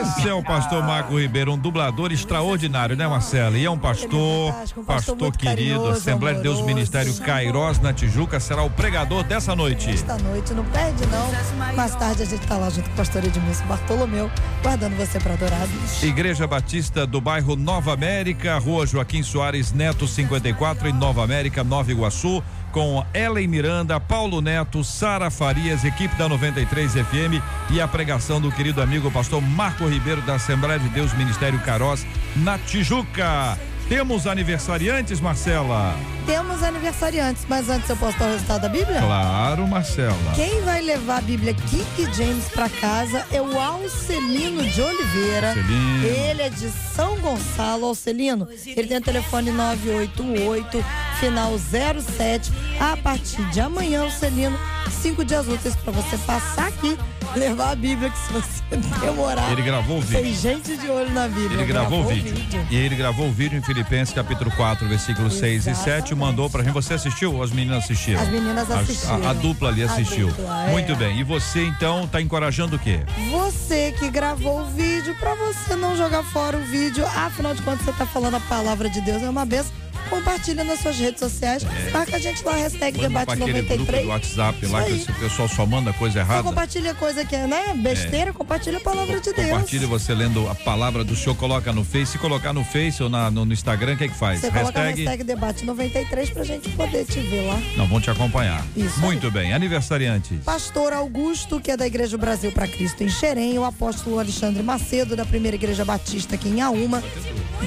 Esse 0.00 0.28
é 0.28 0.32
o 0.32 0.42
pastor 0.42 0.82
Marco 0.84 1.18
Ribeiro, 1.18 1.52
um 1.52 1.58
dublador 1.58 2.12
extraordinário, 2.12 2.96
né, 2.96 3.08
Marcela? 3.08 3.56
E 3.56 3.64
é 3.64 3.70
um 3.70 3.78
pastor, 3.78 4.54
um 4.76 4.84
pastor, 4.84 5.16
querido, 5.36 5.38
carinhoso, 5.38 5.90
Assembleia 5.90 6.36
de 6.36 6.42
Deus. 6.42 6.60
Ministério 6.60 7.14
Cairós 7.18 7.80
na 7.80 7.92
Tijuca, 7.92 8.38
será 8.38 8.62
o 8.62 8.70
pregador 8.70 9.24
dessa 9.24 9.56
noite. 9.56 9.90
Esta 9.90 10.16
noite, 10.18 10.52
não 10.54 10.64
perde 10.66 11.04
não. 11.06 11.74
Mais 11.74 11.94
tarde 11.96 12.22
a 12.22 12.26
gente 12.26 12.46
tá 12.46 12.56
lá 12.56 12.70
junto 12.70 12.88
com 12.88 12.94
o 12.94 12.96
pastor 12.96 13.24
Edmilson 13.24 13.64
Bartolomeu, 13.66 14.30
guardando 14.62 14.96
você 14.96 15.18
para 15.18 15.34
adorar. 15.34 15.66
Igreja 16.02 16.46
Batista 16.46 17.06
do 17.06 17.20
bairro 17.20 17.56
Nova 17.56 17.92
América, 17.92 18.58
Rua 18.58 18.86
Joaquim 18.86 19.22
Soares 19.22 19.72
Neto 19.72 20.06
54, 20.06 20.88
em 20.88 20.92
Nova 20.92 21.24
América, 21.24 21.64
Nova 21.64 21.90
Iguaçu, 21.90 22.42
com 22.74 23.06
Ellen 23.14 23.46
Miranda, 23.46 24.00
Paulo 24.00 24.40
Neto, 24.40 24.82
Sara 24.82 25.30
Farias, 25.30 25.84
equipe 25.84 26.16
da 26.16 26.28
93 26.28 26.94
FM 26.94 27.40
e 27.70 27.80
a 27.80 27.86
pregação 27.86 28.40
do 28.40 28.50
querido 28.50 28.82
amigo 28.82 29.08
pastor 29.12 29.40
Marco 29.40 29.86
Ribeiro 29.86 30.20
da 30.22 30.34
Assembleia 30.34 30.80
de 30.80 30.88
Deus 30.88 31.14
Ministério 31.14 31.60
Caroz 31.60 32.04
na 32.34 32.58
Tijuca. 32.58 33.56
Temos 33.88 34.26
aniversariantes, 34.26 35.20
Marcela? 35.20 35.94
Temos 36.24 36.62
aniversariantes, 36.62 37.44
mas 37.46 37.68
antes 37.68 37.88
eu 37.90 37.96
posso 37.96 38.18
dar 38.18 38.28
o 38.28 38.32
resultado 38.32 38.62
da 38.62 38.68
Bíblia? 38.68 38.98
Claro, 38.98 39.68
Marcela. 39.68 40.16
Quem 40.34 40.62
vai 40.62 40.80
levar 40.80 41.18
a 41.18 41.20
Bíblia 41.20 41.52
King 41.52 42.14
James 42.16 42.48
para 42.48 42.70
casa 42.70 43.26
é 43.30 43.42
o 43.42 43.60
Alcelino 43.60 44.62
de 44.62 44.80
Oliveira. 44.80 45.48
Alcelino. 45.48 46.06
Ele 46.06 46.42
é 46.42 46.48
de 46.48 46.70
São 46.70 47.18
Gonçalo, 47.18 47.84
Alcelino. 47.84 48.48
Ele 48.66 48.88
tem 48.88 48.96
o 48.96 49.02
telefone 49.02 49.50
988, 49.50 50.84
final 51.20 51.52
07. 51.58 52.50
A 52.80 52.96
partir 52.96 53.44
de 53.50 53.60
amanhã, 53.60 54.04
Alcelino, 54.04 54.58
cinco 54.90 55.22
dias 55.26 55.46
úteis 55.46 55.76
para 55.76 55.92
você 55.92 56.16
passar 56.26 56.68
aqui, 56.68 56.96
levar 57.38 57.70
a 57.72 57.74
Bíblia, 57.76 58.10
que 58.10 58.18
se 58.18 58.32
você 58.32 58.62
demorar. 59.00 59.50
Ele 59.52 59.62
gravou 59.62 59.98
o 59.98 60.00
vídeo. 60.00 60.22
Tem 60.22 60.34
gente 60.34 60.76
de 60.76 60.88
olho 60.90 61.10
na 61.12 61.28
Bíblia. 61.28 61.54
Ele 61.60 61.64
gravou 61.66 62.00
o 62.00 62.06
vídeo. 62.06 62.34
E 62.70 62.76
ele 62.76 62.94
gravou 62.96 63.28
o 63.28 63.32
vídeo 63.32 63.58
em 63.58 63.62
Filipenses 63.62 64.14
capítulo 64.14 64.50
4, 64.52 64.86
versículos 64.88 65.34
6 65.34 65.66
e 65.66 65.74
7, 65.74 66.14
mandou 66.14 66.48
pra 66.50 66.62
gente. 66.62 66.72
Você 66.74 66.94
assistiu 66.94 67.34
ou 67.34 67.42
as 67.42 67.50
meninas 67.50 67.84
assistiram? 67.84 68.20
As 68.22 68.28
meninas 68.28 68.70
A- 68.70 68.80
assistiram. 68.80 69.26
A, 69.26 69.30
a 69.30 69.32
dupla 69.32 69.68
ali 69.68 69.82
A 69.82 69.86
assistiu. 69.86 70.28
dupla, 70.28 70.66
é. 70.66 70.70
Muito 70.70 70.96
bem. 70.96 71.18
E 71.18 71.24
você 71.24 71.64
então 71.66 72.06
tá 72.06 72.20
encorajando 72.20 72.76
o 72.76 72.78
quê? 72.78 73.00
Você 73.30 73.92
que 73.98 74.08
gravou 74.10 74.60
o 74.60 74.66
vídeo, 74.66 75.14
pra 75.20 75.34
você 75.34 75.74
não 75.76 75.96
jogar 75.96 76.22
fora 76.24 76.56
o 76.56 76.62
vídeo, 76.64 77.04
afinal 77.06 77.54
de 77.54 77.62
contas 77.62 77.84
você 77.84 77.92
tá 77.92 78.06
falando 78.06 78.36
a 78.36 78.40
palavra 78.40 78.88
de 78.88 79.00
Deus, 79.00 79.22
é 79.22 79.28
uma 79.30 79.44
benção. 79.44 79.72
Compartilha 80.10 80.64
nas 80.64 80.80
suas 80.80 80.96
redes 80.98 81.20
sociais. 81.20 81.64
Marca 81.92 82.16
a 82.16 82.18
gente 82.18 82.42
lá, 82.44 82.54
hashtag 82.54 83.04
É. 83.04 83.08
Manda 83.08 83.24
pra 83.26 83.34
aquele 83.34 83.62
grupo 83.62 83.76
do 83.76 83.92
debate93. 83.92 84.06
WhatsApp 84.06 84.66
lá 84.66 84.82
que 84.84 84.92
aí. 84.92 84.96
esse 85.00 85.12
pessoal 85.12 85.48
só 85.48 85.66
manda 85.66 85.92
coisa 85.92 86.20
errada. 86.20 86.42
compartilha 86.42 86.94
coisa 86.94 87.24
que 87.24 87.34
é, 87.36 87.46
né? 87.46 87.74
Besteira, 87.76 88.32
compartilha 88.32 88.78
a 88.78 88.80
palavra 88.80 89.20
de 89.20 89.32
Deus. 89.32 89.48
Compartilha 89.48 89.86
você 89.86 90.14
lendo 90.14 90.48
a 90.48 90.54
palavra 90.54 91.04
do 91.04 91.14
senhor, 91.16 91.34
coloca 91.36 91.72
no 91.72 91.84
Face. 91.84 92.12
Se 92.12 92.18
colocar 92.18 92.52
no 92.52 92.64
Face 92.64 93.02
ou 93.02 93.08
na- 93.08 93.30
no, 93.30 93.44
no 93.44 93.52
Instagram, 93.52 93.94
o 93.94 93.96
que 93.96 94.04
é 94.04 94.08
que 94.08 94.14
faz? 94.16 94.40
Você 94.40 94.50
coloca 94.50 94.80
a 94.80 94.84
hashtag 94.84 95.24
debate 95.24 95.64
93 95.64 96.30
pra 96.30 96.44
gente 96.44 96.68
poder 96.70 97.04
te 97.04 97.20
ver 97.20 97.42
lá. 97.46 97.60
Não, 97.76 97.86
vão 97.86 98.00
te 98.00 98.10
acompanhar. 98.10 98.64
Isso 98.76 98.98
Muito 99.00 99.30
bem. 99.30 99.52
Aniversariantes. 99.52 100.38
Pastor 100.44 100.92
Augusto, 100.92 101.60
que 101.60 101.70
é 101.70 101.76
da 101.76 101.86
Igreja 101.86 102.16
Brasil 102.16 102.52
para 102.52 102.66
Cristo 102.68 103.02
em 103.02 103.08
Xerém, 103.08 103.58
o 103.58 103.64
apóstolo 103.64 104.18
Alexandre 104.18 104.62
Macedo, 104.62 105.16
da 105.16 105.24
Primeira 105.24 105.56
Igreja 105.56 105.84
Batista 105.84 106.34
aqui 106.34 106.48
em 106.48 106.60
Auma, 106.60 107.02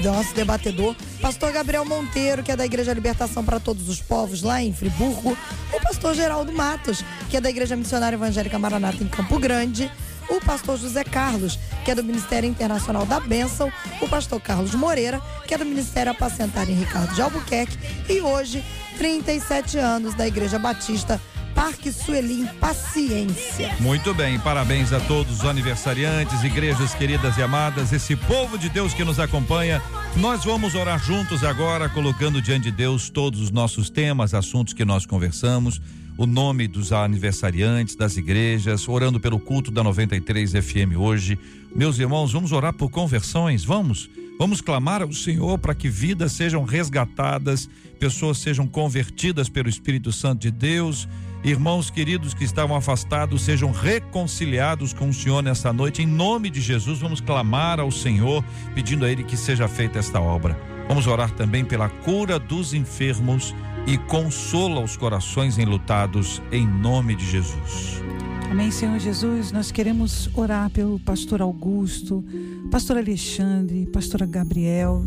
nosso 0.02 0.34
debatedor. 0.34 0.94
Pastor 1.20 1.52
Gabriel 1.52 1.84
Monteiro, 1.84 2.27
que 2.36 2.52
é 2.52 2.56
da 2.56 2.66
Igreja 2.66 2.92
Libertação 2.92 3.42
para 3.42 3.58
Todos 3.58 3.88
os 3.88 4.02
Povos, 4.02 4.42
lá 4.42 4.62
em 4.62 4.72
Friburgo. 4.72 5.36
O 5.72 5.80
pastor 5.80 6.14
Geraldo 6.14 6.52
Matos, 6.52 7.02
que 7.30 7.36
é 7.38 7.40
da 7.40 7.48
Igreja 7.48 7.74
Missionária 7.74 8.16
Evangélica 8.16 8.58
Maranata 8.58 9.02
em 9.02 9.08
Campo 9.08 9.38
Grande. 9.38 9.90
O 10.28 10.38
pastor 10.38 10.76
José 10.76 11.04
Carlos, 11.04 11.58
que 11.86 11.90
é 11.90 11.94
do 11.94 12.04
Ministério 12.04 12.48
Internacional 12.48 13.06
da 13.06 13.18
Bênção. 13.18 13.72
O 14.02 14.08
pastor 14.08 14.38
Carlos 14.40 14.74
Moreira, 14.74 15.22
que 15.46 15.54
é 15.54 15.58
do 15.58 15.64
Ministério 15.64 16.12
Apacentar 16.12 16.68
em 16.68 16.74
Ricardo 16.74 17.14
de 17.14 17.22
Albuquerque. 17.22 17.78
E 18.10 18.20
hoje, 18.20 18.62
37 18.98 19.78
anos 19.78 20.14
da 20.14 20.28
Igreja 20.28 20.58
Batista 20.58 21.18
Parque 21.58 21.90
Sueli 21.90 22.42
em 22.42 22.46
Paciência. 22.46 23.74
Muito 23.80 24.14
bem, 24.14 24.38
parabéns 24.38 24.92
a 24.92 25.00
todos 25.00 25.40
os 25.40 25.44
aniversariantes, 25.44 26.44
igrejas 26.44 26.94
queridas 26.94 27.36
e 27.36 27.42
amadas, 27.42 27.92
esse 27.92 28.14
povo 28.14 28.56
de 28.56 28.68
Deus 28.68 28.94
que 28.94 29.02
nos 29.02 29.18
acompanha. 29.18 29.82
Nós 30.14 30.44
vamos 30.44 30.76
orar 30.76 31.04
juntos 31.04 31.42
agora, 31.42 31.88
colocando 31.88 32.40
diante 32.40 32.70
de 32.70 32.70
Deus 32.70 33.10
todos 33.10 33.40
os 33.40 33.50
nossos 33.50 33.90
temas, 33.90 34.34
assuntos 34.34 34.72
que 34.72 34.84
nós 34.84 35.04
conversamos, 35.04 35.82
o 36.16 36.26
nome 36.26 36.68
dos 36.68 36.92
aniversariantes, 36.92 37.96
das 37.96 38.16
igrejas, 38.16 38.88
orando 38.88 39.18
pelo 39.18 39.40
culto 39.40 39.72
da 39.72 39.82
93 39.82 40.52
FM 40.52 40.96
hoje. 40.96 41.36
Meus 41.74 41.98
irmãos, 41.98 42.32
vamos 42.32 42.52
orar 42.52 42.72
por 42.72 42.88
conversões, 42.88 43.64
vamos? 43.64 44.08
Vamos 44.08 44.27
clamar 44.60 45.02
ao 45.02 45.12
Senhor 45.12 45.58
para 45.58 45.74
que 45.74 45.88
vidas 45.88 46.32
sejam 46.32 46.64
resgatadas, 46.64 47.68
pessoas 47.98 48.38
sejam 48.38 48.66
convertidas 48.66 49.48
pelo 49.48 49.68
Espírito 49.68 50.12
Santo 50.12 50.42
de 50.42 50.50
Deus. 50.50 51.08
Irmãos 51.44 51.88
queridos 51.90 52.34
que 52.34 52.44
estavam 52.44 52.76
afastados 52.76 53.42
sejam 53.42 53.70
reconciliados 53.70 54.92
com 54.92 55.08
o 55.08 55.14
Senhor 55.14 55.42
nessa 55.42 55.72
noite. 55.72 56.02
Em 56.02 56.06
nome 56.06 56.50
de 56.50 56.60
Jesus, 56.60 56.98
vamos 56.98 57.20
clamar 57.20 57.80
ao 57.80 57.90
Senhor, 57.90 58.44
pedindo 58.74 59.04
a 59.04 59.10
Ele 59.10 59.24
que 59.24 59.36
seja 59.36 59.68
feita 59.68 59.98
esta 59.98 60.20
obra. 60.20 60.58
Vamos 60.88 61.06
orar 61.06 61.30
também 61.32 61.64
pela 61.64 61.88
cura 61.88 62.38
dos 62.38 62.74
enfermos 62.74 63.54
e 63.86 63.96
consola 63.96 64.80
os 64.80 64.96
corações 64.96 65.58
enlutados, 65.58 66.42
em 66.50 66.66
nome 66.66 67.14
de 67.14 67.30
Jesus. 67.30 68.02
Amém, 68.50 68.70
Senhor 68.70 68.98
Jesus. 68.98 69.52
Nós 69.52 69.70
queremos 69.70 70.30
orar 70.34 70.70
pelo 70.70 70.98
pastor 71.00 71.42
Augusto, 71.42 72.24
pastor 72.70 72.96
Alexandre, 72.96 73.86
pastora 73.92 74.24
Gabriel, 74.24 75.04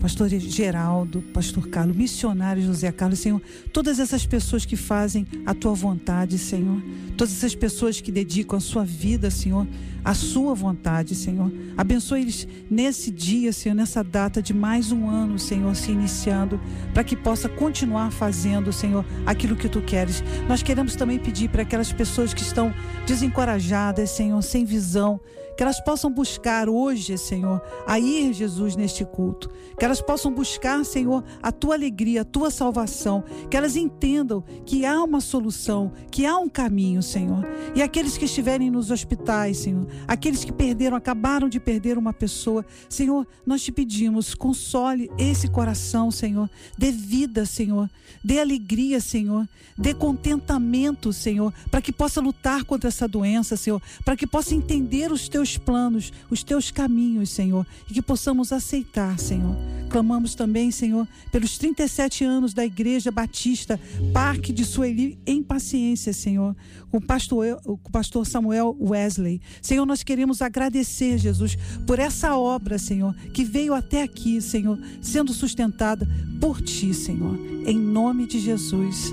pastor 0.00 0.28
Geraldo, 0.30 1.20
pastor 1.32 1.68
Carlos, 1.68 1.94
missionário 1.94 2.62
José 2.62 2.90
Carlos, 2.90 3.18
Senhor. 3.18 3.40
Todas 3.72 4.00
essas 4.00 4.24
pessoas 4.24 4.64
que 4.64 4.74
fazem 4.74 5.26
a 5.44 5.52
tua 5.52 5.74
vontade, 5.74 6.38
Senhor. 6.38 6.82
Todas 7.16 7.34
essas 7.34 7.54
pessoas 7.54 8.00
que 8.00 8.10
dedicam 8.10 8.56
a 8.56 8.60
sua 8.60 8.82
vida, 8.82 9.30
Senhor, 9.30 9.66
à 10.02 10.14
sua 10.14 10.54
vontade, 10.54 11.14
Senhor. 11.14 11.52
Abençoe 11.76 12.22
eles 12.22 12.48
nesse 12.70 13.10
dia, 13.10 13.52
Senhor, 13.52 13.74
nessa 13.74 14.02
data 14.02 14.40
de 14.42 14.54
mais 14.54 14.90
um 14.90 15.08
ano, 15.08 15.38
Senhor, 15.38 15.76
se 15.76 15.92
iniciando, 15.92 16.58
para 16.94 17.04
que 17.04 17.14
possa 17.14 17.48
continuar 17.48 18.10
fazendo, 18.10 18.72
Senhor, 18.72 19.04
aquilo 19.26 19.54
que 19.54 19.68
tu 19.68 19.82
queres. 19.82 20.24
Nós 20.48 20.62
queremos 20.62 20.96
também 20.96 21.18
pedir 21.18 21.50
para 21.50 21.62
aquelas 21.62 21.92
pessoas 21.92 22.32
que 22.32 22.42
estão 22.42 22.74
desencorajadas, 23.06 24.08
Senhor, 24.10 24.40
sem 24.42 24.64
visão, 24.64 25.20
que 25.60 25.64
elas 25.64 25.78
possam 25.78 26.10
buscar 26.10 26.70
hoje, 26.70 27.18
Senhor, 27.18 27.60
a 27.86 27.98
ir, 28.00 28.32
Jesus, 28.32 28.76
neste 28.76 29.04
culto. 29.04 29.50
Que 29.78 29.84
elas 29.84 30.00
possam 30.00 30.32
buscar, 30.32 30.82
Senhor, 30.86 31.22
a 31.42 31.52
tua 31.52 31.74
alegria, 31.74 32.22
a 32.22 32.24
tua 32.24 32.50
salvação. 32.50 33.22
Que 33.50 33.58
elas 33.58 33.76
entendam 33.76 34.42
que 34.64 34.86
há 34.86 35.04
uma 35.04 35.20
solução, 35.20 35.92
que 36.10 36.24
há 36.24 36.38
um 36.38 36.48
caminho, 36.48 37.02
Senhor. 37.02 37.46
E 37.74 37.82
aqueles 37.82 38.16
que 38.16 38.24
estiverem 38.24 38.70
nos 38.70 38.90
hospitais, 38.90 39.58
Senhor, 39.58 39.86
aqueles 40.08 40.46
que 40.46 40.50
perderam, 40.50 40.96
acabaram 40.96 41.46
de 41.46 41.60
perder 41.60 41.98
uma 41.98 42.14
pessoa, 42.14 42.64
Senhor, 42.88 43.26
nós 43.44 43.62
te 43.62 43.70
pedimos, 43.70 44.34
console 44.34 45.10
esse 45.18 45.46
coração, 45.46 46.10
Senhor. 46.10 46.48
Dê 46.78 46.90
vida, 46.90 47.44
Senhor. 47.44 47.86
Dê 48.24 48.40
alegria, 48.40 48.98
Senhor. 48.98 49.46
Dê 49.76 49.92
contentamento, 49.92 51.12
Senhor, 51.12 51.52
para 51.70 51.82
que 51.82 51.92
possa 51.92 52.20
lutar 52.20 52.64
contra 52.64 52.88
essa 52.88 53.06
doença, 53.06 53.56
Senhor, 53.56 53.80
para 54.04 54.16
que 54.16 54.26
possa 54.26 54.54
entender 54.54 55.12
os 55.12 55.28
teus 55.28 55.49
planos, 55.56 56.12
os 56.30 56.42
teus 56.42 56.70
caminhos, 56.70 57.30
Senhor, 57.30 57.66
e 57.88 57.94
que 57.94 58.02
possamos 58.02 58.52
aceitar, 58.52 59.18
Senhor. 59.18 59.56
Clamamos 59.88 60.34
também, 60.34 60.70
Senhor, 60.70 61.06
pelos 61.32 61.58
37 61.58 62.24
anos 62.24 62.54
da 62.54 62.64
Igreja 62.64 63.10
Batista, 63.10 63.78
Parque 64.12 64.52
de 64.52 64.64
Sueli, 64.64 65.18
em 65.26 65.42
paciência, 65.42 66.12
Senhor, 66.12 66.56
com 66.90 66.98
o 66.98 67.00
pastor, 67.00 67.60
o 67.64 67.76
pastor 67.76 68.26
Samuel 68.26 68.76
Wesley. 68.80 69.40
Senhor, 69.60 69.84
nós 69.84 70.02
queremos 70.02 70.42
agradecer, 70.42 71.18
Jesus, 71.18 71.56
por 71.86 71.98
essa 71.98 72.36
obra, 72.36 72.78
Senhor, 72.78 73.14
que 73.32 73.44
veio 73.44 73.74
até 73.74 74.02
aqui, 74.02 74.40
Senhor, 74.40 74.78
sendo 75.00 75.32
sustentada 75.32 76.08
por 76.40 76.60
ti, 76.62 76.94
Senhor. 76.94 77.38
Em 77.66 77.78
nome 77.78 78.26
de 78.26 78.38
Jesus. 78.38 79.12